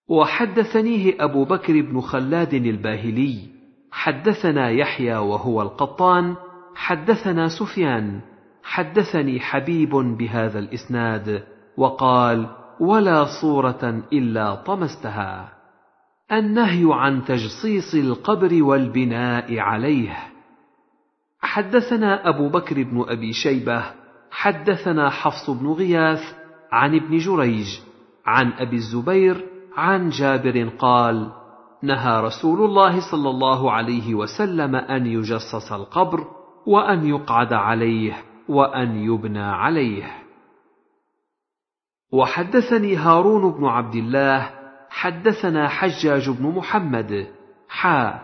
وحدثنيه 0.08 1.14
أبو 1.20 1.44
بكر 1.44 1.80
بن 1.80 2.00
خلاد 2.00 2.54
الباهلي. 2.54 3.55
حدثنا 3.97 4.70
يحيى 4.70 5.16
وهو 5.16 5.62
القطان 5.62 6.36
حدثنا 6.74 7.48
سفيان 7.48 8.20
حدثني 8.62 9.40
حبيب 9.40 9.90
بهذا 9.90 10.59
الإسناد 10.59 11.44
وقال 11.77 12.47
ولا 12.81 13.24
صورة 13.40 14.02
إلا 14.12 14.55
طمستها. 14.55 15.52
النهي 16.32 16.85
عن 16.90 17.24
تجصيص 17.24 17.94
القبر 17.94 18.62
والبناء 18.62 19.59
عليه. 19.59 20.16
حدثنا 21.40 22.28
أبو 22.28 22.48
بكر 22.48 22.82
بن 22.82 23.05
أبي 23.09 23.32
شيبة 23.32 23.85
حدثنا 24.31 25.10
حفص 25.10 25.51
بن 25.51 25.66
غياث 25.66 26.35
عن 26.73 26.94
ابن 26.94 27.18
جريج 27.18 27.66
عن 28.27 28.52
أبي 28.52 28.77
الزبير 28.77 29.44
عن 29.77 30.09
جابر 30.09 30.68
قال 30.78 31.32
نهى 31.86 32.20
رسول 32.20 32.64
الله 32.64 33.10
صلى 33.10 33.30
الله 33.30 33.72
عليه 33.72 34.14
وسلم 34.14 34.76
أن 34.76 35.06
يجصص 35.06 35.72
القبر 35.72 36.24
وأن 36.66 37.06
يقعد 37.06 37.52
عليه 37.52 38.16
وأن 38.48 38.96
يبنى 38.96 39.44
عليه. 39.44 40.04
وحدثني 42.12 42.96
هارون 42.96 43.52
بن 43.52 43.64
عبد 43.64 43.94
الله 43.94 44.50
حدثنا 44.90 45.68
حجاج 45.68 46.30
بن 46.30 46.46
محمد 46.46 47.26
حا. 47.68 48.20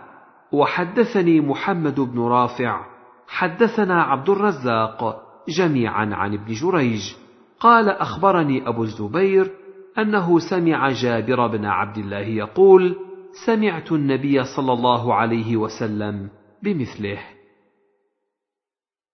وحدثني 0.53 1.41
محمد 1.41 2.01
بن 2.01 2.21
رافع 2.21 2.81
حدثنا 3.29 4.03
عبد 4.03 4.31
الرزاق 4.31 5.23
جميعا 5.49 6.15
عن 6.15 6.35
ابن 6.35 6.53
جريج. 6.53 7.15
قال 7.61 7.89
أخبرني 7.89 8.69
أبو 8.69 8.83
الزبير 8.83 9.51
أنه 9.99 10.39
سمع 10.39 10.91
جابر 10.91 11.47
بن 11.47 11.65
عبد 11.65 11.99
الله 11.99 12.19
يقول 12.19 12.97
سمعت 13.47 13.93
النبي 13.93 14.45
صلى 14.45 14.73
الله 14.73 15.15
عليه 15.15 15.57
وسلم 15.57 16.31
بمثله. 16.63 17.19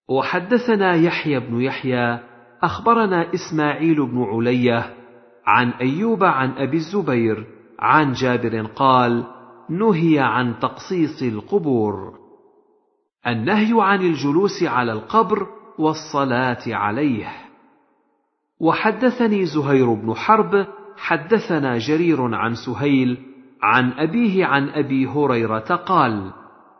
وحدثنا 0.08 0.94
يحيى 0.94 1.40
بن 1.40 1.60
يحيى 1.60 2.18
أخبرنا 2.62 3.34
إسماعيل 3.34 4.06
بن 4.06 4.22
علية 4.22 4.94
عن 5.46 5.70
أيوب 5.70 6.24
عن 6.24 6.50
أبي 6.50 6.76
الزبير 6.76 7.46
عن 7.78 8.12
جابر 8.12 8.66
قال 8.66 9.24
نهي 9.70 10.18
عن 10.18 10.58
تقصيص 10.58 11.22
القبور. 11.22 12.18
النهي 13.26 13.82
عن 13.82 14.00
الجلوس 14.00 14.62
على 14.62 14.92
القبر 14.92 15.46
والصلاة 15.78 16.62
عليه. 16.66 17.32
وحدثني 18.60 19.46
زهير 19.46 19.94
بن 19.94 20.14
حرب 20.14 20.66
حدثنا 20.96 21.78
جرير 21.78 22.34
عن 22.34 22.54
سهيل 22.54 23.27
عن 23.62 23.92
أبيه 23.92 24.46
عن 24.46 24.68
أبي 24.68 25.06
هريرة 25.06 25.76
قال 25.86 26.32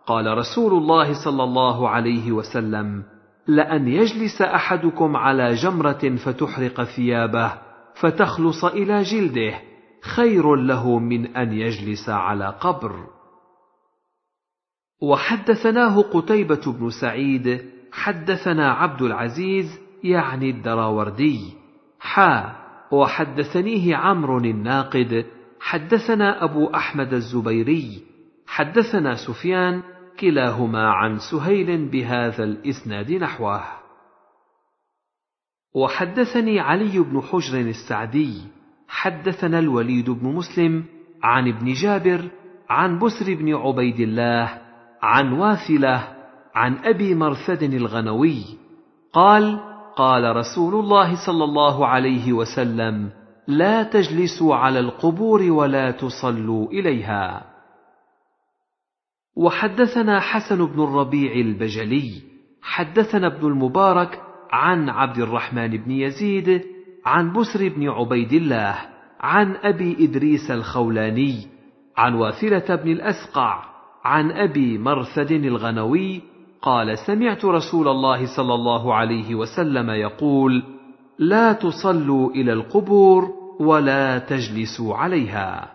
قال 0.07 0.39
رسول 0.39 0.73
الله 0.73 1.25
صلى 1.25 1.45
الله 1.45 1.89
عليه 1.89 2.33
وسلم 2.33 3.03
لأن 3.47 3.89
يجلس 3.89 4.43
أحدكم 4.43 5.17
على 5.17 5.55
جمرة 5.55 6.17
فتحرق 6.25 6.83
ثيابه 6.83 7.53
فتخلص 8.01 8.65
إلى 8.65 9.03
جلده 9.03 9.55
خير 10.17 10.55
له 10.55 10.99
من 10.99 11.37
أن 11.37 11.53
يجلس 11.53 12.09
على 12.09 12.55
قبر. 12.61 13.07
وحدثناه 15.03 16.03
قتيبة 16.03 16.73
بن 16.79 16.91
سعيد 17.01 17.61
حدثنا 17.93 18.73
عبد 18.73 19.03
العزيز 19.03 19.79
يعني 20.05 20.51
الدراوردي 20.51 21.53
حا 22.01 22.57
وحدثنيه 22.93 23.97
عمرو 23.97 24.39
الناقد 24.39 25.27
حدثنا 25.60 26.44
أبو 26.44 26.66
أحمد 26.66 27.12
الزبيري 27.12 28.02
حدثنا 28.47 29.14
سفيان 29.14 29.82
كلاهما 30.20 30.90
عن 30.90 31.18
سهيل 31.18 31.89
بهذا 31.89 32.44
الإسناد 32.44 33.12
نحوه. 33.12 33.62
وحدثني 35.74 36.60
علي 36.60 36.98
بن 36.98 37.20
حجر 37.20 37.60
السعدي 37.60 38.35
حدثنا 38.89 39.59
الوليد 39.59 40.10
بن 40.10 40.26
مسلم 40.35 40.85
عن 41.22 41.48
ابن 41.48 41.72
جابر 41.72 42.28
عن 42.68 42.98
بسر 42.98 43.35
بن 43.35 43.55
عبيد 43.55 44.01
الله 44.01 44.60
عن 45.02 45.32
واثلة 45.32 46.14
عن 46.55 46.76
أبي 46.85 47.14
مرثد 47.14 47.62
الغنوي 47.62 48.43
قال 49.12 49.60
قال 49.97 50.36
رسول 50.36 50.74
الله 50.74 51.26
صلى 51.26 51.44
الله 51.44 51.86
عليه 51.86 52.32
وسلم 52.32 53.10
لا 53.49 53.83
تجلسوا 53.83 54.55
على 54.55 54.81
القبور 54.81 55.43
ولا 55.43 55.91
تصلوا 55.91 56.66
إليها. 56.66 57.45
وحدثنا 59.37 60.20
حسن 60.20 60.66
بن 60.66 60.83
الربيع 60.83 61.33
البجلي 61.33 62.12
حدثنا 62.62 63.27
ابن 63.27 63.47
المبارك 63.47 64.20
عن 64.51 64.89
عبد 64.89 65.19
الرحمن 65.19 65.69
بن 65.69 65.91
يزيد 65.91 66.62
عن 67.07 67.33
بسر 67.33 67.69
بن 67.69 67.89
عبيد 67.89 68.33
الله 68.33 68.75
عن 69.20 69.57
أبي 69.57 69.97
إدريس 70.05 70.51
الخولاني 70.51 71.47
عن 71.97 72.15
واثلة 72.15 72.75
بن 72.77 72.93
الأسقع 72.93 73.65
عن 74.05 74.33
أبي 74.33 74.79
مرثد 74.79 75.33
الغنوي 75.33 76.23
قال 76.62 76.99
سمعت 76.99 77.45
رسول 77.45 77.89
الله 77.89 78.37
صلى 78.37 78.55
الله 78.55 78.95
عليه 78.95 79.35
وسلم 79.35 79.91
يقول 79.91 80.62
لا 81.19 81.53
تصلوا 81.53 82.31
إلى 82.31 82.53
القبور 82.53 83.38
ولا 83.60 84.18
تجلسوا 84.18 84.97
عليها. 84.97 85.70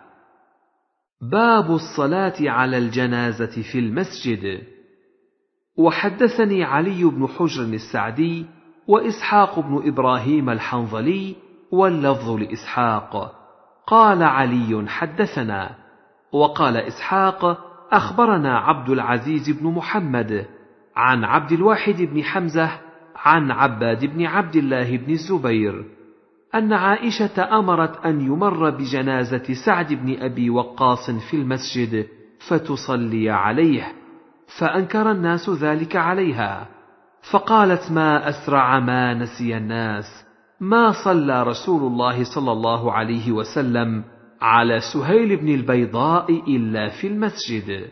باب 1.30 1.70
الصلاة 1.70 2.34
على 2.40 2.78
الجنازة 2.78 3.62
في 3.72 3.78
المسجد. 3.78 4.62
وحدثني 5.78 6.64
علي 6.64 7.04
بن 7.04 7.26
حجر 7.26 7.62
السعدي 7.62 8.46
وإسحاق 8.88 9.60
بن 9.60 9.88
إبراهيم 9.88 10.50
الحنظلي 10.50 11.36
واللفظ 11.72 12.30
لإسحاق. 12.30 13.34
قال 13.86 14.22
علي 14.22 14.84
حدثنا. 14.88 15.84
وقال 16.32 16.76
إسحاق 16.76 17.58
أخبرنا 17.92 18.58
عبد 18.58 18.90
العزيز 18.90 19.50
بن 19.50 19.66
محمد 19.66 20.46
عن 20.96 21.24
عبد 21.24 21.52
الواحد 21.52 22.02
بن 22.02 22.22
حمزة 22.22 22.70
عن 23.16 23.50
عباد 23.50 24.04
بن 24.04 24.26
عبد 24.26 24.56
الله 24.56 24.96
بن 24.96 25.12
الزبير 25.12 25.84
أن 26.54 26.72
عائشة 26.72 27.58
أمرت 27.58 28.06
أن 28.06 28.20
يمر 28.20 28.70
بجنازة 28.70 29.54
سعد 29.66 29.92
بن 29.92 30.22
أبي 30.22 30.50
وقاص 30.50 31.10
في 31.10 31.36
المسجد 31.36 32.06
فتصلي 32.48 33.30
عليه 33.30 33.92
فأنكر 34.58 35.10
الناس 35.10 35.50
ذلك 35.50 35.96
عليها 35.96 36.68
فقالت 37.32 37.92
ما 37.92 38.28
أسرع 38.28 38.80
ما 38.80 39.14
نسي 39.14 39.56
الناس 39.56 40.24
ما 40.60 40.92
صلى 41.04 41.42
رسول 41.42 41.82
الله 41.92 42.24
صلى 42.34 42.52
الله 42.52 42.92
عليه 42.92 43.32
وسلم 43.32 44.04
على 44.40 44.80
سهيل 44.80 45.36
بن 45.36 45.48
البيضاء 45.48 46.32
إلا 46.56 46.88
في 46.88 47.06
المسجد. 47.06 47.88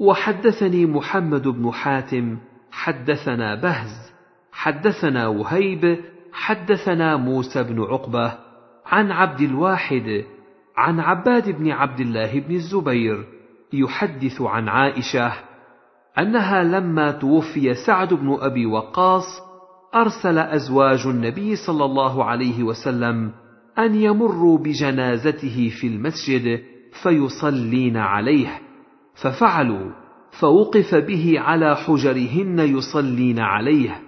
وحدثني 0.00 0.86
محمد 0.86 1.48
بن 1.48 1.70
حاتم 1.72 2.38
حدثنا 2.70 3.54
بهز 3.54 4.12
حدثنا 4.52 5.26
وهيب 5.26 6.11
حدثنا 6.32 7.16
موسى 7.16 7.62
بن 7.62 7.82
عقبة 7.82 8.38
عن 8.86 9.10
عبد 9.12 9.40
الواحد 9.40 10.24
عن 10.76 11.00
عباد 11.00 11.50
بن 11.50 11.70
عبد 11.70 12.00
الله 12.00 12.40
بن 12.40 12.54
الزبير 12.54 13.24
يحدث 13.72 14.40
عن 14.40 14.68
عائشة 14.68 15.32
أنها 16.18 16.62
لما 16.62 17.10
توفي 17.10 17.74
سعد 17.74 18.14
بن 18.14 18.38
أبي 18.40 18.66
وقاص 18.66 19.24
أرسل 19.94 20.38
أزواج 20.38 21.06
النبي 21.06 21.56
صلى 21.56 21.84
الله 21.84 22.24
عليه 22.24 22.62
وسلم 22.62 23.30
أن 23.78 23.94
يمروا 23.94 24.58
بجنازته 24.58 25.68
في 25.80 25.86
المسجد 25.86 26.62
فيصلين 27.02 27.96
عليه 27.96 28.60
ففعلوا 29.22 29.90
فوقف 30.40 30.94
به 30.94 31.40
على 31.40 31.76
حجرهن 31.76 32.58
يصلين 32.58 33.38
عليه 33.38 34.01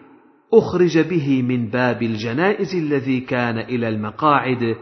أخرج 0.59 0.99
به 0.99 1.43
من 1.43 1.71
باب 1.71 2.03
الجنائز 2.03 2.75
الذي 2.75 3.21
كان 3.21 3.59
إلى 3.59 3.89
المقاعد 3.89 4.77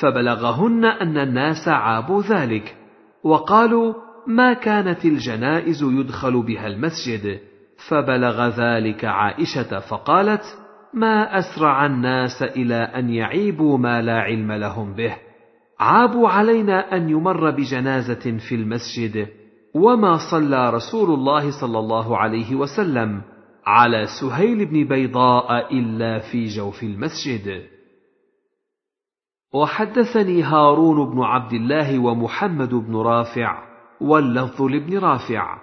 فبلغهن 0.00 0.84
أن 0.84 1.18
الناس 1.18 1.68
عابوا 1.68 2.22
ذلك 2.22 2.76
وقالوا 3.24 3.94
ما 4.26 4.52
كانت 4.52 5.04
الجنائز 5.04 5.82
يدخل 5.82 6.42
بها 6.42 6.66
المسجد؟ 6.66 7.38
فبلغ 7.88 8.48
ذلك 8.48 9.04
عائشة 9.04 9.78
فقالت 9.78 10.42
ما 10.94 11.38
أسرع 11.38 11.86
الناس 11.86 12.42
إلى 12.42 12.74
أن 12.74 13.10
يعيبوا 13.10 13.78
ما 13.78 14.02
لا 14.02 14.20
علم 14.20 14.52
لهم 14.52 14.94
به 14.94 15.16
عابوا 15.80 16.28
علينا 16.28 16.96
أن 16.96 17.08
يمر 17.08 17.50
بجنازة 17.50 18.38
في 18.48 18.54
المسجد 18.54 19.28
وما 19.74 20.18
صلى 20.30 20.70
رسول 20.70 21.10
الله 21.14 21.60
صلى 21.60 21.78
الله 21.78 22.18
عليه 22.18 22.54
وسلم. 22.54 23.22
على 23.68 24.06
سهيل 24.20 24.66
بن 24.66 24.84
بيضاء 24.84 25.78
إلا 25.78 26.18
في 26.18 26.44
جوف 26.44 26.82
المسجد. 26.82 27.62
وحدثني 29.54 30.42
هارون 30.42 31.10
بن 31.10 31.22
عبد 31.22 31.52
الله 31.52 31.98
ومحمد 31.98 32.74
بن 32.74 32.96
رافع 32.96 33.62
واللفظ 34.00 34.62
لابن 34.62 34.98
رافع. 34.98 35.58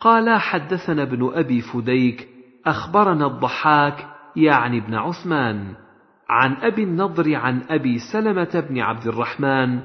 قالا 0.00 0.38
حدثنا 0.38 1.02
ابن 1.02 1.30
أبي 1.34 1.60
فديك 1.60 2.28
أخبرنا 2.66 3.26
الضحاك 3.26 4.06
يعني 4.36 4.78
ابن 4.78 4.94
عثمان 4.94 5.74
عن 6.28 6.52
أبي 6.52 6.82
النضر 6.82 7.34
عن 7.34 7.62
أبي 7.70 7.98
سلمة 8.12 8.64
بن 8.70 8.78
عبد 8.78 9.06
الرحمن 9.06 9.80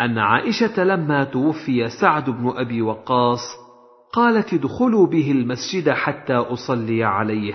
أن 0.00 0.18
عائشة 0.18 0.84
لما 0.84 1.24
توفي 1.24 1.88
سعد 2.00 2.30
بن 2.30 2.52
أبي 2.56 2.82
وقاص 2.82 3.61
قالت 4.12 4.54
ادخلوا 4.54 5.06
به 5.06 5.30
المسجد 5.30 5.90
حتى 5.90 6.34
أصلي 6.34 7.04
عليه 7.04 7.54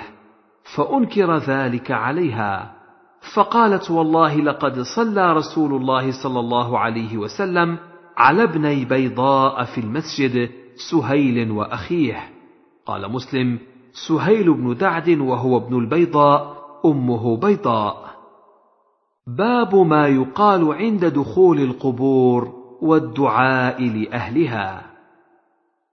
فأنكر 0.76 1.38
ذلك 1.38 1.92
عليها 1.92 2.78
فقالت 3.36 3.92
والله 3.92 4.36
لقد 4.36 4.80
صلى 4.96 5.34
رسول 5.34 5.74
الله 5.74 6.24
صلى 6.24 6.40
الله 6.40 6.80
عليه 6.80 7.18
وسلم 7.18 7.78
على 8.18 8.44
ابني 8.44 8.86
بيضاء 8.86 9.64
في 9.64 9.82
المسجد 9.82 10.50
سهيل 10.92 11.52
وأخيه. 11.52 12.30
قال 12.86 13.12
مسلم 13.12 13.60
سهيل 14.08 14.54
بن 14.54 14.78
دعد 14.78 15.10
وهو 15.10 15.58
ابن 15.58 15.78
البيضاء 15.80 16.58
أمه 16.86 17.38
بيضاء. 17.38 18.08
باب 19.28 19.76
ما 19.76 20.08
يقال 20.08 20.74
عند 20.74 21.06
دخول 21.06 21.60
القبور 21.60 22.54
والدعاء 22.82 23.84
لأهلها. 23.84 24.87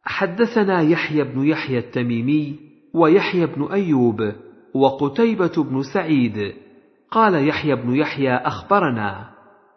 حدثنا 0.05 0.81
يحيى 0.81 1.25
بن 1.25 1.45
يحيى 1.45 1.79
التميمي 1.79 2.57
ويحيى 2.95 3.47
بن 3.47 3.73
أيوب 3.73 4.33
وقتيبة 4.75 5.65
بن 5.71 5.83
سعيد. 5.83 6.55
قال 7.11 7.49
يحيى 7.49 7.75
بن 7.75 7.97
يحيى 7.97 8.35
أخبرنا 8.35 9.31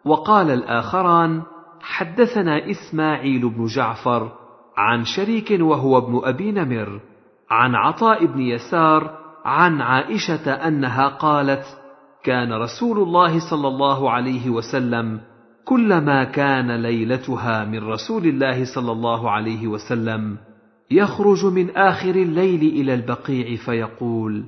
وقال 0.04 0.50
الآخران 0.50 1.42
حدثنا 1.80 2.70
إسماعيل 2.70 3.48
بن 3.48 3.64
جعفر 3.64 4.32
عن 4.76 5.04
شريك 5.04 5.60
وهو 5.60 5.98
ابن 5.98 6.20
أبي 6.24 6.52
نمر 6.52 7.00
عن 7.50 7.74
عطاء 7.74 8.26
بن 8.26 8.40
يسار 8.40 9.18
عن 9.44 9.80
عائشة 9.80 10.52
أنها 10.52 11.08
قالت 11.08 11.64
كان 12.24 12.52
رسول 12.52 12.98
الله 12.98 13.50
صلى 13.50 13.68
الله 13.68 14.10
عليه 14.10 14.50
وسلم 14.50 15.20
كلما 15.68 16.24
كان 16.24 16.82
ليلتها 16.82 17.64
من 17.64 17.78
رسول 17.78 18.26
الله 18.26 18.64
صلى 18.74 18.92
الله 18.92 19.30
عليه 19.30 19.66
وسلم 19.66 20.36
يخرج 20.90 21.46
من 21.46 21.70
آخر 21.70 22.14
الليل 22.14 22.60
إلى 22.60 22.94
البقيع 22.94 23.56
فيقول 23.56 24.44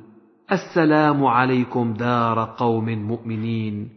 السلام 0.53 1.25
عليكم 1.25 1.93
دار 1.93 2.55
قوم 2.59 2.89
مؤمنين 2.89 3.89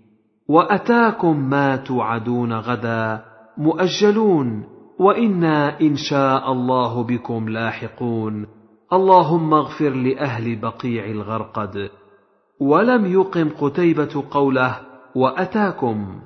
وأتاكم 0.48 1.50
ما 1.50 1.76
توعدون 1.76 2.54
غدا 2.54 3.26
مؤجلون 3.58 4.64
وإنا 5.00 5.82
إن 5.82 5.96
شاء 5.96 6.52
الله 6.52 7.04
بكم 7.04 7.50
لاحقون 7.50 8.46
اللهم 8.94 9.54
اغفر 9.54 9.90
لأهل 9.90 10.56
بقيع 10.56 11.06
الغرقد. 11.06 11.90
ولم 12.60 13.06
يقم 13.06 13.50
قتيبة 13.50 14.24
قوله 14.32 14.80
وأتاكم. 15.16 16.22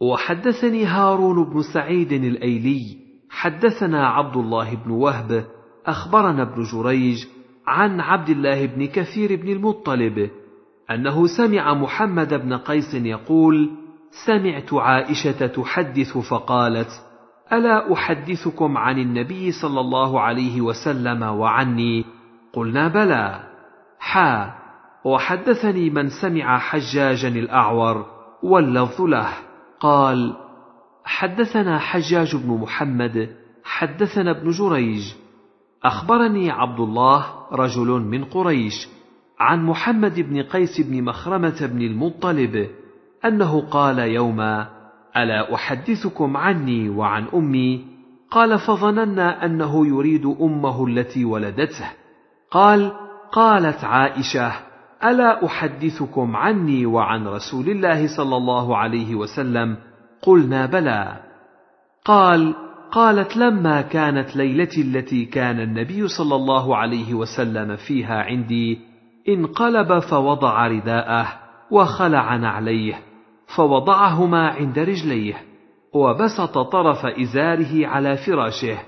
وحدثني 0.00 0.84
هارون 0.84 1.44
بن 1.44 1.62
سعيد 1.74 2.12
الأيلي 2.12 2.96
حدثنا 3.30 4.08
عبد 4.08 4.36
الله 4.36 4.74
بن 4.74 4.90
وهب 4.90 5.44
أخبرنا 5.86 6.42
ابن 6.42 6.62
جريج 6.72 7.26
عن 7.66 8.00
عبد 8.00 8.28
الله 8.28 8.66
بن 8.66 8.86
كثير 8.86 9.36
بن 9.36 9.48
المطلب 9.48 10.30
أنه 10.90 11.26
سمع 11.26 11.74
محمد 11.74 12.34
بن 12.34 12.56
قيس 12.56 12.94
يقول 12.94 13.70
سمعت 14.26 14.74
عائشة 14.74 15.46
تحدث 15.46 16.18
فقالت 16.18 16.90
ألا 17.52 17.92
أحدثكم 17.92 18.76
عن 18.76 18.98
النبي 18.98 19.52
صلى 19.52 19.80
الله 19.80 20.20
عليه 20.20 20.60
وسلم 20.60 21.22
وعني؟ 21.22 22.04
قلنا 22.52 22.88
بلى. 22.88 23.40
حا 23.98 24.54
وحدثني 25.04 25.90
من 25.90 26.08
سمع 26.08 26.58
حجاجا 26.58 27.28
الأعور 27.28 28.06
واللفظ 28.42 29.02
له. 29.02 29.49
قال 29.80 30.36
حدثنا 31.04 31.78
حجاج 31.78 32.36
بن 32.36 32.48
محمد 32.48 33.36
حدثنا 33.64 34.30
ابن 34.30 34.50
جريج. 34.50 35.02
أخبرني 35.84 36.50
عبد 36.50 36.80
الله 36.80 37.26
رجل 37.52 37.88
من 37.88 38.24
قريش 38.24 38.88
عن 39.40 39.64
محمد 39.64 40.20
بن 40.20 40.42
قيس 40.42 40.80
بن 40.80 41.04
مخرمة 41.04 41.66
بن 41.66 41.82
المطلب 41.82 42.70
أنه 43.24 43.60
قال 43.60 43.98
يوما 43.98 44.68
ألا 45.16 45.54
أحدثكم 45.54 46.36
عني 46.36 46.88
وعن 46.88 47.26
أمي؟ 47.34 47.84
قال 48.30 48.58
فظننا 48.58 49.44
أنه 49.44 49.86
يريد 49.86 50.26
أمه 50.26 50.86
التي 50.86 51.24
ولدته. 51.24 51.90
قال 52.50 52.92
قالت 53.32 53.84
عائشة 53.84 54.52
ألا 55.04 55.46
أحدثكم 55.46 56.36
عني 56.36 56.86
وعن 56.86 57.26
رسول 57.26 57.70
الله 57.70 58.16
صلى 58.16 58.36
الله 58.36 58.76
عليه 58.76 59.14
وسلم؟ 59.14 59.76
قلنا 60.22 60.66
بلى. 60.66 61.20
قال 62.04 62.54
قالت 62.92 63.36
لما 63.36 63.80
كانت 63.80 64.36
ليلتي 64.36 64.82
التي 64.82 65.24
كان 65.24 65.60
النبي 65.60 66.08
صلى 66.08 66.34
الله 66.36 66.76
عليه 66.76 67.14
وسلم 67.14 67.76
فيها 67.76 68.22
عندي 68.22 68.78
انقلب 69.28 69.98
فوضع 69.98 70.66
رداءه 70.66 71.26
وخلع 71.70 72.36
نعليه 72.36 72.94
فوضعهما 73.56 74.48
عند 74.48 74.78
رجليه 74.78 75.34
وبسط 75.94 76.58
طرف 76.58 77.06
إزاره 77.06 77.86
على 77.86 78.16
فراشه 78.16 78.78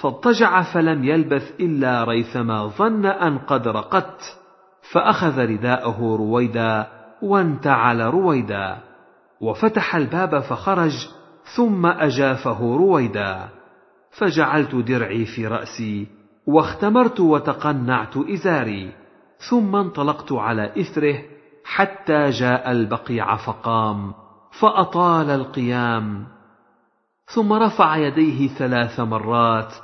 فاضطجع 0.00 0.62
فلم 0.62 1.04
يلبث 1.04 1.60
إلا 1.60 2.04
ريثما 2.04 2.66
ظن 2.66 3.06
أن 3.06 3.38
قد 3.38 3.68
رقدت. 3.68 4.41
فأخذ 4.90 5.38
رداءه 5.38 6.16
رويدا 6.16 6.86
وانتعل 7.22 8.00
رويدا 8.00 8.78
وفتح 9.40 9.96
الباب 9.96 10.38
فخرج 10.38 11.08
ثم 11.56 11.86
أجافه 11.86 12.76
رويدا. 12.76 13.48
فجعلت 14.18 14.74
درعي 14.74 15.24
في 15.24 15.46
رأسي 15.46 16.06
واختمرت 16.46 17.20
وتقنعت 17.20 18.16
إزاري 18.16 18.92
ثم 19.50 19.76
انطلقت 19.76 20.32
على 20.32 20.72
إثره 20.80 21.18
حتى 21.64 22.30
جاء 22.30 22.70
البقيع 22.70 23.36
فقام 23.36 24.14
فأطال 24.60 25.30
القيام. 25.30 26.26
ثم 27.34 27.52
رفع 27.52 27.96
يديه 27.96 28.48
ثلاث 28.48 29.00
مرات 29.00 29.74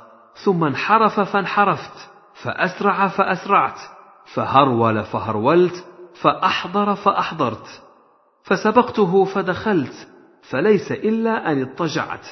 ثم 0.45 0.63
انحرف 0.63 1.19
فانحرفت 1.19 2.09
فأسرع 2.43 3.07
فأسرعت. 3.07 3.79
فهرول 4.33 5.03
فهرولت 5.03 5.85
فأحضر 6.21 6.95
فأحضرت 6.95 7.81
فسبقته 8.43 9.25
فدخلت 9.25 10.07
فليس 10.49 10.91
إلا 10.91 11.51
أن 11.51 11.61
اضطجعت 11.61 12.27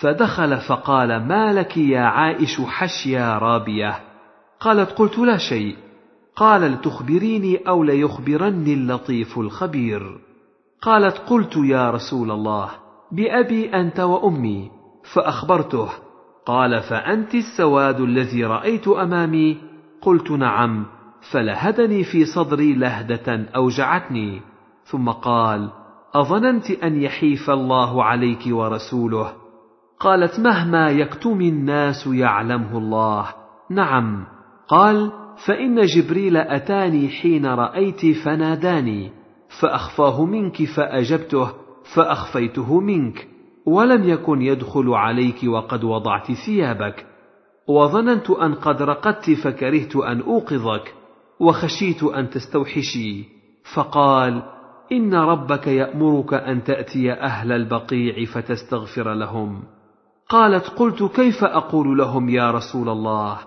فدخل 0.00 0.56
فقال 0.56 1.28
ما 1.28 1.52
لك 1.52 1.76
يا 1.76 2.00
عائش 2.00 2.60
حشيا 2.60 3.38
رابية؟ 3.38 4.00
قالت 4.60 4.90
قلت 4.90 5.18
لا 5.18 5.36
شيء 5.36 5.76
قال 6.36 6.60
لتخبريني 6.60 7.56
أو 7.68 7.82
ليخبرني 7.84 8.74
اللطيف 8.74 9.38
الخبير. 9.38 10.18
قالت 10.82 11.18
قلت 11.18 11.56
يا 11.56 11.90
رسول 11.90 12.30
الله 12.30 12.70
بأبي 13.12 13.70
أنت 13.74 14.00
وأمي 14.00 14.70
فأخبرته 15.14 15.88
قال 16.46 16.82
فأنت 16.82 17.34
السواد 17.34 18.00
الذي 18.00 18.44
رأيت 18.44 18.88
أمامي؟ 18.88 19.56
قلت 20.02 20.30
نعم. 20.30 20.97
فلهدني 21.32 22.04
في 22.04 22.24
صدري 22.24 22.74
لهدة 22.74 23.46
أوجعتني. 23.56 24.40
ثم 24.84 25.08
قال 25.08 25.70
أظننت 26.14 26.70
أن 26.70 27.02
يحيف 27.02 27.50
الله 27.50 28.04
عليك 28.04 28.40
ورسوله؟ 28.50 29.32
قالت 30.00 30.40
مهما 30.40 30.90
يكتم 30.90 31.40
الناس 31.40 32.06
يعلمه 32.06 32.78
الله. 32.78 33.26
نعم. 33.70 34.26
قال 34.68 35.12
فإن 35.46 35.80
جبريل 35.80 36.36
أتاني 36.36 37.08
حين 37.08 37.46
رأيت 37.46 38.06
فناداني 38.24 39.12
فأخفاه 39.60 40.24
منك 40.24 40.64
فأجبته 40.64 41.48
فأخفيته 41.94 42.80
منك 42.80 43.28
ولم 43.66 44.08
يكن 44.08 44.42
يدخل 44.42 44.88
عليك 44.88 45.44
وقد 45.44 45.84
وضعت 45.84 46.32
ثيابك. 46.32 47.06
وظننت 47.68 48.30
أن 48.30 48.54
قد 48.54 48.82
رقدت 48.82 49.30
فكرهت 49.30 49.96
أن 49.96 50.20
أوقظك. 50.20 50.97
وخشيت 51.40 52.02
أن 52.02 52.30
تستوحشي. 52.30 53.24
فقال 53.74 54.42
إن 54.92 55.14
ربك 55.14 55.66
يأمرك 55.66 56.34
أن 56.34 56.64
تأتي 56.64 57.12
أهل 57.12 57.52
البقيع 57.52 58.24
فتستغفر 58.24 59.14
لهم. 59.14 59.62
قالت 60.28 60.68
قلت 60.68 61.02
كيف 61.02 61.44
أقول 61.44 61.98
لهم 61.98 62.28
يا 62.28 62.50
رسول 62.50 62.88
الله؟ 62.88 63.38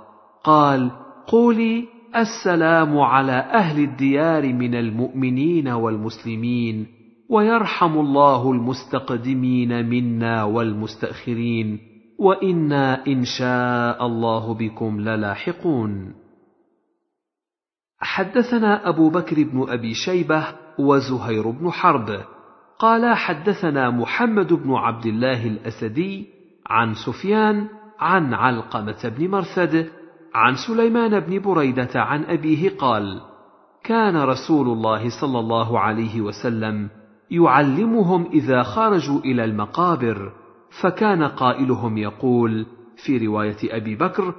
قال 0.44 0.92
قولي 1.28 1.88
السلام 2.16 3.00
على 3.00 3.32
أهل 3.32 3.84
الديار 3.84 4.54
من 4.54 4.76
المؤمنين 4.76 5.68
والمسلمين 5.68 6.88
ويرحم 7.30 8.00
الله 8.00 8.52
المستقدمين 8.52 9.90
منا 9.90 10.44
والمستأخرين 10.44 11.80
وإنا 12.20 13.08
إن 13.08 13.24
شاء 13.24 14.06
الله 14.06 14.54
بكم 14.54 15.00
للاحقون. 15.00 16.21
حدثنا 18.02 18.90
أبو 18.90 19.10
بكر 19.10 19.44
بن 19.44 19.66
أبي 19.70 19.94
شيبة 19.94 20.48
وزهير 20.80 21.50
بن 21.50 21.72
حرب. 21.72 22.22
قال 22.80 23.16
حدثنا 23.16 23.90
محمد 23.90 24.54
بن 24.54 24.74
عبد 24.74 25.06
الله 25.06 25.48
الأسدي 25.48 26.28
عن 26.68 26.94
سفيان 26.94 27.68
عن 28.00 28.34
علقمة 28.34 29.14
بن 29.18 29.28
مرثد 29.28 29.90
عن 30.34 30.56
سليمان 30.68 31.20
بن 31.20 31.40
بريدة 31.40 31.90
عن 31.96 32.24
أبيه 32.24 32.78
قال 32.78 33.22
كان 33.84 34.18
رسول 34.18 34.68
الله 34.68 35.22
صلى 35.22 35.40
الله 35.40 35.80
عليه 35.80 36.22
وسلم 36.22 36.90
يعلمهم 37.32 38.26
إذا 38.34 38.64
خرجوا 38.64 39.20
إلى 39.20 39.44
المقابر 39.44 40.32
فكان 40.82 41.24
قائلهم 41.24 41.98
يقول 41.98 42.66
في 43.06 43.28
رواية 43.28 43.58
أبي 43.64 43.96
بكر 43.96 44.34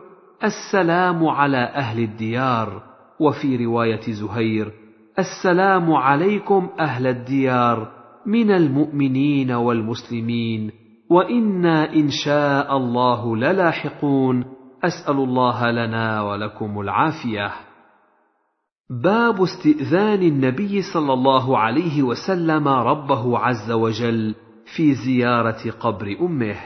السلام 0.44 1.26
على 1.26 1.64
أهل 1.64 1.98
الديار. 1.98 2.91
وفي 3.20 3.64
رواية 3.64 4.12
زهير 4.12 4.72
السلام 5.18 5.93
عليكم 5.93 6.70
أهل 6.80 7.06
الديار 7.06 7.93
من 8.26 8.51
المؤمنين 8.51 9.52
والمسلمين 9.52 10.70
وإنا 11.10 11.94
إن 11.94 12.09
شاء 12.24 12.76
الله 12.76 13.36
للاحقون 13.36 14.44
أسأل 14.84 15.16
الله 15.16 15.70
لنا 15.70 16.22
ولكم 16.22 16.80
العافية. 16.80 17.52
باب 19.02 19.43
استئذان 19.43 20.22
النبي 20.22 20.82
صلى 20.82 21.12
الله 21.12 21.59
عليه 21.59 22.02
وسلم 22.02 22.68
ربه 22.68 23.39
عز 23.39 23.70
وجل 23.70 24.34
في 24.76 24.94
زيارة 24.94 25.70
قبر 25.80 26.16
أمه. 26.20 26.56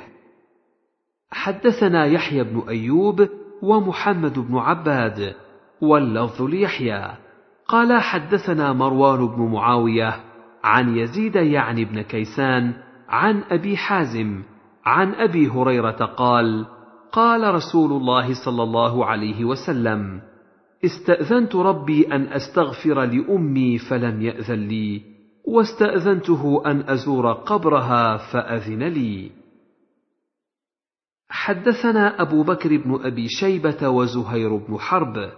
حدثنا 1.30 2.06
يحيى 2.06 2.44
بن 2.44 2.62
أيوب 2.68 3.28
ومحمد 3.62 4.38
بن 4.38 4.56
عباد 4.56 5.34
واللفظ 5.80 6.42
ليحيى. 6.42 7.26
قال 7.68 8.00
حدثنا 8.00 8.72
مروان 8.72 9.26
بن 9.26 9.42
معاوية 9.42 10.20
عن 10.64 10.96
يزيد 10.96 11.36
يعني 11.36 11.84
بن 11.84 12.02
كيسان 12.02 12.74
عن 13.08 13.42
أبي 13.50 13.76
حازم 13.76 14.42
عن 14.84 15.14
أبي 15.14 15.48
هريرة 15.48 16.04
قال 16.04 16.66
قال 17.12 17.54
رسول 17.54 17.92
الله 17.92 18.44
صلى 18.44 18.62
الله 18.62 19.06
عليه 19.06 19.44
وسلم 19.44 20.20
استأذنت 20.84 21.56
ربي 21.56 22.14
أن 22.14 22.26
أستغفر 22.26 23.04
لأمي 23.04 23.78
فلم 23.78 24.22
يأذن 24.22 24.68
لي 24.68 25.02
واستأذنته 25.44 26.62
أن 26.66 26.84
أزور 26.88 27.32
قبرها 27.32 28.16
فأذن 28.16 28.82
لي. 28.82 29.30
حدثنا 31.28 32.22
أبو 32.22 32.42
بكر 32.42 32.76
بن 32.76 32.98
أبي 33.04 33.28
شيبة 33.28 33.88
وزهير 33.88 34.56
بن 34.56 34.78
حرب 34.78 35.30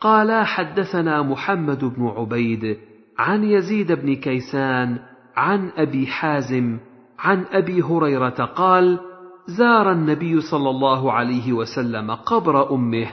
قال 0.00 0.46
حدثنا 0.46 1.22
محمد 1.22 1.84
بن 1.84 2.06
عبيد 2.06 2.78
عن 3.18 3.44
يزيد 3.44 3.92
بن 3.92 4.14
كيسان 4.14 4.98
عن 5.36 5.70
أبي 5.76 6.06
حازم 6.06 6.78
عن 7.18 7.44
أبي 7.52 7.82
هريرة 7.82 8.44
قال 8.44 8.98
زار 9.46 9.92
النبي 9.92 10.40
صلى 10.40 10.70
الله 10.70 11.12
عليه 11.12 11.52
وسلم 11.52 12.10
قبر 12.10 12.74
أمه 12.74 13.06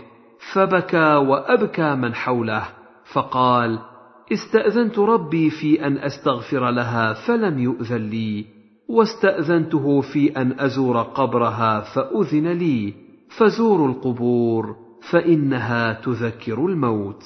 فبكى 0.54 1.16
وأبكى 1.16 1.96
من 1.96 2.16
حوله 2.16 2.64
فقال 3.14 3.80
استأذنت 4.34 5.00
ربي 5.00 5.50
في 5.50 5.88
أن 5.88 5.98
أستغفر 5.98 6.70
لها 6.70 7.14
فلم 7.14 7.60
يؤذن 7.60 8.10
لي 8.10 8.46
واستأذنته 8.90 10.02
في 10.02 10.42
أن 10.42 10.60
أزور 10.60 11.02
قبرها 11.02 11.80
فأذن 11.80 12.48
لي 12.48 12.94
فزوروا 13.38 13.88
القبور. 13.88 14.87
فإنها 15.12 15.94
تذكر 15.94 16.66
الموت. 16.66 17.24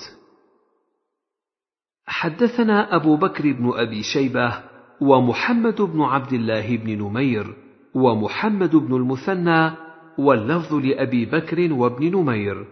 حدثنا 2.05 2.95
أبو 2.95 3.15
بكر 3.15 3.51
بن 3.51 3.71
أبي 3.73 4.03
شيبة 4.03 4.53
ومحمد 5.01 5.81
بن 5.81 6.01
عبد 6.01 6.33
الله 6.33 6.77
بن 6.77 7.03
نمير 7.03 7.55
ومحمد 7.95 8.75
بن 8.75 8.95
المثنى 8.95 9.71
واللفظ 10.17 10.73
لأبي 10.73 11.25
بكر 11.25 11.73
وابن 11.73 12.15
نمير. 12.17 12.65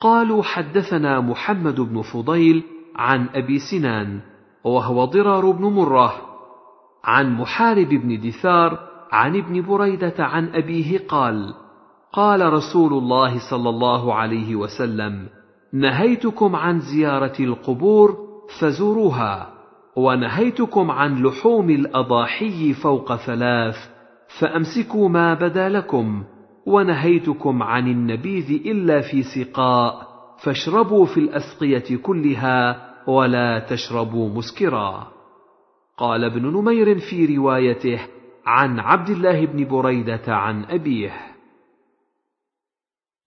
قالوا 0.00 0.42
حدثنا 0.42 1.20
محمد 1.20 1.80
بن 1.80 2.02
فضيل 2.02 2.64
عن 2.96 3.28
أبي 3.34 3.58
سنان 3.58 4.20
وهو 4.64 5.04
ضرار 5.04 5.50
بن 5.50 5.64
مرة. 5.64 6.30
عن 7.04 7.34
محارب 7.34 7.88
بن 7.88 8.20
دثار 8.20 8.90
عن 9.12 9.36
ابن 9.36 9.62
بريدة 9.62 10.14
عن 10.18 10.48
أبيه 10.54 10.98
قال 11.08 11.54
قال 12.12 12.52
رسول 12.52 12.92
الله 12.92 13.50
صلى 13.50 13.68
الله 13.68 14.14
عليه 14.14 14.56
وسلم 14.56 15.28
نهيتكم 15.72 16.56
عن 16.56 16.80
زيارة 16.80 17.36
القبور 17.40 18.16
فزوروها 18.60 19.48
ونهيتكم 19.96 20.90
عن 20.90 21.22
لحوم 21.22 21.70
الأضاحي 21.70 22.72
فوق 22.72 23.16
ثلاث 23.16 23.76
فأمسكوا 24.40 25.08
ما 25.08 25.34
بدا 25.34 25.68
لكم 25.68 26.24
ونهيتكم 26.66 27.62
عن 27.62 27.88
النبيذ 27.88 28.50
إلا 28.66 29.00
في 29.00 29.22
سقاء 29.22 30.10
فاشربوا 30.44 31.06
في 31.06 31.20
الأسقية 31.20 31.96
كلها 31.96 32.90
ولا 33.06 33.58
تشربوا 33.58 34.28
مسكرا. 34.28 35.06
قال 35.96 36.24
ابن 36.24 36.46
نمير 36.46 36.98
في 36.98 37.36
روايته 37.36 38.00
عن 38.46 38.78
عبد 38.78 39.10
الله 39.10 39.46
بن 39.46 39.68
بريدة 39.68 40.22
عن 40.28 40.64
أبيه. 40.64 41.29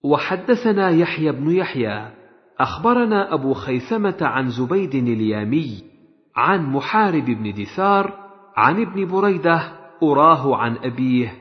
وحدثنا 0.04 0.90
يحيى 0.90 1.32
بن 1.32 1.52
يحيى 1.52 2.08
أخبرنا 2.60 3.34
أبو 3.34 3.54
خيثمة 3.54 4.18
عن 4.22 4.50
زبيد 4.50 4.96
اليامي 4.96 5.84
عن 6.36 6.66
محارب 6.66 7.26
بن 7.26 7.54
دثار 7.54 8.14
عن 8.56 8.82
ابن 8.82 9.06
بريدة 9.08 9.72
أراه 10.04 10.56
عن 10.56 10.78
أبيه 10.78 11.34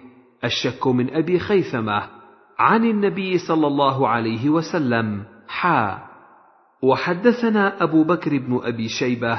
الشك 0.44 0.86
من 0.86 1.14
أبي 1.14 1.38
خيثمة 1.38 2.02
عن 2.58 2.84
النبي 2.84 3.38
صلى 3.38 3.66
الله 3.66 4.08
عليه 4.08 4.50
وسلم 4.50 5.24
حا. 5.48 5.98
وحدثنا 6.82 7.82
أبو 7.82 8.04
بكر 8.04 8.38
بن 8.38 8.60
أبي 8.62 8.88
شيبة 8.88 9.38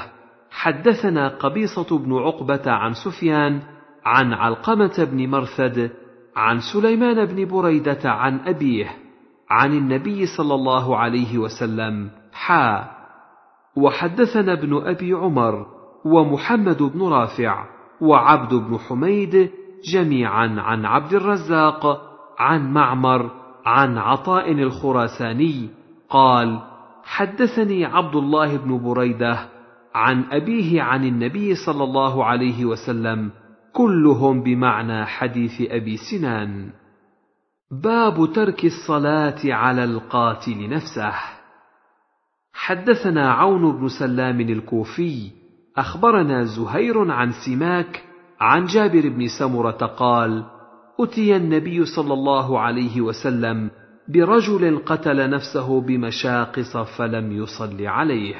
حدثنا 0.51 1.27
قبيصة 1.27 1.97
بن 1.97 2.13
عقبة 2.13 2.71
عن 2.71 2.93
سفيان 2.93 3.61
عن 4.05 4.33
علقمة 4.33 5.07
بن 5.11 5.29
مرثد 5.29 5.91
عن 6.35 6.59
سليمان 6.73 7.25
بن 7.25 7.45
بريدة 7.45 8.11
عن 8.11 8.39
أبيه. 8.39 9.02
عن 9.53 9.73
النبي 9.73 10.25
صلى 10.25 10.55
الله 10.55 10.97
عليه 10.97 11.37
وسلم 11.37 12.09
حا 12.33 12.91
وحدثنا 13.75 14.53
ابن 14.53 14.87
أبي 14.87 15.13
عمر 15.13 15.65
ومحمد 16.05 16.83
بن 16.83 17.01
رافع 17.01 17.65
وعبد 18.01 18.53
بن 18.53 18.77
حميد 18.77 19.49
جميعا 19.93 20.55
عن 20.57 20.85
عبد 20.85 21.13
الرزاق 21.13 22.01
عن 22.39 22.73
معمر 22.73 23.31
عن 23.65 23.97
عطاء 23.97 24.51
الخراساني 24.51 25.69
قال 26.09 26.59
حدثني 27.03 27.85
عبد 27.85 28.15
الله 28.15 28.57
بن 28.57 28.83
بريدة 28.83 29.39
عن 29.95 30.23
أبيه 30.31 30.81
عن 30.81 31.03
النبي 31.03 31.55
صلى 31.55 31.83
الله 31.83 32.25
عليه 32.25 32.65
وسلم 32.65 33.31
كلهم 33.73 34.43
بمعنى 34.43 35.05
حديث 35.05 35.61
أبي 35.61 35.97
سنان. 35.97 36.69
باب 37.81 38.33
ترك 38.33 38.65
الصلاة 38.65 39.39
على 39.45 39.83
القاتل 39.83 40.69
نفسه. 40.69 41.13
حدثنا 42.53 43.31
عون 43.31 43.77
بن 43.77 43.87
سلام 43.87 44.41
الكوفي 44.41 45.31
أخبرنا 45.77 46.43
زهير 46.43 47.11
عن 47.11 47.31
سماك 47.31 48.03
عن 48.39 48.65
جابر 48.65 49.09
بن 49.09 49.27
سمرة 49.27 49.71
قال 49.71 50.43
أتي 50.99 51.35
النبي 51.35 51.85
صلى 51.85 52.13
الله 52.13 52.59
عليه 52.59 53.01
وسلم 53.01 53.71
برجل 54.07 54.81
قتل 54.85 55.29
نفسه 55.29 55.81
بمشاقص 55.81 56.77
فلم 56.77 57.31
يصل 57.31 57.85
عليه. 57.85 58.35